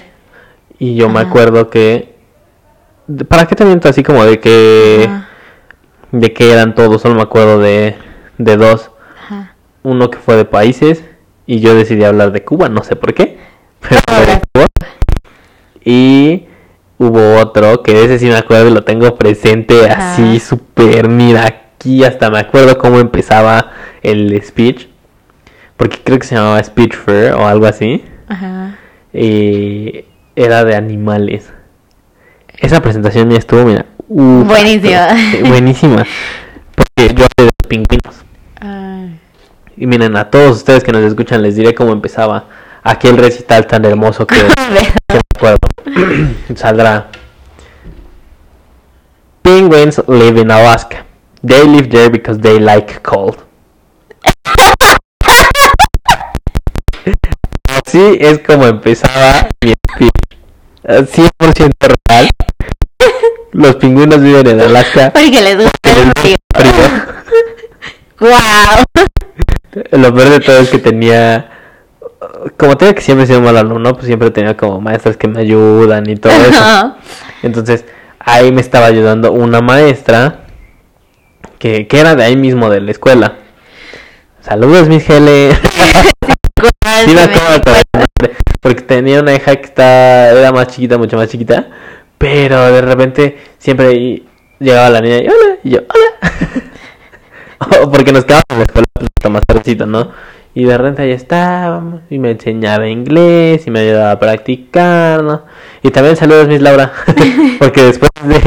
Y 0.78 0.94
yo 0.94 1.08
me 1.08 1.20
acuerdo 1.20 1.70
que... 1.70 2.14
¿Para 3.28 3.46
qué 3.46 3.54
te 3.54 3.64
miento 3.64 3.88
así 3.88 4.02
como 4.02 4.24
de 4.24 4.38
que... 4.40 5.06
Ajá. 5.08 5.28
De 6.10 6.32
que 6.32 6.50
eran 6.50 6.74
todos, 6.74 7.02
solo 7.02 7.14
me 7.14 7.22
acuerdo 7.22 7.58
de, 7.58 7.94
de 8.38 8.56
dos. 8.56 8.90
Ajá. 9.22 9.54
Uno 9.82 10.10
que 10.10 10.18
fue 10.18 10.36
de 10.36 10.46
países 10.46 11.04
y 11.46 11.60
yo 11.60 11.74
decidí 11.74 12.04
hablar 12.04 12.32
de 12.32 12.44
Cuba, 12.44 12.68
no 12.68 12.82
sé 12.82 12.96
por 12.96 13.12
qué. 13.14 13.38
Pero 13.80 14.00
de 14.26 14.40
Cuba. 14.52 14.66
Y 15.84 16.47
hubo 16.98 17.36
otro 17.40 17.82
que 17.82 17.92
de 17.94 18.04
ese 18.04 18.18
sí 18.18 18.26
me 18.26 18.36
acuerdo 18.36 18.70
lo 18.70 18.82
tengo 18.84 19.16
presente 19.16 19.88
Ajá. 19.90 20.12
así 20.14 20.40
súper, 20.40 21.08
mira, 21.08 21.46
aquí 21.46 22.04
hasta 22.04 22.30
me 22.30 22.38
acuerdo 22.40 22.76
cómo 22.78 22.98
empezaba 22.98 23.70
el 24.02 24.40
speech. 24.44 24.86
Porque 25.76 25.98
creo 26.02 26.18
que 26.18 26.26
se 26.26 26.34
llamaba 26.34 26.62
Speech 26.62 26.94
Fair 26.96 27.34
o 27.34 27.46
algo 27.46 27.66
así. 27.66 28.04
Ajá. 28.26 28.76
Y 29.12 30.04
era 30.34 30.64
de 30.64 30.74
animales. 30.74 31.52
Esa 32.58 32.82
presentación 32.82 33.28
mía 33.28 33.38
estuvo, 33.38 33.64
mira. 33.64 33.86
uf, 34.08 34.44
Buenísima. 34.48 35.08
sí, 35.30 35.42
buenísima. 35.46 36.04
Porque 36.74 37.14
yo 37.14 37.24
hablé 37.24 37.34
de 37.36 37.44
los 37.44 37.68
pingüinos. 37.68 38.24
Ay. 38.60 39.20
Y 39.76 39.86
miren, 39.86 40.16
a 40.16 40.28
todos 40.30 40.56
ustedes 40.56 40.82
que 40.82 40.90
nos 40.90 41.02
escuchan 41.02 41.42
les 41.42 41.54
diré 41.54 41.72
cómo 41.74 41.92
empezaba 41.92 42.46
aquel 42.88 43.18
recital 43.18 43.66
tan 43.66 43.84
hermoso 43.84 44.26
que, 44.26 44.36
que 44.36 44.44
me 45.12 45.20
acuerdo. 45.36 45.58
Saldrá. 46.54 47.08
Penguins 49.42 50.00
live 50.08 50.40
in 50.40 50.50
Alaska. 50.50 51.04
They 51.46 51.64
live 51.64 51.88
there 51.90 52.08
because 52.10 52.40
they 52.40 52.58
like 52.58 53.00
cold. 53.02 53.36
Así 57.68 58.16
es 58.20 58.38
como 58.40 58.66
empezaba 58.66 59.48
mi 59.64 59.72
speech. 59.92 60.10
100% 60.84 61.72
real. 62.08 62.28
Los 63.52 63.76
pingüinos 63.76 64.20
viven 64.20 64.46
en 64.48 64.60
Alaska. 64.60 65.10
Porque 65.12 65.40
les 65.40 65.56
gusta 65.56 65.70
porque 65.82 66.00
el 66.00 66.06
les 66.06 66.14
frío. 66.18 66.36
gusta 66.54 66.62
el 66.62 66.68
frío. 66.74 67.06
Wow. 68.20 68.84
Lo 69.92 70.12
peor 70.12 70.28
de 70.30 70.40
todo 70.40 70.58
es 70.58 70.70
que 70.70 70.78
tenía. 70.78 71.52
Como 72.56 72.76
tenía 72.76 72.94
que 72.94 73.00
siempre 73.00 73.24
he 73.24 73.26
sido 73.26 73.40
mal 73.40 73.56
alumno, 73.56 73.94
pues 73.94 74.06
siempre 74.06 74.30
tenía 74.30 74.56
como 74.56 74.80
maestras 74.80 75.16
que 75.16 75.28
me 75.28 75.40
ayudan 75.40 76.08
y 76.08 76.16
todo 76.16 76.32
eso. 76.32 76.96
Entonces, 77.42 77.84
ahí 78.18 78.50
me 78.52 78.60
estaba 78.60 78.86
ayudando 78.86 79.32
una 79.32 79.60
maestra 79.60 80.40
que, 81.58 81.86
que 81.86 82.00
era 82.00 82.14
de 82.16 82.24
ahí 82.24 82.36
mismo 82.36 82.70
de 82.70 82.80
la 82.80 82.90
escuela. 82.90 83.36
Saludos. 84.40 84.88
Sí, 87.04 87.14
me 87.14 87.20
acuerdo 87.20 87.54
el 87.54 87.82
nombre, 87.92 88.36
Porque 88.60 88.82
tenía 88.82 89.20
una 89.20 89.34
hija 89.34 89.54
que 89.56 89.66
está, 89.66 90.30
era 90.30 90.52
más 90.52 90.68
chiquita, 90.68 90.98
mucho 90.98 91.16
más 91.16 91.28
chiquita. 91.28 91.68
Pero 92.16 92.72
de 92.72 92.80
repente 92.80 93.38
siempre 93.58 94.22
llegaba 94.58 94.90
la 94.90 95.00
niña 95.00 95.18
y 95.18 95.28
hola, 95.28 95.58
y 95.62 95.70
yo, 95.70 95.80
hola. 95.80 96.32
O 97.82 97.90
porque 97.90 98.12
nos 98.12 98.24
quedábamos 98.24 98.46
en 98.50 98.58
la 98.58 98.64
escuela 98.64 98.86
más 99.30 99.42
tardecito, 99.46 99.84
¿no? 99.84 100.12
Y 100.54 100.64
de 100.64 100.76
repente 100.76 101.02
ahí 101.02 101.12
estábamos 101.12 102.00
y 102.10 102.18
me 102.18 102.32
enseñaba 102.32 102.88
inglés 102.88 103.66
y 103.66 103.70
me 103.70 103.80
ayudaba 103.80 104.10
a 104.12 104.18
practicar, 104.18 105.22
¿no? 105.22 105.44
Y 105.82 105.90
también 105.90 106.16
saludos, 106.16 106.48
Miss 106.48 106.60
Laura. 106.60 106.92
porque 107.60 107.82
después 107.82 108.10
de... 108.24 108.40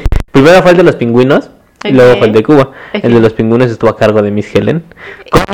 Primero 0.32 0.62
fue 0.62 0.72
el 0.72 0.76
de 0.78 0.82
los 0.82 0.96
pingüinos 0.96 1.50
y 1.84 1.92
luego 1.92 2.16
fue 2.16 2.26
el 2.26 2.32
de 2.32 2.42
Cuba. 2.42 2.70
El 2.92 3.12
de 3.14 3.20
los 3.20 3.32
pingüinos 3.34 3.70
estuvo 3.70 3.90
a 3.90 3.96
cargo 3.96 4.20
de 4.22 4.30
Miss 4.32 4.52
Helen. 4.54 4.82
¿Cómo? 5.30 5.44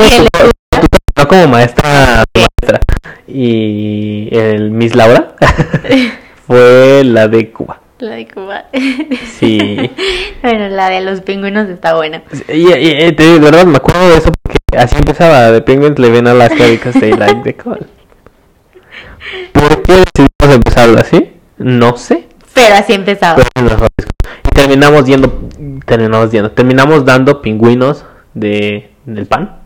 No 1.19 1.29
como 1.29 1.49
maestra, 1.49 2.25
maestra. 2.35 2.81
Y 3.29 4.29
el 4.33 4.71
Miss 4.71 4.95
Laura 4.95 5.35
fue 6.47 7.03
la 7.05 7.29
de 7.29 7.51
Cuba. 7.51 7.81
La 7.99 8.13
de 8.13 8.27
Cuba. 8.27 8.65
Sí. 9.39 9.91
bueno, 10.43 10.69
la 10.69 10.89
de 10.89 11.03
los 11.03 11.21
pingüinos 11.21 11.69
está 11.69 11.95
buena. 11.95 12.23
Y, 12.49 12.73
y- 12.73 13.05
y 13.07 13.13
te 13.13 13.23
digo, 13.25 13.35
de 13.35 13.41
verdad 13.41 13.67
me 13.67 13.77
acuerdo 13.77 14.09
de 14.09 14.17
eso 14.17 14.33
así 14.77 14.97
empezaba. 14.97 15.51
De 15.51 15.61
Penguins 15.63 15.99
le 15.99 16.11
ven 16.11 16.27
a 16.27 16.35
las 16.35 16.51
because 16.51 16.99
they 16.99 17.13
like 17.13 17.43
the 17.45 17.55
cold. 17.55 17.87
¿Por 19.53 19.83
qué 19.83 19.93
decidimos 19.93 20.57
empezarlo 20.57 20.99
así? 21.01 21.33
No 21.59 21.97
sé. 21.97 22.27
Pero 22.55 22.75
así 22.75 22.93
empezaba. 22.95 23.43
Pero. 23.55 23.77
Y 24.45 24.49
terminamos 24.55 25.05
yendo, 25.07 25.49
terminamos 25.87 26.31
yendo, 26.33 26.51
terminamos 26.53 27.05
dando 27.05 27.43
pingüinos 27.43 28.05
de, 28.35 28.91
del 29.05 29.27
pan. 29.27 29.59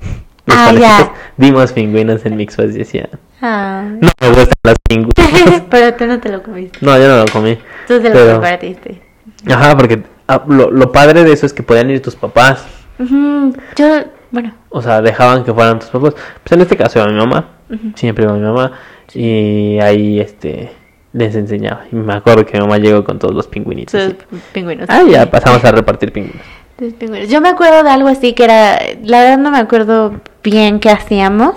Los 0.47 0.57
Ah, 0.57 0.73
ya. 0.79 1.13
Dimos 1.37 1.73
pingüinos 1.73 2.25
en 2.27 2.37
Mixos 2.37 2.67
y 2.67 2.79
decía, 2.79 3.09
Ah. 3.41 3.85
no 4.01 4.09
me 4.21 4.29
gustan 4.29 4.55
las 4.63 4.77
pingüinos. 4.89 5.63
Pero 5.71 5.95
tú 5.95 6.07
no 6.07 6.21
te 6.21 6.29
lo 6.29 6.43
comiste. 6.43 6.79
no, 6.83 6.99
yo 6.99 7.09
no 7.09 7.17
lo 7.25 7.27
comí. 7.33 7.57
Tú 7.87 8.01
te 8.01 8.09
lo 8.09 8.15
Pero- 8.15 8.33
compartiste. 8.35 9.01
Ajá, 9.49 9.77
porque 9.77 10.03
ah, 10.29 10.43
lo, 10.49 10.71
lo 10.71 10.93
padre 10.93 11.25
de 11.25 11.33
eso 11.33 11.47
es 11.47 11.53
que 11.53 11.63
podían 11.63 11.91
ir 11.91 12.03
tus 12.03 12.15
papás. 12.17 12.65
Ujú, 12.99 13.55
Yo, 13.77 14.05
bueno. 14.35 14.53
O 14.69 14.83
sea, 14.83 15.01
dejaban 15.01 15.45
que 15.45 15.55
fueran 15.55 15.79
tus 15.79 15.89
papás. 15.89 16.15
Pues 16.15 16.53
en 16.53 16.61
este 16.61 16.77
caso 16.77 16.99
iba 16.99 17.09
mi 17.09 17.19
mamá. 17.19 17.49
Siempre 17.95 18.25
iba 18.25 18.35
mi 18.35 18.41
mamá. 18.41 18.73
Y 19.15 19.79
ahí, 19.81 20.21
este, 20.21 20.73
les 21.13 21.35
enseñaba. 21.35 21.85
Y 21.91 21.97
me 21.97 22.15
acuerdo 22.15 22.45
que 22.45 22.55
mi 22.55 22.61
mamá 22.61 22.79
llegó 22.79 23.05
con 23.05 23.19
todos 23.19 23.35
los 23.35 23.47
pingüinitos. 23.47 23.95
Así. 23.95 24.17
pingüinos. 24.53 24.91
Ah, 24.91 25.03
ya 25.09 25.31
pasamos 25.31 25.65
a 25.65 25.73
repartir 25.73 26.13
pingüinos. 26.13 26.43
Yo 27.29 27.41
me 27.41 27.51
acuerdo 27.51 27.85
de 27.85 27.91
algo 27.91 28.09
así 28.09 28.33
que 28.33 28.45
era, 28.45 28.79
la 29.05 29.21
verdad 29.21 29.39
no 29.39 29.53
me 29.53 29.59
acuerdo 29.59 30.21
bien 30.43 30.81
qué 30.81 30.91
hacíamos, 30.91 31.55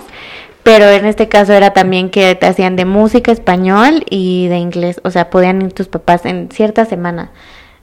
pero 0.62 0.84
en 0.84 1.06
este 1.06 1.28
caso 1.28 1.52
era 1.52 1.72
también 1.72 2.08
que 2.08 2.36
te 2.36 2.46
hacían 2.46 2.76
de 2.76 2.84
música 2.84 3.32
español 3.32 4.04
y 4.08 4.46
de 4.46 4.58
inglés, 4.58 5.00
o 5.02 5.10
sea, 5.10 5.28
podían 5.28 5.60
ir 5.60 5.72
tus 5.72 5.88
papás 5.88 6.24
en 6.24 6.50
cierta 6.52 6.84
semana. 6.84 7.32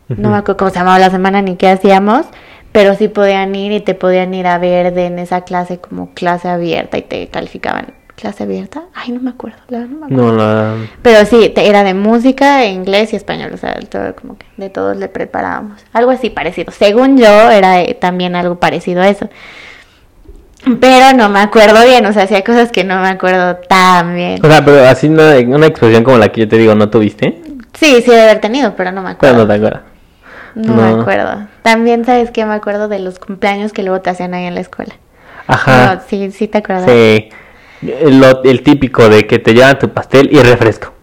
No 0.08 0.30
me 0.30 0.38
acuerdo 0.38 0.58
cómo 0.58 0.70
se 0.72 0.78
llamaba 0.78 1.00
la 1.00 1.10
semana 1.10 1.42
ni 1.42 1.58
qué 1.58 1.68
hacíamos, 1.68 2.28
pero 2.76 2.94
sí 2.96 3.08
podían 3.08 3.56
ir 3.56 3.72
y 3.72 3.80
te 3.80 3.96
podían 3.96 4.34
ir 4.34 4.46
a 4.48 4.58
ver 4.60 4.94
de 4.94 5.06
en 5.08 5.18
esa 5.20 5.42
clase 5.42 5.78
como 5.80 6.14
clase 6.14 6.50
abierta 6.50 6.98
y 6.98 7.02
te 7.02 7.28
calificaban. 7.28 7.94
¿Clase 8.16 8.44
abierta? 8.44 8.84
Ay, 8.94 9.12
no 9.12 9.20
me 9.20 9.30
acuerdo, 9.32 9.58
la 9.68 9.80
verdad 9.80 9.92
no 9.94 10.00
me 10.00 10.14
acuerdo. 10.14 10.32
No, 10.32 10.38
la... 10.38 10.76
Pero 11.02 11.26
sí, 11.26 11.50
te- 11.50 11.68
era 11.68 11.84
de 11.84 11.94
música, 11.94 12.66
inglés 12.66 13.12
y 13.12 13.16
español, 13.18 13.52
o 13.54 13.58
sea, 13.58 13.74
todo 13.90 14.16
como 14.16 14.38
que 14.38 14.46
de 14.58 14.70
todos 14.70 14.96
le 14.96 15.10
preparábamos. 15.10 15.82
Algo 15.92 16.12
así 16.12 16.30
parecido. 16.30 16.72
Según 16.72 17.18
yo, 17.18 17.50
era 17.52 17.82
eh, 17.82 17.94
también 18.00 18.36
algo 18.38 18.56
parecido 18.56 19.02
a 19.02 19.10
eso. 19.10 19.28
Pero 20.80 21.16
no 21.16 21.30
me 21.30 21.40
acuerdo 21.40 21.86
bien, 21.86 22.06
o 22.06 22.14
sea, 22.14 22.24
hacía 22.24 22.44
cosas 22.44 22.72
que 22.72 22.84
no 22.84 23.00
me 23.02 23.10
acuerdo 23.10 23.58
tan 23.68 24.16
bien. 24.16 24.44
O 24.44 24.50
sea, 24.50 24.64
pero 24.66 24.86
así 24.88 25.08
una, 25.08 25.36
una 25.56 25.68
expresión 25.68 26.04
como 26.04 26.18
la 26.18 26.30
que 26.30 26.42
yo 26.42 26.48
te 26.48 26.58
digo, 26.58 26.74
¿no 26.74 26.90
tuviste? 26.90 27.42
Sí, 27.74 28.02
sí, 28.02 28.10
de 28.12 28.22
haber 28.22 28.40
tenido, 28.40 28.74
pero 28.76 28.92
no 28.92 29.02
me 29.02 29.14
Pero 29.16 29.34
acuerdo. 29.34 29.38
no 29.40 29.48
te 29.48 29.54
acuerdas. 29.54 29.82
No, 30.56 30.74
me 30.76 31.02
acuerdo. 31.02 31.48
También, 31.64 32.06
¿sabes 32.06 32.32
qué? 32.32 32.46
Me 32.46 32.54
acuerdo 32.54 32.88
de 32.88 33.00
los 33.00 33.20
cumpleaños 33.20 33.74
que 33.74 33.84
luego 33.84 34.02
te 34.02 34.10
hacían 34.10 34.34
ahí 34.34 34.46
en 34.46 34.56
la 34.56 34.62
escuela. 34.62 34.96
Ajá. 35.48 35.96
No, 35.96 36.02
sí, 36.08 36.32
sí 36.32 36.48
te 36.48 36.60
acuerdas. 36.60 36.86
Sí. 36.90 37.30
El, 37.82 38.20
lo- 38.20 38.44
el 38.44 38.64
típico 38.64 39.10
de 39.10 39.28
que 39.28 39.38
te 39.40 39.54
llevan 39.54 39.78
tu 39.78 39.90
pastel 39.90 40.30
y 40.32 40.40
refresco. 40.42 40.94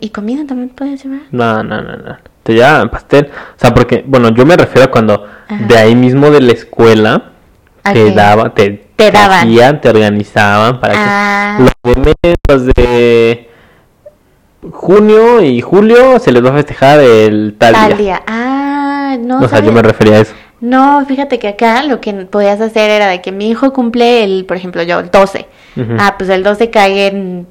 ¿Y 0.00 0.10
comida 0.10 0.44
también 0.46 0.70
puedes 0.70 1.04
llevar? 1.04 1.20
No, 1.30 1.62
no, 1.62 1.80
no, 1.82 1.96
no. 1.96 2.16
Te 2.42 2.54
llevan 2.54 2.88
pastel. 2.90 3.26
O 3.56 3.60
sea, 3.60 3.72
porque, 3.74 4.02
bueno, 4.06 4.30
yo 4.30 4.44
me 4.44 4.56
refiero 4.56 4.86
a 4.88 4.90
cuando 4.90 5.26
Ajá. 5.46 5.64
de 5.66 5.76
ahí 5.78 5.94
mismo 5.94 6.30
de 6.30 6.40
la 6.40 6.52
escuela 6.52 7.30
te 7.92 8.10
daban, 8.12 8.52
te, 8.54 8.86
Te 8.96 9.10
daban. 9.12 9.46
hacían, 9.46 9.80
te 9.80 9.88
organizaban 9.90 10.80
para 10.80 10.94
Ah. 10.96 11.56
que 11.58 11.62
los 11.64 11.94
de 11.96 12.00
mes, 12.02 12.34
los 12.48 12.66
de 12.66 13.47
junio 14.72 15.42
y 15.42 15.60
julio 15.60 16.18
se 16.18 16.32
les 16.32 16.44
va 16.44 16.50
a 16.50 16.54
festejar 16.54 17.00
el 17.00 17.56
tal, 17.58 17.72
Tal 17.74 17.88
día. 17.88 17.96
día. 17.96 18.22
Ah, 18.26 19.16
no. 19.20 19.40
O 19.40 19.48
sea, 19.48 19.60
yo 19.60 19.72
me 19.72 19.82
refería 19.82 20.16
a 20.16 20.20
eso. 20.20 20.34
No, 20.60 21.04
fíjate 21.06 21.38
que 21.38 21.48
acá 21.48 21.82
lo 21.84 22.00
que 22.00 22.12
podías 22.12 22.60
hacer 22.60 22.90
era 22.90 23.06
de 23.06 23.20
que 23.22 23.30
mi 23.32 23.48
hijo 23.48 23.72
cumple 23.72 24.24
el, 24.24 24.44
por 24.44 24.56
ejemplo, 24.56 24.82
yo, 24.82 24.98
el 24.98 25.10
12. 25.10 25.46
Ujú. 25.76 25.92
Ah, 25.98 26.16
pues 26.18 26.30
el 26.30 26.42
12 26.42 26.70
cae 26.70 27.06
en 27.06 27.46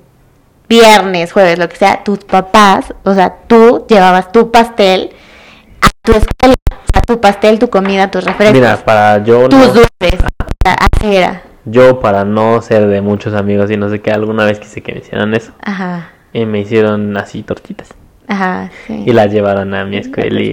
viernes, 0.68 1.32
jueves, 1.32 1.58
lo 1.58 1.70
que 1.70 1.78
sea. 1.78 2.04
Tus 2.04 2.20
papás, 2.20 2.94
o 3.04 3.14
sea, 3.14 3.36
tú 3.48 3.86
llevabas 3.88 4.32
tu 4.32 4.52
pastel 4.52 5.12
a 5.82 5.88
tu 6.04 6.12
escuela. 6.12 6.56
O 6.70 6.92
sea, 6.94 7.02
tu 7.02 7.22
pastel, 7.22 7.60
tu 7.60 7.70
comida, 7.70 8.12
tus 8.12 8.24
refrescos, 8.26 8.54
Mira, 8.60 8.76
para 8.78 9.24
yo 9.24 9.48
tus 9.48 9.60
no- 9.60 9.66
dulces. 9.68 10.20
Así 10.66 11.16
era. 11.16 11.44
yo 11.64 12.00
para 12.02 12.26
no 12.26 12.62
ser 12.62 12.88
de 12.88 13.00
muchos 13.02 13.34
amigos 13.34 13.72
y 13.72 13.78
no 13.78 13.90
sé 13.90 14.02
qué, 14.02 14.12
alguna 14.12 14.44
vez 14.44 14.60
quise 14.60 14.82
que 14.82 14.92
me 14.94 15.00
hicieran 15.00 15.34
eso. 15.34 15.54
Ajá. 15.62 16.10
Y 16.34 16.46
me 16.46 16.60
hicieron 16.60 17.16
así 17.18 17.44
tortitas. 17.44 17.90
Ajá, 18.28 18.70
sí. 18.86 19.04
Y 19.06 19.14
las 19.14 19.32
llevaron 19.32 19.74
a 19.74 19.86
mi 19.86 19.98
escuela. 19.98 20.40
y- 20.40 20.52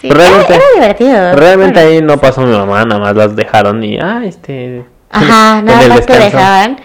Sí, 0.00 0.10
realmente, 0.10 0.54
era, 0.54 0.56
era 0.56 0.74
divertido. 0.74 1.34
realmente 1.36 1.80
Bueno. 1.80 1.94
ahí 1.96 2.02
no 2.02 2.18
pasó 2.18 2.40
mi 2.40 2.52
mamá, 2.56 2.84
nada 2.84 3.00
más 3.00 3.14
las 3.14 3.36
dejaron 3.36 3.82
y, 3.84 3.98
ah, 4.00 4.22
este... 4.24 4.84
Ajá, 5.10 5.62
nada 5.62 5.88
más 5.88 6.04
te 6.06 6.18
dejaban. 6.18 6.76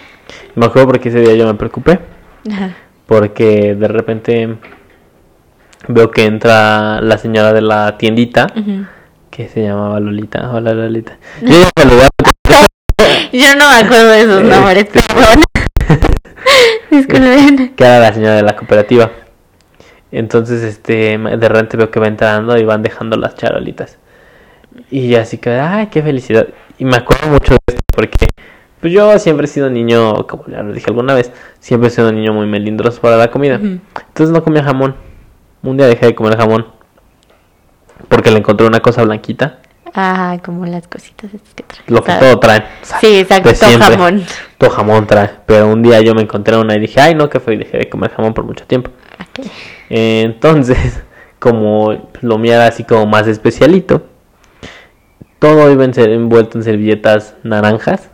Me 0.54 0.66
acuerdo 0.68 0.90
porque 0.90 1.10
ese 1.10 1.22
día 1.22 1.34
yo 1.34 1.48
me 1.48 1.56
preocupé. 1.56 2.00
Ajá. 2.52 2.76
Porque 3.08 3.74
de 3.74 3.88
repente 3.88 4.58
veo 5.88 6.12
que 6.12 6.26
entra 6.26 7.02
la 7.02 7.18
señora 7.18 7.54
de 7.54 7.62
la 7.62 7.98
tiendita 7.98 8.48
Ujú. 8.56 8.86
que 9.32 9.48
se 9.48 9.64
llamaba 9.64 10.00
Lolita. 10.00 10.52
Hola 10.54 10.74
Lolita. 10.74 11.18
Yo 13.32 13.56
no 13.56 13.70
me 13.70 13.76
acuerdo 13.78 14.08
de 14.10 14.22
esos 14.22 14.44
nombres, 14.50 14.86
perdón. 14.86 15.44
Disculpen. 16.92 17.76
que 17.76 17.84
era 17.84 18.00
la 18.00 18.14
señora 18.14 18.36
de 18.36 18.44
la 18.44 18.56
cooperativa. 18.56 19.12
Entonces, 20.12 20.64
este, 20.64 21.18
de 21.18 21.50
repente 21.50 21.78
veo 21.78 21.92
que 21.92 22.00
va 22.00 22.08
entrando 22.08 22.58
y 22.58 22.64
van 22.64 22.82
dejando 22.82 23.18
las 23.18 23.36
charolitas. 23.36 23.98
Y 24.90 25.16
así 25.16 25.38
que, 25.38 25.52
ay, 25.52 25.88
qué 25.88 26.02
felicidad. 26.02 26.48
Y 26.78 26.86
me 26.86 26.96
acuerdo 26.96 27.28
mucho 27.28 27.54
de 27.54 27.76
esto 27.76 27.82
porque 27.94 28.28
pues 28.80 28.94
yo 28.94 29.18
siempre 29.18 29.46
he 29.46 29.50
sido 29.50 29.70
niño, 29.70 30.28
como 30.28 30.46
ya 30.48 30.62
lo 30.62 30.72
dije 30.72 30.86
alguna 30.88 31.16
vez, 31.16 31.32
siempre 31.60 31.88
he 31.88 31.92
sido 31.92 32.10
un 32.10 32.16
niño 32.16 32.34
muy 32.34 32.46
melindroso 32.46 33.02
para 33.02 33.18
la 33.18 33.32
comida. 33.32 33.56
Entonces 33.56 34.30
no 34.30 34.44
comía 34.44 34.64
jamón. 34.64 34.96
Un 35.64 35.78
día 35.78 35.88
dejé 35.88 36.06
de 36.08 36.16
comer 36.16 36.38
jamón. 36.38 36.68
Porque 38.08 38.30
le 38.30 38.38
encontré 38.38 38.68
una 38.68 38.80
cosa 38.80 39.04
blanquita. 39.04 39.60
Ajá, 40.00 40.38
como 40.44 40.66
las 40.68 40.88
cositas 40.88 41.34
estas 41.34 41.54
que 41.56 41.64
traen. 41.64 41.84
Lo 41.88 42.04
que 42.04 42.14
todo 42.14 42.40
traen. 42.40 42.64
o 42.84 42.86
sea, 42.86 43.00
Sí, 43.00 43.18
exacto, 43.20 43.50
todo 43.52 43.68
siempre. 43.68 43.90
jamón. 43.98 44.24
Todo 44.60 44.70
jamón 44.70 45.08
trae. 45.08 45.32
Pero 45.48 45.68
un 45.70 45.82
día 45.82 46.00
yo 46.02 46.14
me 46.14 46.22
encontré 46.22 46.56
una 46.56 46.76
y 46.76 46.80
dije, 46.80 47.02
ay 47.02 47.16
no, 47.16 47.30
que 47.30 47.40
fue. 47.40 47.56
Y 47.56 47.58
dejé 47.58 47.78
de 47.80 47.90
comer 47.90 48.12
jamón 48.12 48.34
por 48.36 48.44
mucho 48.46 48.66
tiempo. 48.68 48.92
Ok. 49.20 49.48
Entonces, 49.90 51.02
como 51.40 52.10
lo 52.22 52.38
mío 52.38 52.54
era 52.54 52.68
así 52.68 52.84
como 52.84 53.08
más 53.08 53.26
especialito, 53.28 54.06
todo 55.40 55.72
iba 55.72 55.84
en 55.84 55.94
ser- 55.94 56.10
envuelto 56.12 56.58
en 56.58 56.64
servilletas 56.64 57.36
naranjas. 57.44 58.10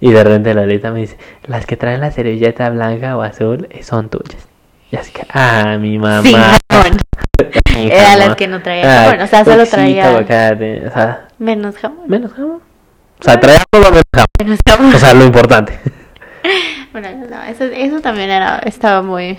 Y 0.00 0.10
de 0.12 0.22
repente 0.24 0.52
la 0.54 0.62
Lolita 0.62 0.90
me 0.90 1.00
dice, 1.00 1.16
las 1.44 1.64
que 1.66 1.76
traen 1.76 2.00
la 2.00 2.10
servilleta 2.10 2.68
blanca 2.70 3.16
o 3.16 3.22
azul 3.22 3.68
eh, 3.70 3.82
son 3.82 4.08
tuyas. 4.08 4.48
Y 4.90 4.96
así 4.96 5.12
que, 5.12 5.22
ah, 5.32 5.76
mi 5.80 5.98
mamá. 5.98 6.58
Jamón. 6.70 6.98
Era 7.76 8.16
las 8.16 8.36
que 8.36 8.48
no 8.48 8.62
traía 8.62 8.84
Ah, 8.84 9.04
jamón, 9.10 9.20
o 9.22 9.26
sea, 9.26 9.44
solo 9.44 9.66
traía- 9.66 10.08
aguacate, 10.08 10.86
o 10.86 10.90
sea, 10.92 11.28
Menos 11.38 11.76
jamón. 11.76 12.08
menos 12.08 12.32
jamón. 12.32 12.60
O 13.20 13.22
sea, 13.24 13.38
traía 13.40 13.62
todo 13.70 13.82
menos 13.90 14.02
jamón. 14.12 14.26
Menos 14.38 14.58
jamón. 14.68 14.94
O 14.94 14.98
sea, 14.98 15.14
lo 15.14 15.24
importante. 15.24 15.78
Bueno, 16.92 17.08
no, 17.30 17.42
eso, 17.44 17.64
eso 17.64 18.00
también 18.02 18.28
era, 18.30 18.58
estaba 18.66 19.00
muy, 19.00 19.38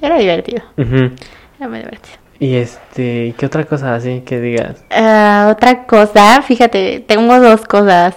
era 0.00 0.16
divertido, 0.16 0.62
Ujú. 0.76 1.10
era 1.58 1.68
muy 1.68 1.78
divertido. 1.78 2.16
Y 2.38 2.54
este, 2.54 3.34
¿qué 3.36 3.46
otra 3.46 3.64
cosa 3.64 3.94
así 3.96 4.20
que 4.20 4.38
digas? 4.40 4.84
Ah, 4.90 5.48
otra 5.50 5.86
cosa, 5.86 6.40
fíjate, 6.42 7.00
tengo 7.00 7.40
dos 7.40 7.62
cosas. 7.66 8.14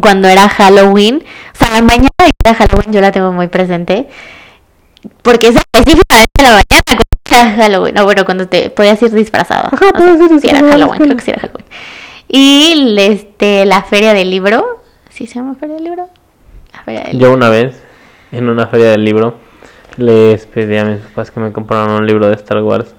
Cuando 0.00 0.26
era 0.26 0.48
Halloween, 0.48 1.22
o 1.54 1.56
sea, 1.56 1.74
la 1.74 1.82
mañana 1.82 2.08
de 2.18 2.54
Halloween 2.54 2.92
yo 2.92 3.00
la 3.00 3.12
tengo 3.12 3.30
muy 3.30 3.46
presente. 3.46 4.08
Porque 5.22 5.48
es 5.48 5.54
específicamente 5.56 6.42
la 6.42 6.48
mañana 6.50 7.04
Halloween. 7.34 7.94
No, 7.94 8.04
bueno, 8.04 8.24
cuando 8.24 8.48
te 8.48 8.70
podías 8.70 9.00
ir 9.02 9.10
disfrazado. 9.12 9.68
Ajá, 9.72 9.92
puedes 9.92 10.30
ir 10.30 10.40
sí 10.40 10.48
era 10.48 10.60
Halloween, 10.60 11.02
creo 11.02 11.16
que 11.16 11.22
sí 11.22 11.30
era 11.30 11.40
Halloween. 11.40 11.66
Y 12.28 12.96
este, 12.98 13.66
la 13.66 13.82
feria 13.82 14.14
del 14.14 14.30
libro. 14.30 14.82
¿Sí 15.10 15.26
se 15.26 15.36
llama 15.36 15.54
feria 15.54 15.76
del 15.76 15.84
libro? 15.84 16.08
La 16.72 16.82
feria 16.82 17.04
del 17.04 17.18
Yo 17.18 17.32
una 17.32 17.48
vez, 17.48 17.82
en 18.32 18.48
una 18.48 18.66
feria 18.66 18.90
del 18.90 19.04
libro, 19.04 19.38
les 19.96 20.46
pedí 20.46 20.76
a 20.76 20.84
mis 20.84 20.98
papás 20.98 21.30
que 21.30 21.40
me 21.40 21.52
compraran 21.52 21.90
un 21.90 22.06
libro 22.06 22.28
de 22.28 22.34
Star 22.34 22.62
Wars. 22.62 22.94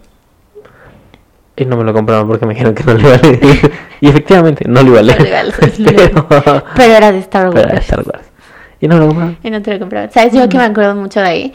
Y 1.55 1.65
no 1.65 1.75
me 1.75 1.83
lo 1.83 1.93
compraron 1.93 2.27
porque 2.27 2.45
me 2.45 2.53
dijeron 2.53 2.75
que 2.75 2.83
no 2.83 2.93
lo 2.93 2.99
iba 2.99 3.15
a 3.15 3.17
leer. 3.17 3.71
y 4.01 4.09
efectivamente, 4.09 4.65
no 4.67 4.83
lo 4.83 4.89
iba 4.89 4.99
a 4.99 5.03
leer. 5.03 5.17
No 5.17 5.23
lo 5.23 5.29
iba 5.29 5.39
a 5.39 5.43
leer. 5.43 6.11
pero, 6.27 6.63
Pero 6.75 6.93
era 6.93 7.11
de 7.11 7.19
Star 7.19 7.49
pero 7.49 7.61
era 7.61 7.69
de 7.69 7.75
Wars. 7.75 7.85
Star 7.85 8.03
Wars. 8.05 8.27
Y 8.79 8.87
no 8.87 8.95
me 8.95 9.01
lo 9.01 9.07
compraron. 9.07 9.37
Y 9.43 9.49
no 9.49 9.61
te 9.61 9.73
lo 9.73 9.79
compraban. 9.79 10.11
¿Sabes? 10.11 10.33
Yo 10.33 10.47
que 10.47 10.57
me 10.57 10.65
acuerdo 10.65 10.95
mucho 10.95 11.19
de 11.19 11.27
ahí. 11.27 11.53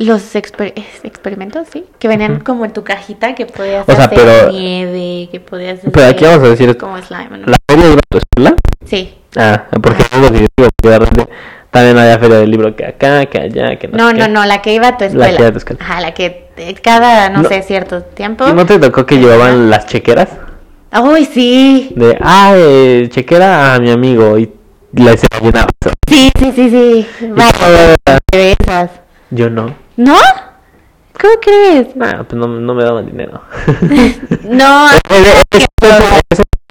Los 0.00 0.34
exper- 0.34 0.72
experimentos, 1.04 1.68
sí. 1.70 1.84
Que 1.98 2.08
venían 2.08 2.36
Ujú. 2.36 2.44
como 2.44 2.64
en 2.64 2.72
tu 2.72 2.82
cajita, 2.82 3.34
que 3.34 3.44
podías 3.44 3.86
O 3.86 3.92
sea, 3.94 4.06
hacer 4.06 4.18
pero- 4.18 4.50
nieve, 4.50 5.28
que 5.30 5.40
podías 5.40 5.78
hacer... 5.78 5.92
Pero 5.92 6.06
aquí 6.06 6.24
vamos 6.24 6.46
a 6.46 6.50
decir. 6.50 6.76
Como 6.78 6.96
slime, 7.02 7.36
¿no? 7.38 7.46
¿La 7.46 7.56
feria 7.70 7.84
iba 7.86 7.94
a 7.96 8.00
tu 8.08 8.18
escuela? 8.18 8.56
Sí. 8.86 9.14
Ah, 9.36 9.64
porque 9.82 10.02
es 10.02 10.18
lo 10.18 10.28
que 10.32 10.38
yo 10.40 10.46
digo, 10.56 10.70
porque 10.80 10.88
de 10.88 10.98
repente 10.98 11.28
también 11.70 11.98
había 11.98 12.18
feria 12.18 12.36
del 12.38 12.50
libro 12.50 12.74
que 12.74 12.86
acá, 12.86 13.26
que 13.26 13.38
allá, 13.40 13.78
que 13.78 13.88
no 13.88 13.98
No, 13.98 14.08
sé 14.08 14.14
no, 14.16 14.24
qué. 14.24 14.30
no, 14.32 14.44
la 14.46 14.62
que 14.62 14.72
iba 14.74 14.88
a 14.88 14.96
tu 14.96 15.04
La 15.04 15.08
escuela. 15.10 15.28
que 15.36 15.42
iba 15.42 15.48
a 15.48 15.52
tu 15.52 15.58
escuela. 15.58 15.84
Ajá, 15.84 16.00
la 16.00 16.14
que 16.14 16.48
eh, 16.56 16.74
cada, 16.82 17.28
no, 17.28 17.42
No. 17.42 17.48
sé, 17.50 17.62
cierto 17.62 18.02
tiempo. 18.02 18.48
¿Y 18.48 18.52
no 18.54 18.64
te 18.64 18.78
tocó 18.78 19.04
que 19.04 19.18
llevaban 19.18 19.68
las 19.68 19.84
chequeras? 19.86 20.30
Uy, 21.02 21.26
sí. 21.26 21.92
De, 21.94 22.16
ah, 22.22 22.54
eh, 22.56 23.06
chequera 23.10 23.74
a 23.74 23.78
mi 23.78 23.90
amigo 23.90 24.38
y 24.38 24.50
la 24.94 25.14
se 25.16 25.26
la 25.30 25.40
llenaba. 25.40 25.68
Sí, 26.08 26.30
sí, 26.38 26.52
sí, 26.56 26.70
sí. 26.70 27.06
Todo- 27.20 28.16
de 28.32 28.56
esas. 28.58 28.90
Yo 29.30 29.48
no. 29.50 29.74
¿No? 29.96 30.16
¿Cómo 31.20 31.34
crees? 31.42 31.94
Nah, 31.96 32.22
pues 32.24 32.34
no, 32.34 32.46
no 32.48 32.74
me 32.74 32.82
daban 32.84 33.06
dinero. 33.06 33.42
No. 34.44 34.86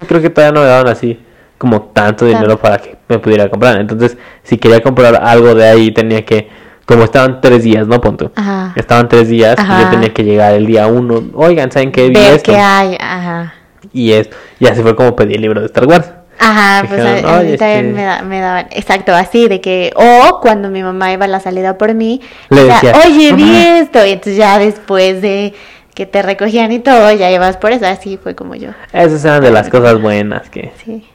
Creo 0.07 0.21
que 0.21 0.29
todavía 0.29 0.53
no 0.53 0.61
me 0.61 0.67
daban 0.67 0.87
así 0.87 1.19
como 1.57 1.81
tanto 1.81 2.25
dinero 2.25 2.57
para 2.57 2.77
que 2.77 2.97
me 3.07 3.19
pudiera 3.19 3.49
comprar. 3.49 3.79
Entonces, 3.79 4.17
si 4.43 4.57
quería 4.57 4.81
comprar 4.81 5.15
algo 5.23 5.53
de 5.55 5.67
ahí, 5.67 5.91
tenía 5.91 6.25
que, 6.25 6.49
como 6.85 7.03
estaban 7.03 7.41
tres 7.41 7.63
días, 7.63 7.85
¿no? 7.87 7.99
Punto. 8.01 8.31
Ajá. 8.35 8.73
Estaban 8.75 9.07
tres 9.07 9.27
días 9.29 9.55
y 9.59 9.81
yo 9.83 9.89
tenía 9.89 10.13
que 10.13 10.23
llegar 10.23 10.53
el 10.53 10.65
día 10.65 10.87
uno. 10.87 11.23
Oigan, 11.33 11.71
¿saben 11.71 11.91
qué 11.91 12.09
día 12.09 12.21
Ver 12.21 12.33
es? 12.35 12.43
qué 12.43 12.55
hay. 12.55 12.97
Ajá. 12.99 13.53
Y 13.93 14.11
es, 14.13 14.29
y 14.59 14.67
así 14.67 14.81
fue 14.81 14.95
como 14.95 15.15
pedí 15.15 15.35
el 15.35 15.41
libro 15.41 15.59
de 15.59 15.67
Star 15.67 15.85
Wars. 15.85 16.11
Ajá, 16.39 16.85
pues 16.87 17.01
a, 17.01 17.35
a 17.35 17.39
"Oye, 17.39 17.51
mí 17.51 17.57
también 17.57 17.85
este- 17.87 17.93
me, 17.93 18.03
da- 18.03 18.21
me 18.21 18.39
daban, 18.39 18.67
exacto, 18.71 19.13
así, 19.13 19.47
de 19.47 19.59
que, 19.61 19.91
o 19.95 20.39
cuando 20.41 20.69
mi 20.69 20.81
mamá 20.81 21.11
iba 21.11 21.25
a 21.25 21.27
la 21.27 21.39
salida 21.39 21.77
por 21.77 21.93
mí, 21.93 22.21
Le 22.49 22.63
decía, 22.63 22.93
decía, 22.93 23.03
oye, 23.05 23.33
vi 23.33 23.57
esto, 23.57 24.05
y 24.05 24.11
entonces 24.11 24.37
ya 24.37 24.57
después 24.57 25.21
de 25.21 25.53
que 25.93 26.05
te 26.05 26.21
recogían 26.21 26.71
y 26.71 26.79
todo, 26.79 27.11
ya 27.11 27.29
ibas 27.29 27.57
por 27.57 27.73
eso, 27.73 27.85
así 27.85 28.17
fue 28.17 28.35
como 28.35 28.55
yo, 28.55 28.69
Esas 28.93 29.25
eran 29.25 29.41
de 29.43 29.51
las 29.51 29.69
cosas 29.69 30.01
buenas 30.01 30.49
que... 30.49 30.71
sí. 30.83 31.05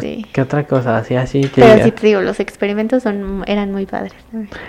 Sí. 0.00 0.26
¿Qué 0.32 0.40
otra 0.42 0.64
cosa? 0.66 0.96
Así, 0.96 1.14
así 1.16 1.42
que... 1.42 1.60
Pero 1.62 1.84
sí 1.84 1.90
te 1.92 2.06
digo, 2.06 2.20
los 2.20 2.40
experimentos 2.40 3.02
son, 3.02 3.44
eran 3.46 3.72
muy 3.72 3.86
padres. 3.86 4.12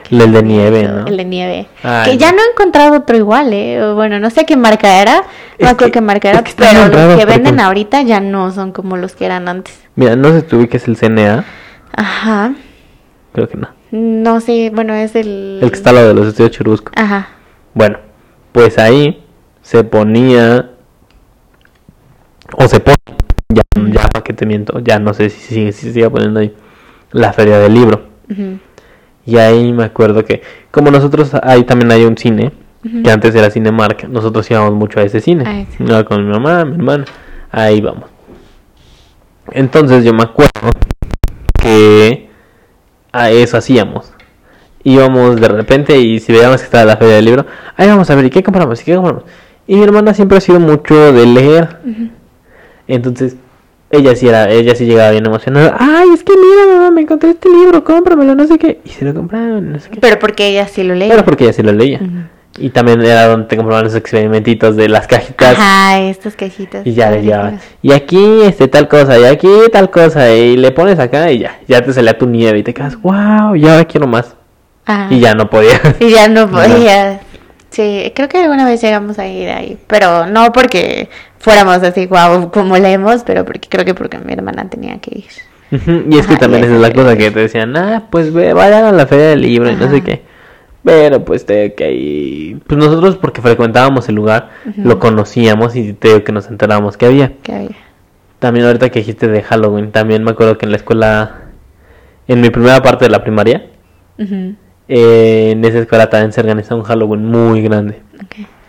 El 0.10 0.32
de 0.32 0.44
nieve, 0.44 0.84
¿no? 0.84 1.06
El 1.08 1.18
de 1.18 1.26
nieve. 1.26 1.68
Ay, 1.84 2.12
que 2.12 2.18
ya 2.18 2.32
no. 2.32 2.38
no 2.38 2.44
he 2.44 2.52
encontrado 2.52 2.98
otro 2.98 3.18
igual, 3.18 3.52
¿eh? 3.54 3.94
Bueno, 3.94 4.20
no 4.20 4.30
sé 4.30 4.46
qué 4.46 4.56
marca 4.58 5.02
era, 5.02 5.24
no 5.60 5.68
acuerdo 5.70 5.86
que- 5.88 5.92
qué 5.92 6.02
marca 6.02 6.30
era, 6.30 6.44
que 6.44 6.54
pero 6.56 6.88
los 6.88 6.90
que 6.90 7.08
porque- 7.08 7.26
venden 7.26 7.60
ahorita 7.60 8.02
ya 8.04 8.20
no 8.20 8.52
son 8.52 8.72
como 8.72 8.98
los 8.98 9.16
que 9.16 9.26
eran 9.26 9.48
antes. 9.48 9.80
Mira, 9.96 10.16
no 10.16 10.30
sé 10.30 10.42
si 10.42 10.48
tú 10.48 10.58
ubiques 10.58 10.88
el 10.88 10.96
CNA. 10.98 11.44
Ajá. 11.96 12.54
Creo 13.34 13.48
que 13.50 13.58
no. 13.58 13.70
No 13.92 14.40
sé, 14.42 14.72
bueno, 14.74 14.94
es 14.94 15.16
el... 15.16 15.60
El 15.62 15.70
que 15.70 15.76
está 15.78 15.92
lado 15.92 16.08
de 16.10 16.14
los 16.14 16.28
estudios 16.28 16.52
Churubusco. 16.52 16.92
Ajá. 16.96 17.28
Bueno, 17.74 17.98
pues 18.52 18.78
ahí 18.80 19.24
se 19.62 19.84
ponía... 19.84 20.70
O 22.58 22.68
se 22.68 22.80
pone... 22.80 22.98
Ya, 23.54 23.64
ya 23.76 24.10
para 24.10 24.24
que 24.24 24.34
te 24.34 24.46
miento. 24.46 24.80
Ya 24.80 25.00
no 25.00 25.14
sé 25.14 25.30
si 25.30 25.40
sigue, 25.42 25.72
si 25.72 25.92
sigue 25.92 26.10
poniendo 26.10 26.40
ahí. 26.40 26.54
La 27.12 27.34
feria 27.34 27.60
del 27.60 27.74
libro. 27.74 28.08
Ujú. 28.30 28.60
Y 29.26 29.38
ahí 29.38 29.72
me 29.72 29.84
acuerdo 29.84 30.26
que... 30.26 30.42
Como 30.72 30.92
nosotros... 30.92 31.32
Ahí 31.44 31.64
también 31.64 31.92
hay 31.92 32.04
un 32.06 32.18
cine. 32.18 32.52
Ujú. 32.86 33.04
Que 33.04 33.12
antes 33.12 33.36
era 33.36 33.50
Cinemark. 33.50 34.08
Nosotros 34.10 34.50
íbamos 34.50 34.74
mucho 34.74 35.00
a 35.00 35.04
ese 35.04 35.22
cine. 35.22 35.44
Ah, 35.46 35.66
sí. 35.70 36.04
Con 36.06 36.26
mi 36.26 36.32
mamá, 36.32 36.66
mi 36.66 36.76
hermana. 36.76 37.06
Ahí 37.52 37.82
vamos. 37.82 38.06
Entonces 39.52 40.04
yo 40.04 40.14
me 40.14 40.24
acuerdo 40.24 40.72
que 41.62 42.30
a 43.12 43.30
eso 43.32 43.58
hacíamos. 43.58 44.12
Íbamos 44.84 45.40
de 45.40 45.48
repente 45.48 45.98
y 45.98 46.20
si 46.20 46.34
veíamos 46.34 46.60
que 46.60 46.66
estaba 46.66 46.86
la 46.86 46.98
feria 46.98 47.16
del 47.16 47.26
libro, 47.26 47.46
ahí 47.78 47.88
vamos 47.88 48.10
a 48.10 48.16
ver, 48.16 48.26
¿y 48.26 48.30
qué 48.30 48.44
compramos? 48.44 48.82
¿Y 48.82 48.86
qué 48.86 48.96
compramos? 48.96 49.24
Y 49.68 49.76
mi 49.76 49.84
hermana 49.84 50.14
siempre 50.14 50.38
ha 50.38 50.42
sido 50.42 50.60
mucho 50.60 51.14
de 51.14 51.26
leer. 51.26 51.78
Ujú. 51.86 52.10
Entonces, 52.88 53.38
ella 53.94 54.16
sí 54.16 54.28
era, 54.28 54.50
ella 54.50 54.76
sí 54.76 54.86
llegaba 54.86 55.12
bien 55.12 55.26
emocionada. 55.26 55.76
Ay, 55.80 56.10
es 56.14 56.24
que 56.24 56.34
mira, 56.34 56.76
mamá, 56.76 56.92
me 56.92 57.02
encontré 57.02 57.30
este 57.30 57.50
libro, 57.50 57.84
cómpramelo, 57.84 58.36
no 58.36 58.48
sé 58.48 58.58
qué. 58.58 58.80
Y 58.84 58.90
se 58.90 59.06
lo 59.06 59.14
compraban, 59.14 59.72
no 59.72 59.80
sé 59.80 59.90
qué. 59.90 60.00
Pero 60.00 60.20
porque 60.20 60.48
ella 60.48 60.68
sí 60.68 60.84
lo 60.84 60.96
lee. 60.96 61.10
Pero 61.10 61.24
porque 61.24 61.44
ella 61.44 61.54
sí 61.54 61.62
lo 61.62 61.72
leía. 61.72 62.00
Y 62.58 62.70
también 62.70 63.02
era 63.02 63.28
donde 63.28 63.48
te 63.48 63.58
compraban 63.58 63.86
los 63.86 63.96
experimentitos 63.96 64.76
de 64.76 64.88
las 64.90 65.08
cajitas. 65.08 65.58
Ajá, 65.58 66.02
estas 66.02 66.36
cajitas. 66.36 66.86
Y 66.86 66.94
ya 66.94 67.10
le 67.10 67.22
llevabas. 67.22 67.64
Y 67.82 67.92
aquí 67.94 68.42
este 68.44 68.68
tal 68.68 68.88
cosa, 68.88 69.20
y 69.20 69.24
aquí 69.24 69.50
tal 69.72 69.90
cosa, 69.90 70.32
y 70.32 70.58
le 70.58 70.72
pones 70.72 71.00
acá 71.00 71.32
y 71.32 71.40
ya, 71.40 71.60
ya 71.68 71.82
te 71.84 71.94
salía 71.94 72.18
tu 72.18 72.28
nieve 72.28 72.60
y 72.60 72.64
te 72.64 72.74
quedas, 72.74 73.00
wow, 73.02 73.56
y 73.56 73.68
ahora 73.68 73.86
quiero 73.86 74.08
más. 74.08 74.36
Ajá. 74.86 75.08
Y 75.14 75.20
ya 75.20 75.34
no 75.34 75.50
podías. 75.50 75.82
Y 76.00 76.10
ya 76.12 76.28
no 76.28 76.50
podía. 76.50 77.22
Sí, 77.70 78.12
creo 78.16 78.30
que 78.30 78.38
alguna 78.38 78.66
vez 78.66 78.82
llegamos 78.82 79.18
a 79.18 79.26
ir 79.26 79.50
ahí, 79.50 79.80
pero 79.88 80.28
no 80.28 80.52
porque 80.52 81.10
fuéramos 81.44 81.84
así, 81.84 82.06
guau, 82.06 82.50
como 82.52 82.78
leemos, 82.78 83.24
pero 83.24 83.44
porque 83.44 83.68
creo 83.68 83.84
que 83.84 83.94
porque 83.94 84.18
mi 84.18 84.32
hermana 84.32 84.70
tenía 84.70 84.98
que 85.00 85.20
ir. 85.20 85.26
Y 86.10 86.18
es 86.18 86.26
que 86.28 86.34
Ajá, 86.34 86.42
también 86.42 86.64
esa 86.64 86.76
es 86.76 86.82
la 86.82 86.94
cosa 86.94 87.18
que 87.18 87.32
te 87.32 87.40
decían, 87.42 87.76
ah, 87.76 88.04
pues 88.10 88.32
ve, 88.32 88.54
vayan 88.54 88.86
a 88.86 88.92
la 88.92 89.06
feria 89.08 89.30
del 89.30 89.42
libro 89.42 89.70
y 89.70 89.76
no 89.76 89.90
sé 89.90 90.02
qué. 90.02 90.22
Pero 90.84 91.26
pues 91.26 91.46
te 91.46 91.74
que 91.74 91.84
ahí, 91.84 92.62
pues 92.68 92.78
nosotros 92.78 93.18
porque 93.18 93.42
frecuentábamos 93.42 94.08
el 94.08 94.16
lugar, 94.16 94.52
lo 94.78 95.00
conocíamos 95.00 95.76
y 95.76 95.94
te 95.94 96.10
digo 96.10 96.24
que 96.24 96.32
nos 96.32 96.48
enterábamos 96.48 96.96
que 96.96 97.08
había. 97.08 97.34
¿Qué 97.42 97.54
había? 97.54 97.78
También 98.40 98.66
ahorita 98.66 98.90
que 98.90 99.00
dijiste 99.00 99.28
de 99.28 99.42
Halloween, 99.42 99.92
también 99.92 100.24
me 100.24 100.32
acuerdo 100.32 100.58
que 100.58 100.66
en 100.66 100.72
la 100.72 100.78
escuela, 100.78 101.42
en 102.28 102.42
mi 102.42 102.50
primera 102.50 102.82
parte 102.82 103.06
de 103.06 103.12
la 103.12 103.24
primaria, 103.24 103.68
eh, 104.18 105.50
en 105.52 105.66
esa 105.66 105.80
escuela 105.80 106.10
también 106.10 106.34
se 106.34 106.42
organizaba 106.42 106.80
un 106.80 106.86
Halloween 106.86 107.26
muy 107.26 107.62
grande. 107.62 108.02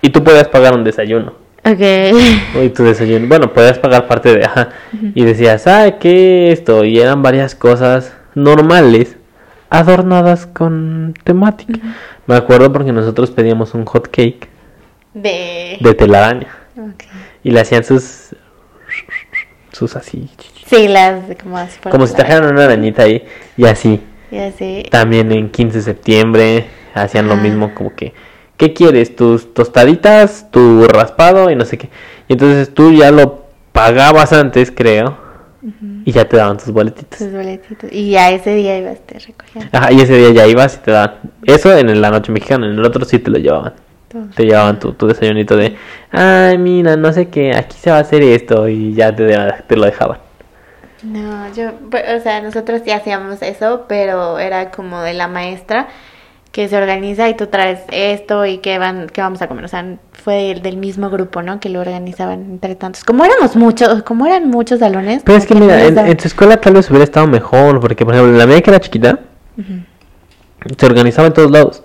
Y 0.01 0.11
tú 0.11 0.23
podías 0.25 0.49
pagar 0.49 0.75
un 0.75 0.85
desayuno. 0.85 1.44
Ok. 1.65 1.81
Y 2.65 2.69
tu 2.69 2.85
desayuno, 2.85 3.27
bueno, 3.27 3.53
podías 3.53 3.79
pagar 3.79 4.07
parte 4.07 4.35
de, 4.35 4.45
ajá, 4.45 4.71
y 5.15 5.25
decías, 5.25 5.67
ah, 5.67 5.99
¿qué 5.99 6.53
esto? 6.53 6.85
Y 6.85 6.99
eran 6.99 7.23
varias 7.23 7.55
cosas 7.55 8.13
normales, 8.35 9.17
adornadas 9.71 10.47
con 10.47 11.15
temática. 11.25 11.79
Me 12.27 12.37
acuerdo 12.37 12.73
porque 12.73 12.93
nosotros 12.93 13.31
pedíamos 13.31 13.75
un 13.75 13.85
hot 13.85 14.09
cake 14.09 14.49
De... 15.13 15.79
de 15.81 15.95
telaraña 15.95 16.49
ok. 16.77 17.05
y 17.43 17.51
le 17.51 17.61
hacían 17.61 17.85
sus, 17.85 18.35
sus 19.73 19.97
así, 19.97 20.31
Sí, 20.67 20.89
las 20.89 21.21
como 21.43 21.59
así 21.59 21.79
por 21.83 21.93
como 21.93 22.07
si 22.07 22.15
trajeran 22.15 22.51
una 22.51 22.65
arañita 22.65 23.03
ahí 23.03 23.23
y 23.57 23.67
así. 23.67 24.01
Y 24.31 24.39
así. 24.39 24.83
También 24.91 25.31
en 25.31 25.51
15 25.51 25.79
de 25.79 25.85
septiembre 25.85 26.67
hacían 26.95 27.29
lo 27.29 27.37
mismo, 27.37 27.75
como 27.75 27.95
que, 27.95 28.15
¿qué 28.57 28.73
quieres? 28.73 29.17
Tus 29.17 29.53
tostaditas, 29.55 30.51
tu 30.51 30.87
raspado 30.89 31.51
y 31.51 31.57
no 31.57 31.65
sé 31.65 31.79
qué. 31.79 31.91
Y 32.29 32.35
entonces 32.35 32.73
tú 32.75 32.93
ya 32.93 33.11
lo 33.11 33.45
pagabas 33.73 34.33
antes, 34.33 34.71
creo, 34.71 35.19
y 36.05 36.13
ya 36.13 36.29
te 36.29 36.37
daban 36.37 36.59
tus 36.59 36.71
boletitos. 36.71 37.19
Sus 37.19 37.33
boletitos. 37.33 37.91
Y 37.93 38.11
ya 38.11 38.31
ese 38.31 38.55
día 38.55 38.79
ibas 38.79 39.01
te 39.07 39.19
recogiendo 39.19 39.71
Ajá, 39.73 39.93
y 39.93 40.01
ese 40.01 40.17
día 40.17 40.31
ya 40.31 40.47
ibas 40.47 40.77
y 40.77 40.79
te 40.85 40.91
daban. 40.93 41.17
Eso 41.45 41.77
en 41.77 42.01
la 42.01 42.11
noche 42.11 42.33
mexicana, 42.33 42.67
en 42.67 42.75
el 42.75 42.85
otro 42.85 43.05
sí 43.05 43.19
te 43.19 43.31
lo 43.31 43.39
llevaban. 43.39 43.75
todo. 44.09 44.29
Te 44.35 44.45
llevaban 44.45 44.79
tu, 44.79 44.93
tu 44.95 45.07
desayunito 45.09 45.57
de, 45.57 45.77
ay, 46.11 46.59
mira, 46.59 46.97
no 46.97 47.13
sé 47.13 47.29
qué, 47.29 47.53
aquí 47.55 47.77
se 47.79 47.91
va 47.91 47.99
a 47.99 48.01
hacer 48.01 48.23
esto, 48.23 48.69
y 48.69 48.95
ya 48.95 49.15
te, 49.15 49.27
te 49.67 49.77
lo 49.77 49.85
dejaban. 49.87 50.19
No, 51.03 51.53
yo, 51.53 51.73
pues, 51.91 52.05
o 52.19 52.21
sea, 52.23 52.41
nosotros 52.41 52.81
sí 52.85 52.91
hacíamos 52.91 53.43
eso, 53.43 53.85
pero 53.89 54.39
era 54.39 54.71
como 54.71 55.03
de 55.03 55.13
la 55.13 55.29
maestra 55.29 55.89
que 56.55 56.69
se 56.69 56.77
organiza 56.77 57.29
y 57.29 57.35
tú 57.35 57.49
traes 57.49 57.81
esto 57.91 58.47
y 58.47 58.59
qué 58.59 58.79
van, 58.79 59.09
qué 59.13 59.21
vamos 59.21 59.43
a 59.43 59.49
comer. 59.49 59.65
O 59.65 59.69
sea, 59.69 59.97
fue 60.13 60.55
del, 60.63 60.77
mismo 60.77 61.11
grupo, 61.11 61.43
¿no? 61.43 61.59
Que 61.59 61.69
lo 61.69 61.81
organizaban 61.81 62.43
entre 62.43 62.77
tantos. 62.77 63.03
Como 63.03 63.25
éramos 63.25 63.57
muchos, 63.57 64.05
como 64.05 64.25
eran 64.25 64.49
muchos 64.51 64.79
salones. 64.79 65.25
Pero 65.25 65.37
es 65.37 65.47
que 65.47 65.57
mira, 65.57 65.85
en, 65.85 65.99
en 65.99 66.17
tu 66.17 66.29
escuela 66.29 66.57
tal 66.61 66.75
vez 66.75 66.89
hubiera 66.91 67.03
estado 67.03 67.27
mejor, 67.27 67.81
porque 67.81 68.05
por 68.05 68.15
ejemplo, 68.15 68.33
en 68.33 68.39
la 68.39 68.47
mía 68.47 68.63
que 68.63 68.71
era 68.71 68.79
chiquita, 68.79 69.19
se 70.79 70.87
organizaba 70.87 71.27
en 71.27 71.35
todos 71.35 71.51
lados. 71.51 71.83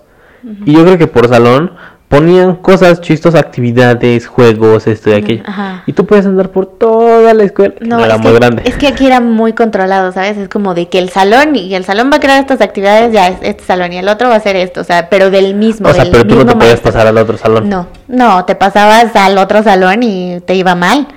Y 0.65 0.73
yo 0.73 0.83
creo 0.83 0.99
que 0.99 1.07
por 1.07 1.27
salón 1.27 1.71
ponían 2.09 2.55
cosas 2.55 2.99
chistosas, 3.01 3.39
actividades, 3.39 4.27
juegos, 4.27 4.87
esto 4.87 5.11
y 5.11 5.13
aquello. 5.13 5.43
Ajá. 5.45 5.83
Y 5.85 5.93
tú 5.93 6.05
puedes 6.05 6.25
andar 6.25 6.49
por 6.49 6.65
toda 6.65 7.33
la 7.33 7.43
escuela, 7.43 7.75
no, 7.79 7.99
No, 7.99 8.05
era 8.05 8.15
es 8.15 8.21
muy 8.21 8.31
que, 8.31 8.37
grande. 8.39 8.61
es 8.65 8.75
que 8.75 8.87
aquí 8.87 9.05
era 9.05 9.21
muy 9.21 9.53
controlado, 9.53 10.11
¿sabes? 10.11 10.37
Es 10.37 10.49
como 10.49 10.73
de 10.73 10.89
que 10.89 10.97
el 10.99 11.09
salón 11.09 11.55
y 11.55 11.73
el 11.75 11.85
salón 11.85 12.09
va 12.11 12.17
a 12.17 12.19
crear 12.19 12.39
estas 12.41 12.61
actividades, 12.61 13.13
ya 13.13 13.27
es 13.27 13.37
este 13.43 13.63
salón 13.63 13.93
y 13.93 13.97
el 13.99 14.09
otro 14.09 14.27
va 14.27 14.33
a 14.33 14.37
hacer 14.37 14.55
esto, 14.55 14.81
o 14.81 14.83
sea, 14.83 15.07
pero 15.09 15.29
del 15.29 15.53
mismo. 15.53 15.87
o 15.87 15.93
sea, 15.93 16.03
del 16.03 16.11
pero 16.11 16.27
tú 16.27 16.35
no 16.35 16.45
te 16.45 16.55
podías 16.55 16.79
pasar 16.79 17.05
al 17.07 17.17
otro 17.17 17.37
salón. 17.37 17.69
No, 17.69 17.87
no, 18.07 18.43
te 18.43 18.55
pasabas 18.55 19.15
al 19.15 19.37
otro 19.37 19.61
salón 19.63 20.01
y 20.03 20.39
te 20.41 20.55
iba 20.55 20.75
mal. 20.75 21.07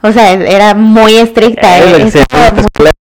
O 0.00 0.12
sea, 0.12 0.32
era 0.34 0.74
muy 0.74 1.16
estricta. 1.16 1.78
Eh, 1.80 2.08
eh, 2.14 2.22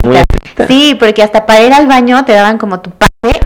muy 0.02 0.16
estricta. 0.16 0.66
Sí, 0.66 0.96
porque 0.98 1.22
hasta 1.22 1.44
para 1.44 1.62
ir 1.62 1.74
al 1.74 1.86
baño 1.86 2.24
te 2.24 2.32
daban 2.32 2.56
como 2.56 2.80
tu 2.80 2.90
pase. 2.90 3.40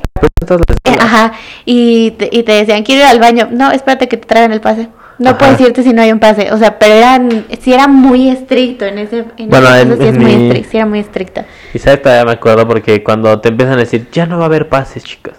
Eh, 0.84 0.96
ajá, 0.98 1.32
y 1.64 2.12
te, 2.12 2.28
y 2.32 2.42
te 2.42 2.52
decían, 2.52 2.82
quiero 2.82 3.02
ir 3.02 3.06
al 3.08 3.20
baño. 3.20 3.48
No, 3.50 3.70
espérate 3.70 4.08
que 4.08 4.16
te 4.16 4.26
traigan 4.26 4.52
el 4.52 4.60
pase. 4.60 4.88
No 5.18 5.30
Ajá. 5.30 5.38
puedes 5.38 5.60
irte 5.60 5.82
si 5.82 5.92
no 5.92 6.00
hay 6.00 6.12
un 6.12 6.18
pase. 6.18 6.50
O 6.52 6.56
sea, 6.56 6.78
pero 6.78 6.94
eran, 6.94 7.44
sí 7.60 7.72
era 7.74 7.86
muy 7.88 8.30
estricto 8.30 8.86
en 8.86 8.98
ese, 8.98 9.24
en 9.36 9.50
Bueno, 9.50 9.68
ese 9.68 9.82
en- 9.82 9.88
caso 9.90 10.02
sí 10.02 10.08
es 10.08 10.14
en 10.16 10.22
muy 10.22 10.32
estricto, 10.32 10.70
sí 10.70 10.76
era 10.78 10.86
muy 10.86 10.98
estricta. 11.00 11.44
Y 11.74 11.78
sabes, 11.78 12.02
todavía 12.02 12.24
me 12.24 12.32
acuerdo 12.32 12.66
porque 12.66 13.04
cuando 13.04 13.38
te 13.40 13.50
empiezan 13.50 13.74
a 13.74 13.78
decir, 13.80 14.08
ya 14.12 14.24
no 14.26 14.38
va 14.38 14.44
a 14.44 14.46
haber 14.46 14.68
pases, 14.68 15.04
chicos. 15.04 15.34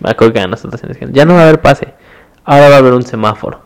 Me 0.00 0.10
acuerdo 0.10 0.34
que 0.34 0.40
a 0.40 0.46
nosotros 0.46 0.80
ya 1.12 1.24
no 1.24 1.34
va 1.34 1.40
a 1.40 1.42
haber 1.44 1.60
pase. 1.60 1.88
Ahora 2.44 2.68
va 2.68 2.74
a 2.74 2.78
haber 2.78 2.92
un 2.92 3.04
semáforo. 3.04 3.62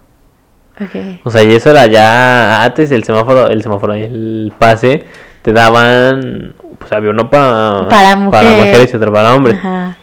Okay. 0.81 1.21
O 1.25 1.31
sea, 1.31 1.43
y 1.43 1.53
eso 1.55 1.71
era 1.71 1.87
ya 1.87 2.63
antes 2.63 2.91
el 2.93 3.03
semáforo, 3.03 3.49
el 3.49 3.63
semáforo, 3.63 3.95
el 3.95 4.53
pase, 4.59 5.05
te 5.43 5.53
daban, 5.55 6.55
pues 6.79 6.93
había 6.93 7.11
uno 7.11 7.31
pa- 7.31 7.89
Para 7.89 8.15
mujer. 8.17 8.45
mujeres 8.45 8.93
y 8.93 8.97
otro 8.97 9.11
para 9.13 9.35
hombres. 9.35 9.57
Ajá. 9.57 9.97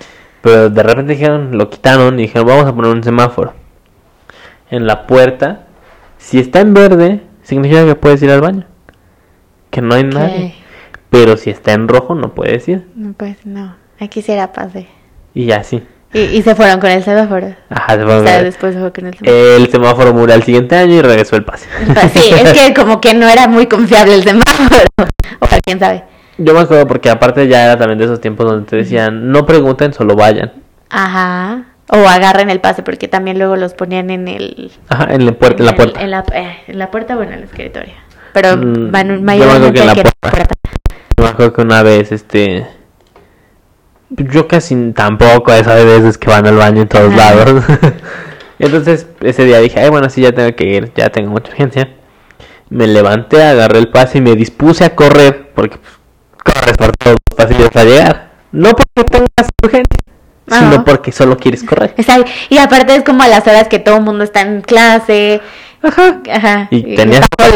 Pero 0.43 0.69
de 0.69 0.83
repente 0.83 1.13
dijeron, 1.13 1.57
lo 1.57 1.69
quitaron 1.69 2.19
y 2.19 2.23
dijeron, 2.23 2.45
vamos 2.47 2.65
a 2.65 2.75
poner 2.75 2.91
un 2.91 3.01
semáforo. 3.01 3.53
En 4.69 4.85
la 4.85 5.07
puerta, 5.07 5.67
si 6.17 6.37
está 6.37 6.59
en 6.59 6.73
verde, 6.73 7.21
significa 7.43 7.85
que 7.85 7.95
puedes 7.95 8.21
ir 8.23 8.29
al 8.29 8.41
baño. 8.41 8.65
Que 9.69 9.81
no 9.81 9.95
hay 9.95 10.03
nadie. 10.03 10.55
Pero 11.09 11.37
si 11.37 11.49
está 11.49 11.71
en 11.71 11.87
rojo, 11.87 12.13
no 12.13 12.35
puedes 12.35 12.67
ir. 12.67 12.85
No, 12.93 13.13
pues 13.13 13.37
no. 13.45 13.77
Aquí 14.01 14.21
sí 14.21 14.33
era 14.33 14.51
pase. 14.51 14.87
Y 15.33 15.49
así. 15.51 15.81
Y, 16.11 16.19
y 16.19 16.41
se 16.41 16.55
fueron 16.55 16.81
con 16.81 16.89
el 16.91 17.01
semáforo. 17.03 17.55
Ajá, 17.69 17.95
se 17.95 18.03
O 18.03 18.05
fue 18.05 18.15
a 18.15 18.23
sea, 18.23 18.35
ver. 18.35 18.43
después 18.43 18.73
se 18.73 18.81
fue 18.81 18.91
con 18.91 19.05
el 19.05 19.13
semáforo. 19.17 19.55
El 19.55 19.71
semáforo 19.71 20.13
murió 20.13 20.35
al 20.35 20.43
siguiente 20.43 20.75
año 20.75 20.95
y 20.95 21.01
regresó 21.01 21.37
el 21.37 21.45
pase. 21.45 21.69
Sí, 22.13 22.31
es 22.33 22.51
que 22.51 22.73
como 22.75 22.99
que 22.99 23.13
no 23.13 23.29
era 23.29 23.47
muy 23.47 23.67
confiable 23.67 24.15
el 24.15 24.23
semáforo. 24.23 24.85
O 25.39 25.47
sea, 25.47 25.59
quién 25.65 25.79
sabe. 25.79 26.03
Yo 26.37 26.53
me 26.53 26.61
acuerdo 26.61 26.87
porque 26.87 27.09
aparte 27.09 27.47
ya 27.47 27.63
era 27.65 27.77
también 27.77 27.99
de 27.99 28.05
esos 28.05 28.19
tiempos 28.21 28.45
donde 28.47 28.67
te 28.69 28.75
decían, 28.77 29.31
no 29.31 29.45
pregunten, 29.45 29.93
solo 29.93 30.15
vayan. 30.15 30.51
Ajá. 30.89 31.65
O 31.89 32.07
agarren 32.07 32.49
el 32.49 32.59
pase, 32.59 32.81
porque 32.81 33.07
también 33.07 33.37
luego 33.37 33.55
los 33.55 33.73
ponían 33.73 34.09
en 34.09 34.27
el. 34.27 34.71
Ajá, 34.89 35.13
en 35.13 35.25
la 35.25 35.33
puerta. 35.33 35.59
En 35.61 35.65
la 35.67 35.75
puerta. 35.75 36.01
En 36.01 36.11
la, 36.11 36.23
eh, 36.33 36.57
en 36.67 36.79
la 36.79 36.89
puerta 36.89 37.15
o 37.17 37.21
en 37.23 37.33
el 37.33 37.43
escritorio. 37.43 37.93
Pero 38.33 38.57
Mm, 38.57 38.89
mayormente 38.91 39.43
acuerdo 39.43 39.73
que 39.73 39.79
en 39.81 39.87
la 39.87 39.93
puerta. 39.93 40.11
puerta. 40.21 40.55
Yo 41.17 41.23
me 41.23 41.29
acuerdo 41.29 41.53
que 41.53 41.61
una 41.61 41.83
vez, 41.83 42.11
este... 42.11 42.65
Yo 44.09 44.47
casi 44.47 44.91
tampoco 44.91 45.51
a 45.51 45.57
esas 45.57 45.83
veces 45.85 46.17
que 46.17 46.29
van 46.29 46.45
al 46.47 46.55
baño 46.55 46.81
en 46.83 46.87
todos 46.87 47.11
Ajá. 47.13 47.35
lados. 47.35 47.63
Entonces 48.59 49.07
ese 49.21 49.43
día 49.45 49.59
dije, 49.59 49.79
ay 49.79 49.89
bueno, 49.89 50.09
sí, 50.09 50.21
ya 50.21 50.31
tengo 50.31 50.55
que 50.55 50.65
ir, 50.65 50.91
ya 50.95 51.09
tengo 51.09 51.31
mucha 51.31 51.51
urgencia. 51.51 51.89
Me 52.69 52.87
levanté, 52.87 53.43
agarré 53.43 53.79
el 53.79 53.89
pase 53.89 54.19
y 54.19 54.21
me 54.21 54.35
dispuse 54.35 54.85
a 54.85 54.95
correr, 54.95 55.51
porque 55.55 55.77
pues, 55.77 55.91
corres 56.43 56.77
por 56.77 56.91
todos 56.97 57.15
los 57.29 57.37
pasillos 57.37 57.69
para 57.71 57.85
llegar. 57.85 58.29
No 58.51 58.69
porque 58.71 59.03
tengas 59.09 59.49
urgencia, 59.63 59.97
Ajá. 60.49 60.59
sino 60.71 60.85
porque 60.85 61.11
solo 61.11 61.37
quieres 61.37 61.63
correr. 61.63 61.93
Está- 61.97 62.17
Y 62.49 62.57
aparte 62.57 62.95
es 62.95 63.03
como 63.03 63.23
a 63.23 63.27
las 63.27 63.45
horas 63.47 63.67
que 63.67 63.79
todo 63.79 63.97
el 63.97 64.03
mundo 64.03 64.23
está 64.23 64.41
en 64.41 64.61
clase. 64.61 65.41
Ajá. 65.81 66.21
Ajá. 66.31 66.67
Y 66.71 66.95
tenías 66.95 67.25
todos 67.35 67.51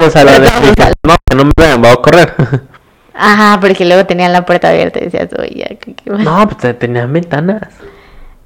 los 0.00 0.12
salones. 0.12 0.50
No, 1.06 1.16
que 1.30 1.36
no 1.36 1.44
me 1.44 1.52
vean, 1.56 1.80
voy 1.82 1.90
a 1.90 1.96
correr. 1.96 2.34
Ajá, 3.14 3.58
porque 3.60 3.84
luego 3.84 4.06
tenían 4.06 4.32
la 4.32 4.44
puerta 4.46 4.68
abierta 4.68 4.98
y 5.00 5.04
decías, 5.04 5.28
oye, 5.38 5.78
¿qué- 5.80 5.94
qué 5.94 6.10
va?". 6.10 6.18
no, 6.18 6.44
pues 6.48 6.58
te- 6.58 6.74
tenían 6.74 7.12
ventanas. 7.12 7.62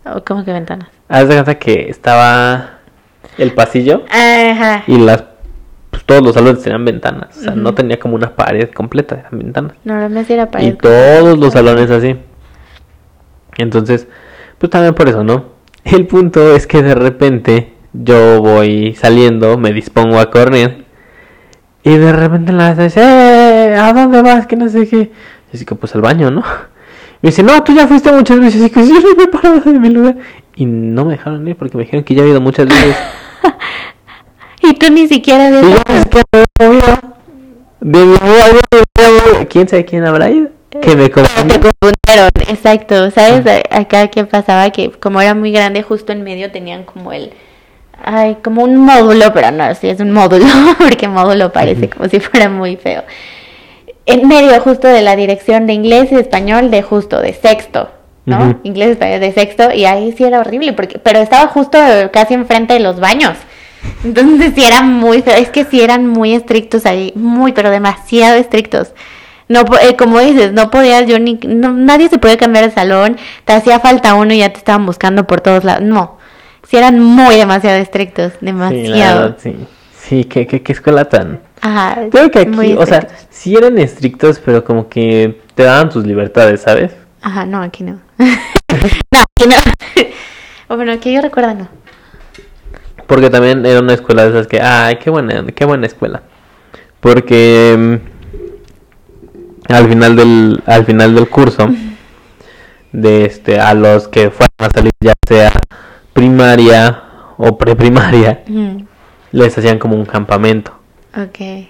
O, 0.04 0.22
¿Cómo 0.24 0.44
que 0.44 0.52
ventanas? 0.52 0.88
Haz 1.08 1.28
de 1.28 1.34
cuenta 1.34 1.54
que 1.58 1.88
estaba 1.90 2.78
el 3.38 3.52
pasillo 3.52 4.04
Ajá. 4.10 4.82
y 4.86 4.96
las 4.98 5.22
todos 6.12 6.22
los 6.22 6.34
salones 6.34 6.62
tenían 6.62 6.84
ventanas. 6.84 7.38
O 7.38 7.40
sea, 7.40 7.54
no 7.54 7.74
tenía 7.74 7.98
como 7.98 8.16
una 8.16 8.36
pared 8.36 8.68
completa, 8.70 9.14
eran 9.14 9.38
ventanas. 9.38 9.72
Normalmente 9.84 10.34
era 10.34 10.50
para 10.50 10.62
Y 10.62 10.74
todos 10.74 11.38
los 11.38 11.54
salones 11.54 11.90
así. 11.90 12.16
Entonces, 13.56 14.06
pues 14.58 14.68
también 14.68 14.94
por 14.94 15.08
eso, 15.08 15.24
¿no? 15.24 15.46
El 15.84 16.06
punto 16.06 16.54
es 16.54 16.66
que 16.66 16.82
de 16.82 16.94
repente 16.94 17.72
yo 17.94 18.42
voy 18.42 18.94
saliendo, 18.94 19.56
me 19.56 19.72
dispongo 19.72 20.20
a 20.20 20.30
correr. 20.30 20.84
Y 21.82 21.96
de 21.96 22.12
repente 22.12 22.52
la 22.52 22.74
dice, 22.74 23.00
¡eh! 23.00 23.74
¿A 23.74 23.92
dónde 23.94 24.20
vas? 24.20 24.46
Que 24.46 24.56
no 24.56 24.68
sé 24.68 24.86
qué. 24.86 25.10
Y 25.52 25.56
así 25.56 25.64
que 25.64 25.74
pues 25.74 25.94
al 25.94 26.02
baño, 26.02 26.30
¿no? 26.30 26.42
Me 27.22 27.30
dice, 27.30 27.42
no, 27.42 27.62
tú 27.64 27.72
ya 27.74 27.86
fuiste 27.86 28.12
muchas 28.12 28.38
veces. 28.38 28.62
Y 28.62 28.70
que 28.70 28.82
sí, 28.84 28.92
yo 28.92 29.16
me 29.16 29.24
he 29.24 29.28
parado 29.28 29.60
de 29.60 29.78
mi 29.78 29.88
lugar. 29.88 30.16
Y 30.56 30.66
no 30.66 31.06
me 31.06 31.12
dejaron 31.12 31.48
ir 31.48 31.56
porque 31.56 31.78
me 31.78 31.84
dijeron 31.84 32.04
que 32.04 32.14
ya 32.14 32.20
había 32.20 32.32
ido 32.32 32.40
muchas 32.42 32.66
veces. 32.66 32.96
Y 34.62 34.74
tú 34.74 34.90
ni 34.90 35.08
siquiera 35.08 35.48
Y 35.48 35.52
de 35.52 35.60
yo 35.62 35.68
es 35.76 36.04
que 36.06 36.22
me 36.32 36.44
he 36.60 36.68
movido. 36.68 36.98
De 37.80 37.98
mi 37.98 38.14
lugar, 38.16 39.46
¿Quién 39.48 39.68
sabe 39.68 39.84
quién 39.84 40.04
habrá 40.06 40.30
ido? 40.30 40.48
Que 40.80 40.96
me 40.96 41.10
confundieron, 41.10 42.30
exacto, 42.48 43.10
¿sabes? 43.10 43.44
A- 43.46 43.78
Acá 43.80 44.08
que 44.08 44.24
pasaba 44.24 44.70
que 44.70 44.90
como 44.92 45.20
era 45.20 45.34
muy 45.34 45.52
grande, 45.52 45.82
justo 45.82 46.12
en 46.12 46.22
medio 46.22 46.50
tenían 46.50 46.84
como 46.84 47.12
el, 47.12 47.32
ay, 48.02 48.38
como 48.42 48.62
un 48.62 48.76
módulo, 48.76 49.32
pero 49.34 49.50
no, 49.50 49.74
sí 49.74 49.88
es 49.88 50.00
un 50.00 50.12
módulo, 50.12 50.46
porque 50.78 51.08
módulo 51.08 51.52
parece 51.52 51.90
como 51.90 52.08
si 52.08 52.20
fuera 52.20 52.48
muy 52.48 52.76
feo. 52.76 53.02
En 54.06 54.26
medio 54.28 54.58
justo 54.60 54.88
de 54.88 55.02
la 55.02 55.14
dirección 55.16 55.66
de 55.66 55.74
inglés 55.74 56.10
y 56.10 56.14
español 56.16 56.70
de 56.70 56.82
justo, 56.82 57.20
de 57.20 57.34
sexto, 57.34 57.90
¿no? 58.24 58.38
Ujú. 58.38 58.60
Inglés 58.62 58.88
y 58.88 58.92
español 58.92 59.20
de 59.20 59.32
sexto, 59.32 59.72
y 59.74 59.84
ahí 59.84 60.12
sí 60.16 60.24
era 60.24 60.40
horrible, 60.40 60.72
porque, 60.72 60.98
pero 60.98 61.18
estaba 61.18 61.48
justo 61.48 61.78
casi 62.12 62.34
enfrente 62.34 62.74
de 62.74 62.80
los 62.80 62.98
baños. 62.98 63.36
Entonces 64.04 64.52
sí 64.54 64.64
era 64.64 64.82
muy 64.82 65.22
es 65.26 65.50
que 65.50 65.64
sí 65.64 65.80
eran 65.80 66.06
muy 66.06 66.34
estrictos 66.34 66.86
ahí, 66.86 67.12
muy, 67.14 67.52
pero 67.52 67.70
demasiado 67.70 68.36
estrictos. 68.36 68.92
No, 69.48 69.64
eh, 69.82 69.96
como 69.96 70.18
dices, 70.20 70.52
no 70.52 70.70
podías, 70.70 71.06
yo 71.06 71.18
ni, 71.18 71.34
no, 71.46 71.72
nadie 71.72 72.08
se 72.08 72.18
podía 72.18 72.36
cambiar 72.38 72.64
de 72.64 72.70
salón, 72.70 73.16
te 73.44 73.52
hacía 73.52 73.80
falta 73.80 74.14
uno 74.14 74.32
y 74.32 74.38
ya 74.38 74.50
te 74.52 74.58
estaban 74.58 74.86
buscando 74.86 75.26
por 75.26 75.40
todos 75.40 75.64
lados. 75.64 75.82
No, 75.82 76.18
si 76.68 76.76
eran 76.76 76.98
muy 77.00 77.36
demasiado 77.36 77.76
estrictos, 77.78 78.32
Sí, 78.32 78.38
la 78.40 78.46
demasiado. 78.52 79.20
verdad, 79.20 79.36
sí. 79.42 79.56
Sí, 79.98 80.24
¿qué, 80.24 80.46
qué, 80.46 80.62
qué 80.62 80.72
escuela 80.72 81.04
tan... 81.04 81.40
Ajá, 81.60 81.96
Creo 82.10 82.30
que 82.30 82.40
aquí, 82.40 82.74
o 82.76 82.84
sea, 82.86 83.06
sí 83.30 83.54
eran 83.54 83.78
estrictos, 83.78 84.40
pero 84.44 84.64
como 84.64 84.88
que 84.88 85.40
te 85.54 85.62
daban 85.62 85.90
tus 85.90 86.04
libertades, 86.04 86.62
¿sabes? 86.62 86.92
Ajá, 87.20 87.46
no, 87.46 87.62
aquí 87.62 87.84
no. 87.84 88.00
no, 88.18 89.18
aquí 89.20 89.48
no. 89.48 90.76
bueno, 90.76 90.98
que 90.98 91.12
yo 91.12 91.20
recuerdo 91.20 91.54
no. 91.54 91.81
Porque 93.12 93.28
también 93.28 93.66
era 93.66 93.80
una 93.80 93.92
escuela 93.92 94.22
de 94.24 94.30
esas 94.30 94.46
que, 94.46 94.58
ay, 94.58 94.96
qué 94.96 95.10
buena, 95.10 95.44
qué 95.54 95.66
buena 95.66 95.86
escuela. 95.86 96.22
Porque 96.98 97.76
mm, 99.68 99.72
al 99.72 99.86
final 99.86 100.16
del, 100.16 100.62
al 100.64 100.86
final 100.86 101.14
del 101.14 101.28
curso, 101.28 101.68
de 102.90 103.26
este, 103.26 103.60
a 103.60 103.74
los 103.74 104.08
que 104.08 104.30
fueran 104.30 104.54
a 104.60 104.70
salir 104.70 104.92
ya 104.98 105.12
sea 105.28 105.52
primaria 106.14 107.02
o 107.36 107.58
preprimaria, 107.58 108.40
Mm, 108.46 108.84
les 109.32 109.58
hacían 109.58 109.78
como 109.78 109.94
un 109.96 110.06
campamento. 110.06 110.72
ok. 111.14 111.66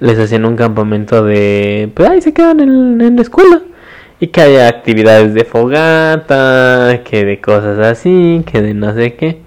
Les 0.00 0.18
hacían 0.18 0.44
un 0.44 0.56
campamento 0.56 1.24
de, 1.24 1.90
pues 1.94 2.06
ahí 2.10 2.20
se 2.20 2.34
quedan 2.34 2.60
en, 2.60 3.00
en 3.00 3.16
la 3.16 3.22
escuela. 3.22 3.62
Y 4.20 4.26
que 4.26 4.42
haya 4.42 4.68
actividades 4.68 5.32
de 5.32 5.44
fogata, 5.46 7.00
que 7.02 7.24
de 7.24 7.40
cosas 7.40 7.78
así, 7.78 8.42
que 8.44 8.60
de 8.60 8.74
no 8.74 8.92
sé 8.94 9.14
qué. 9.14 9.40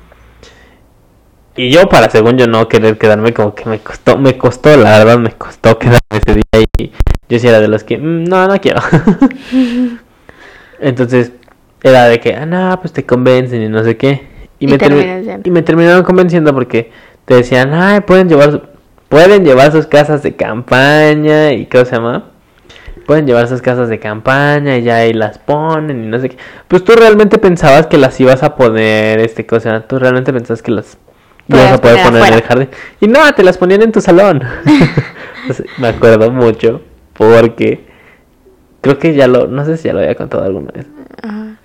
Y 1.57 1.69
yo 1.71 1.87
para 1.87 2.09
según 2.09 2.37
yo 2.37 2.47
no 2.47 2.67
querer 2.67 2.97
quedarme 2.97 3.33
como 3.33 3.55
que 3.55 3.69
me 3.69 3.79
costó, 3.79 4.17
me 4.17 4.37
costó, 4.37 4.75
la 4.75 4.97
verdad 4.99 5.17
me 5.19 5.31
costó 5.31 5.79
quedarme 5.79 5.99
ese 6.11 6.33
día 6.35 6.65
y 6.77 6.91
yo 7.29 7.39
sí 7.39 7.47
era 7.47 7.59
de 7.61 7.67
los 7.69 7.83
que, 7.83 7.97
"Mm, 7.97 8.25
no, 8.25 8.47
no 8.47 8.59
quiero. 8.59 8.81
Entonces 10.79 11.31
era 11.83 12.05
de 12.07 12.19
que, 12.19 12.33
ah, 12.35 12.45
no, 12.45 12.77
pues 12.81 12.93
te 12.93 13.05
convencen 13.05 13.61
y 13.61 13.69
no 13.69 13.83
sé 13.83 13.95
qué. 13.97 14.27
Y, 14.59 14.65
Y 14.65 14.67
me, 14.67 14.77
termi- 14.77 15.41
y 15.47 15.51
me 15.51 15.61
terminaron 15.61 16.03
convenciendo 16.03 16.53
porque 16.53 16.91
te 17.25 17.35
decían, 17.35 17.73
ay, 17.73 18.01
pueden 18.01 18.27
llevar, 18.29 18.69
pueden 19.09 19.45
llevar 19.45 19.71
sus 19.71 19.87
casas 19.87 20.23
de 20.23 20.35
campaña 20.35 21.53
y 21.53 21.65
¿qué 21.67 21.85
se 21.85 21.95
llama? 21.95 22.25
Pueden 23.05 23.27
llevar 23.27 23.47
sus 23.47 23.61
casas 23.61 23.87
de 23.89 23.99
campaña 23.99 24.77
y 24.77 24.83
ya 24.83 24.95
ahí 24.97 25.13
las 25.13 25.37
ponen 25.37 26.03
y 26.03 26.07
no 26.07 26.19
sé 26.19 26.29
qué. 26.29 26.37
Pues 26.67 26.83
tú 26.83 26.93
realmente 26.93 27.37
pensabas 27.37 27.87
que 27.87 27.97
las 27.97 28.19
ibas 28.19 28.41
a 28.43 28.55
poner, 28.55 29.19
este, 29.19 29.45
cosa, 29.45 29.81
tú 29.87 29.99
realmente 29.99 30.33
pensabas 30.33 30.61
que 30.63 30.71
las 30.71 30.97
ibas 31.47 31.61
Podías 31.61 31.73
a 31.73 31.81
poder 31.81 32.03
poner 32.03 32.27
en 32.27 32.33
el 32.33 32.41
jardín. 32.41 32.69
Y 33.01 33.07
no, 33.07 33.33
te 33.33 33.43
las 33.43 33.57
ponían 33.57 33.81
en 33.81 33.91
tu 33.91 34.01
salón. 34.01 34.43
Me 35.77 35.89
acuerdo 35.89 36.31
mucho 36.31 36.81
porque 37.13 37.85
creo 38.81 38.97
que 38.97 39.13
ya 39.13 39.27
lo, 39.27 39.47
no 39.47 39.65
sé 39.65 39.77
si 39.77 39.87
ya 39.87 39.93
lo 39.93 39.99
había 39.99 40.15
contado 40.15 40.43
alguna 40.43 40.71
vez. 40.71 40.87
Ajá. 41.21 41.55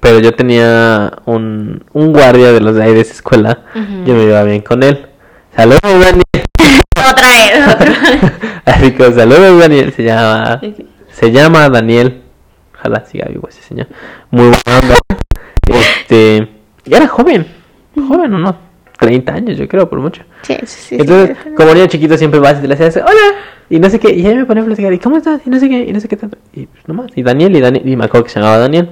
Pero 0.00 0.18
yo 0.18 0.32
tenía 0.32 1.12
un, 1.26 1.84
un 1.92 2.12
guardia 2.12 2.52
de 2.52 2.60
los 2.60 2.74
de 2.74 2.82
ahí 2.82 2.94
de 2.94 3.00
esa 3.00 3.12
escuela. 3.12 3.60
Yo 4.04 4.14
me 4.14 4.24
iba 4.24 4.42
bien 4.42 4.62
con 4.62 4.82
él. 4.82 5.06
Saludos, 5.54 5.80
Daniel. 5.82 6.22
Otra 7.10 7.28
vez. 7.28 8.32
Así 8.64 8.92
que 8.92 9.12
saludos, 9.12 9.60
Daniel. 9.60 9.92
Se 9.92 10.02
llama, 10.02 10.60
se 11.10 11.30
llama 11.30 11.68
Daniel. 11.68 12.22
Ojalá 12.74 13.04
siga 13.04 13.26
vivo 13.28 13.48
ese 13.48 13.62
señor. 13.62 13.86
Muy 14.30 14.46
buena 14.46 14.80
onda. 14.80 14.96
Este, 15.68 16.48
y 16.84 16.94
era 16.94 17.06
joven. 17.06 17.46
Joven, 17.94 18.34
unos 18.34 18.54
30 19.02 19.34
años, 19.34 19.58
yo 19.58 19.68
creo, 19.68 19.90
por 19.90 19.98
mucho. 19.98 20.22
Sí, 20.42 20.56
sí, 20.64 20.80
sí. 20.88 20.96
Entonces, 20.98 21.36
sí. 21.42 21.50
como 21.56 21.74
niño 21.74 21.86
chiquito, 21.86 22.16
siempre 22.16 22.38
vas 22.40 22.58
y 22.58 22.62
te 22.62 22.68
le 22.68 22.74
hacías, 22.74 22.96
hola, 22.96 23.36
y 23.68 23.80
no 23.80 23.90
sé 23.90 23.98
qué, 23.98 24.14
y 24.14 24.24
ahí 24.24 24.36
me 24.36 24.44
ponía 24.44 24.62
a 24.62 24.66
platicar, 24.66 24.92
y 24.92 24.98
cómo 24.98 25.16
estás, 25.16 25.40
y 25.44 25.50
no 25.50 25.58
sé 25.58 25.68
qué, 25.68 25.84
y 25.88 25.92
no 25.92 26.00
sé 26.00 26.08
qué 26.08 26.16
tanto, 26.16 26.38
y 26.52 26.66
pues 26.66 26.86
nomás, 26.86 27.10
y 27.16 27.22
Daniel, 27.22 27.56
y 27.56 27.60
Daniel, 27.60 27.88
y 27.88 27.96
me 27.96 28.04
acuerdo 28.04 28.24
que 28.24 28.30
se 28.30 28.40
llamaba 28.40 28.58
Daniel. 28.58 28.90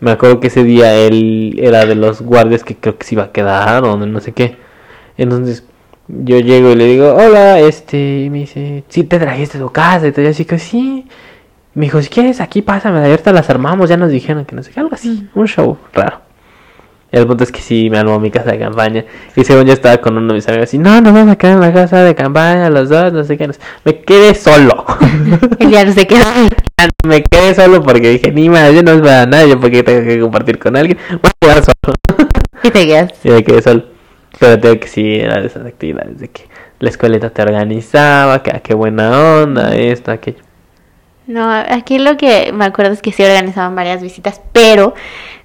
Me 0.00 0.10
acuerdo 0.10 0.40
que 0.40 0.48
ese 0.48 0.64
día 0.64 0.94
él 0.96 1.56
era 1.62 1.86
de 1.86 1.94
los 1.94 2.22
guardias 2.22 2.64
que 2.64 2.74
creo 2.74 2.98
que 2.98 3.06
se 3.06 3.14
iba 3.14 3.24
a 3.24 3.32
quedar, 3.32 3.84
o 3.84 3.96
no 3.96 4.20
sé 4.20 4.32
qué. 4.32 4.56
Entonces, 5.16 5.64
yo 6.08 6.40
llego 6.40 6.72
y 6.72 6.74
le 6.74 6.86
digo, 6.86 7.14
hola, 7.14 7.60
este, 7.60 8.22
y 8.22 8.30
me 8.30 8.38
dice, 8.38 8.82
sí, 8.88 9.04
te 9.04 9.18
trajiste 9.18 9.58
tu 9.58 9.70
casa, 9.70 10.08
y 10.08 10.12
todo, 10.12 10.24
y 10.24 10.28
así 10.28 10.44
que 10.44 10.58
sí. 10.58 11.06
Me 11.74 11.86
dijo, 11.86 12.02
si 12.02 12.08
quieres, 12.08 12.40
aquí 12.40 12.60
pásame, 12.60 12.98
ahorita 12.98 13.32
las 13.32 13.48
armamos, 13.48 13.88
ya 13.88 13.96
nos 13.96 14.10
dijeron 14.10 14.44
que 14.44 14.54
no 14.54 14.62
sé 14.62 14.72
qué, 14.72 14.80
algo 14.80 14.94
así, 14.94 15.28
un 15.34 15.46
show 15.46 15.78
raro. 15.94 16.20
El 17.12 17.26
punto 17.26 17.44
es 17.44 17.52
que 17.52 17.60
sí, 17.60 17.90
me 17.90 17.98
armó 17.98 18.18
mi 18.18 18.30
casa 18.30 18.52
de 18.52 18.58
campaña. 18.58 19.04
Y 19.36 19.44
según 19.44 19.66
yo 19.66 19.74
estaba 19.74 19.98
con 19.98 20.16
uno 20.16 20.28
de 20.28 20.34
mis 20.34 20.48
amigos 20.48 20.72
y 20.72 20.78
no, 20.78 20.98
nos 21.02 21.12
vamos 21.12 21.32
a 21.32 21.36
quedar 21.36 21.56
en 21.56 21.60
la 21.60 21.72
casa 21.72 22.02
de 22.02 22.14
campaña 22.14 22.70
los 22.70 22.88
dos, 22.88 23.12
no 23.12 23.22
sé 23.22 23.36
qué. 23.36 23.46
no 23.46 23.52
sé". 23.52 23.60
Me 23.84 24.00
quedé 24.00 24.34
solo. 24.34 24.86
Ya 25.70 25.84
no 25.84 25.92
se 25.92 26.06
quedó. 26.06 26.24
me 27.06 27.22
quedé 27.22 27.54
solo 27.54 27.82
porque 27.82 28.08
dije, 28.10 28.32
ni 28.32 28.48
más, 28.48 28.72
yo 28.72 28.82
no 28.82 28.92
es 28.92 29.00
para 29.02 29.26
nadie, 29.26 29.56
porque 29.58 29.82
tengo 29.82 30.06
que 30.06 30.20
compartir 30.20 30.58
con 30.58 30.74
alguien. 30.74 30.96
Voy 31.10 31.20
a 31.20 31.46
quedar 31.46 31.64
solo. 31.64 32.28
Y 32.62 32.70
te 32.70 32.86
quedas. 32.86 33.12
y 33.24 33.30
me 33.30 33.44
quedé 33.44 33.60
solo. 33.60 33.84
Pero 34.38 34.58
tengo 34.58 34.80
que 34.80 34.88
sí, 34.88 35.16
era 35.16 35.38
de 35.40 35.46
esas 35.46 35.66
actividades 35.66 36.18
de 36.18 36.28
que 36.28 36.48
la 36.78 36.88
escuelita 36.88 37.28
te 37.28 37.42
organizaba, 37.42 38.42
que 38.42 38.50
ah, 38.50 38.60
qué 38.60 38.72
buena 38.72 39.42
onda, 39.42 39.76
esto, 39.76 40.10
aquello. 40.10 40.42
No, 41.26 41.48
aquí 41.50 41.98
lo 41.98 42.16
que 42.16 42.52
me 42.52 42.64
acuerdo 42.64 42.92
es 42.92 43.02
que 43.02 43.12
sí 43.12 43.22
organizaban 43.22 43.76
varias 43.76 44.02
visitas, 44.02 44.40
pero 44.52 44.94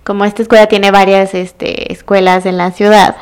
como 0.07 0.23
esta 0.23 0.41
escuela 0.41 0.67
tiene 0.67 0.89
varias 0.89 1.33
este, 1.33 1.91
escuelas 1.91 2.45
en 2.45 2.55
la 2.57 2.71
ciudad, 2.71 3.17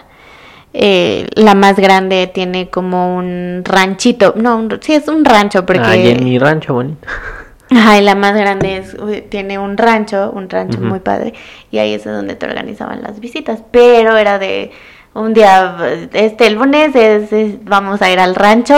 eh, 0.72 1.28
la 1.34 1.56
más 1.56 1.78
grande 1.78 2.28
tiene 2.28 2.70
como 2.70 3.18
un 3.18 3.64
ranchito, 3.66 4.34
no, 4.38 4.58
un- 4.58 4.80
sí 4.82 4.94
es 4.94 5.08
un 5.08 5.26
rancho 5.26 5.66
porque... 5.66 5.82
Ahí 5.84 6.10
en 6.10 6.24
mi 6.24 6.38
rancho 6.38 6.76
bonito. 6.76 7.08
Ajá, 7.72 7.98
y 7.98 8.04
la 8.04 8.14
más 8.14 8.36
grande 8.36 8.78
es, 8.78 8.96
tiene 9.30 9.58
un 9.58 9.76
rancho, 9.78 10.32
un 10.32 10.48
rancho 10.48 10.80
muy 10.80 11.00
padre, 11.00 11.34
y 11.72 11.80
ahí 11.80 11.96
es 11.96 12.04
donde 12.06 12.36
te 12.36 12.46
organizaban 12.46 13.02
las 13.02 13.20
visitas, 13.20 13.64
pero 13.72 14.16
era 14.16 14.38
de 14.38 14.72
un 15.16 15.34
día, 15.34 15.76
este, 16.14 16.48
el 16.48 16.54
lunes 16.56 16.96
es, 16.96 17.32
es- 17.34 17.64
vamos 17.66 18.02
a 18.02 18.12
ir 18.12 18.20
al 18.20 18.36
rancho 18.36 18.76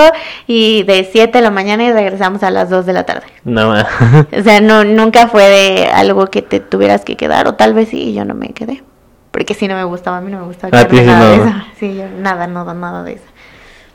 y 0.47 0.83
de 0.83 1.07
7 1.11 1.39
de 1.39 1.43
la 1.43 1.51
mañana 1.51 1.83
y 1.83 1.91
regresamos 1.91 2.43
a 2.43 2.51
las 2.51 2.69
2 2.69 2.85
de 2.85 2.93
la 2.93 3.03
tarde. 3.05 3.25
No. 3.43 3.73
O 4.37 4.43
sea, 4.43 4.61
no, 4.61 4.83
nunca 4.83 5.27
fue 5.27 5.43
de 5.43 5.85
algo 5.87 6.27
que 6.27 6.41
te 6.41 6.59
tuvieras 6.59 7.03
que 7.03 7.17
quedar, 7.17 7.47
o 7.47 7.55
tal 7.55 7.73
vez 7.73 7.89
sí, 7.89 8.01
y 8.09 8.13
yo 8.13 8.23
no 8.23 8.33
me 8.35 8.49
quedé. 8.49 8.83
Porque 9.31 9.53
sí 9.53 9.67
no 9.67 9.75
me 9.75 9.83
gustaba, 9.83 10.17
a 10.17 10.21
mí 10.21 10.31
no 10.31 10.39
me 10.39 10.45
gustaba 10.45 10.79
A 10.79 10.87
ti 10.87 11.01
nada 11.01 11.29
de 11.29 11.35
eso. 11.35 11.53
Sí, 11.79 11.95
yo 11.95 12.05
nada, 12.19 12.47
nada, 12.47 12.73
nada 12.73 13.03
de 13.03 13.13
eso. 13.13 13.23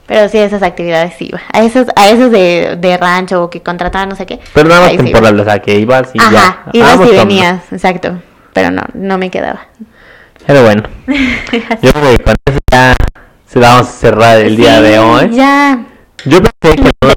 Pero 0.06 0.28
sí, 0.28 0.38
esas 0.38 0.62
actividades 0.62 1.14
sí 1.16 1.28
iba. 1.28 1.40
A 1.52 1.62
esos, 1.62 1.86
a 1.96 2.10
esos 2.10 2.30
de, 2.30 2.76
de 2.78 2.96
rancho 2.98 3.44
o 3.44 3.50
que 3.50 3.62
contrataban 3.62 4.08
no 4.08 4.16
sé 4.16 4.26
qué. 4.26 4.40
Pero 4.52 4.68
nada 4.68 4.82
más 4.82 4.90
sí 4.90 4.96
temporal, 4.98 5.38
o 5.40 5.44
sea, 5.44 5.58
que 5.60 5.78
ibas 5.78 6.10
y 6.14 6.18
Ajá, 6.20 6.30
ya. 6.32 6.70
ibas 6.72 6.98
Vamos, 6.98 7.12
y 7.12 7.16
venías, 7.16 7.72
exacto. 7.72 8.20
Pero 8.52 8.70
no, 8.72 8.82
no 8.94 9.16
me 9.16 9.30
quedaba. 9.30 9.66
Pero 10.46 10.62
bueno, 10.62 10.82
yo 11.82 11.92
creo 11.92 12.16
que 12.16 12.22
con 12.24 12.34
eso 12.46 12.58
ya 12.70 12.94
se 13.46 13.58
vamos 13.58 13.86
a 13.88 13.90
cerrar 13.90 14.38
el 14.40 14.56
día 14.56 14.76
Sí, 14.78 14.82
de 14.82 14.98
hoy. 14.98 15.30
Ya. 15.32 15.84
Yo 16.24 16.38
pensé 16.40 16.76
que 16.76 16.82
no, 16.82 17.08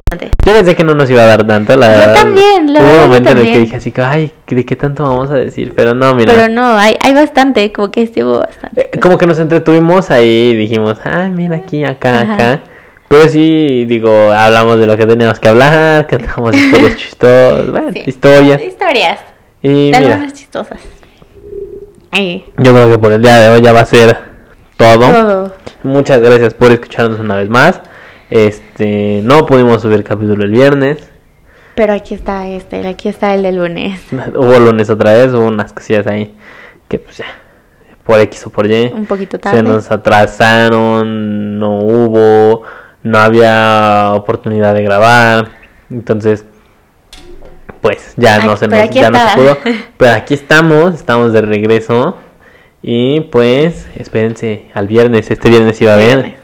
yo 0.44 0.52
pensé 0.52 0.74
que 0.76 0.82
no 0.84 0.94
nos 0.94 1.08
iba 1.10 1.22
a 1.22 1.26
dar 1.26 1.46
tanto, 1.46 1.76
la 1.76 1.92
Yo 1.92 1.98
verdad. 2.00 2.14
también, 2.14 2.72
la 2.72 2.80
Hubo 2.80 2.88
un 2.88 2.94
yo 2.94 3.00
momento 3.06 3.30
en 3.30 3.38
el 3.38 3.44
que 3.52 3.58
dije 3.60 3.76
así, 3.76 3.92
que, 3.92 4.02
ay, 4.02 4.32
¿de 4.48 4.64
qué 4.64 4.74
tanto 4.74 5.04
vamos 5.04 5.30
a 5.30 5.34
decir? 5.34 5.72
Pero 5.76 5.94
no, 5.94 6.12
mira. 6.14 6.32
Pero 6.34 6.48
no, 6.52 6.76
hay, 6.76 6.96
hay 7.00 7.14
bastante, 7.14 7.72
como 7.72 7.90
que 7.92 8.02
estuvo 8.02 8.40
bastante. 8.40 8.90
Eh, 8.92 8.98
Como 9.00 9.16
que 9.16 9.26
nos 9.26 9.38
entretuvimos 9.38 10.10
ahí 10.10 10.50
y 10.50 10.56
dijimos, 10.56 10.98
ay, 11.04 11.30
mira 11.30 11.56
aquí, 11.56 11.84
acá, 11.84 12.22
Ajá. 12.22 12.34
acá. 12.34 12.60
Pero 13.08 13.28
sí, 13.28 13.84
digo, 13.86 14.32
hablamos 14.32 14.80
de 14.80 14.86
lo 14.88 14.96
que 14.96 15.06
teníamos 15.06 15.38
que 15.38 15.48
hablar, 15.50 16.06
dejamos 16.10 16.56
historias 16.56 16.96
chistosas, 16.96 17.70
bueno, 17.70 17.92
Sí. 17.92 18.02
historias. 18.06 18.60
Historias, 18.62 19.20
Y 19.62 19.92
de 19.92 20.00
mira, 20.00 20.26
chistosas. 20.32 20.80
Yo 22.12 22.72
creo 22.72 22.90
que 22.90 22.98
por 22.98 23.12
el 23.12 23.22
día 23.22 23.36
de 23.38 23.48
hoy 23.50 23.62
ya 23.62 23.72
va 23.72 23.80
a 23.80 23.86
ser 23.86 24.16
todo. 24.76 25.10
todo. 25.10 25.54
Muchas 25.82 26.20
gracias 26.20 26.54
por 26.54 26.72
escucharnos 26.72 27.20
una 27.20 27.36
vez 27.36 27.48
más. 27.48 27.80
Este, 28.30 29.20
no 29.22 29.46
pudimos 29.46 29.82
subir 29.82 30.02
capítulo 30.02 30.44
el 30.44 30.50
viernes. 30.50 31.10
Pero 31.74 31.92
aquí 31.92 32.14
está 32.14 32.48
este, 32.48 32.86
aquí 32.86 33.08
está 33.08 33.34
el 33.34 33.42
de 33.42 33.52
lunes. 33.52 34.00
Hubo 34.34 34.58
lunes 34.58 34.88
otra 34.88 35.12
vez, 35.12 35.32
hubo 35.34 35.46
unas 35.46 35.72
cosillas 35.72 36.06
ahí 36.06 36.34
que 36.88 36.98
pues 36.98 37.18
ya, 37.18 37.26
por 38.04 38.18
X 38.20 38.46
o 38.46 38.50
por 38.50 38.66
Y, 38.70 38.92
Un 38.94 39.06
poquito 39.06 39.38
tarde. 39.38 39.58
se 39.58 39.62
nos 39.62 39.90
atrasaron, 39.90 41.58
no 41.58 41.80
hubo, 41.80 42.62
no 43.02 43.18
había 43.18 44.12
oportunidad 44.14 44.72
de 44.72 44.82
grabar, 44.84 45.48
entonces 45.90 46.44
pues 47.80 48.14
ya 48.16 48.38
no 48.44 48.56
se 48.56 48.68
nos, 48.68 48.90
ya 48.90 49.10
no 49.10 49.18
se 49.30 49.36
pudo, 49.36 49.58
pero 49.96 50.12
aquí 50.12 50.34
estamos, 50.34 50.94
estamos 50.94 51.32
de 51.32 51.42
regreso 51.42 52.16
y 52.82 53.20
pues 53.20 53.86
espérense 53.96 54.66
al 54.74 54.86
viernes, 54.88 55.30
este 55.30 55.48
viernes 55.50 55.80
iba 55.80 55.96
bien. 55.96 56.22
Viernes. 56.22 56.40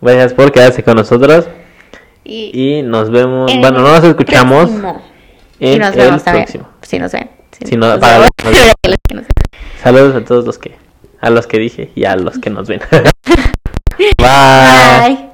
Gracias 0.00 0.34
por 0.34 0.50
quedarse 0.50 0.82
con 0.82 0.96
nosotros 0.96 1.46
Y, 2.24 2.78
y 2.78 2.82
nos 2.82 3.10
vemos, 3.10 3.50
en 3.52 3.60
bueno, 3.60 3.78
el 3.78 3.84
no 3.84 3.92
nos 3.92 4.04
escuchamos 4.04 4.64
próximo. 4.70 5.02
en 5.60 5.72
Y 5.74 5.78
nos 5.78 5.90
el 5.92 5.96
vemos 5.96 6.24
también. 6.24 6.44
próximo. 6.44 6.68
Si 6.82 6.98
nos 6.98 7.12
ven. 7.12 7.30
Si 7.64 7.76
no, 7.76 7.86
nos 7.88 7.98
para 7.98 8.18
los. 8.18 8.28
Saludos 9.82 10.16
a 10.16 10.24
todos 10.24 10.44
los 10.44 10.58
que, 10.58 10.76
a 11.20 11.30
los 11.30 11.46
que 11.46 11.58
dije 11.58 11.90
y 11.94 12.04
a 12.04 12.16
los 12.16 12.38
que 12.38 12.50
nos 12.50 12.66
ven. 12.68 12.80
Bye. 13.98 14.16
Bye. 14.18 15.31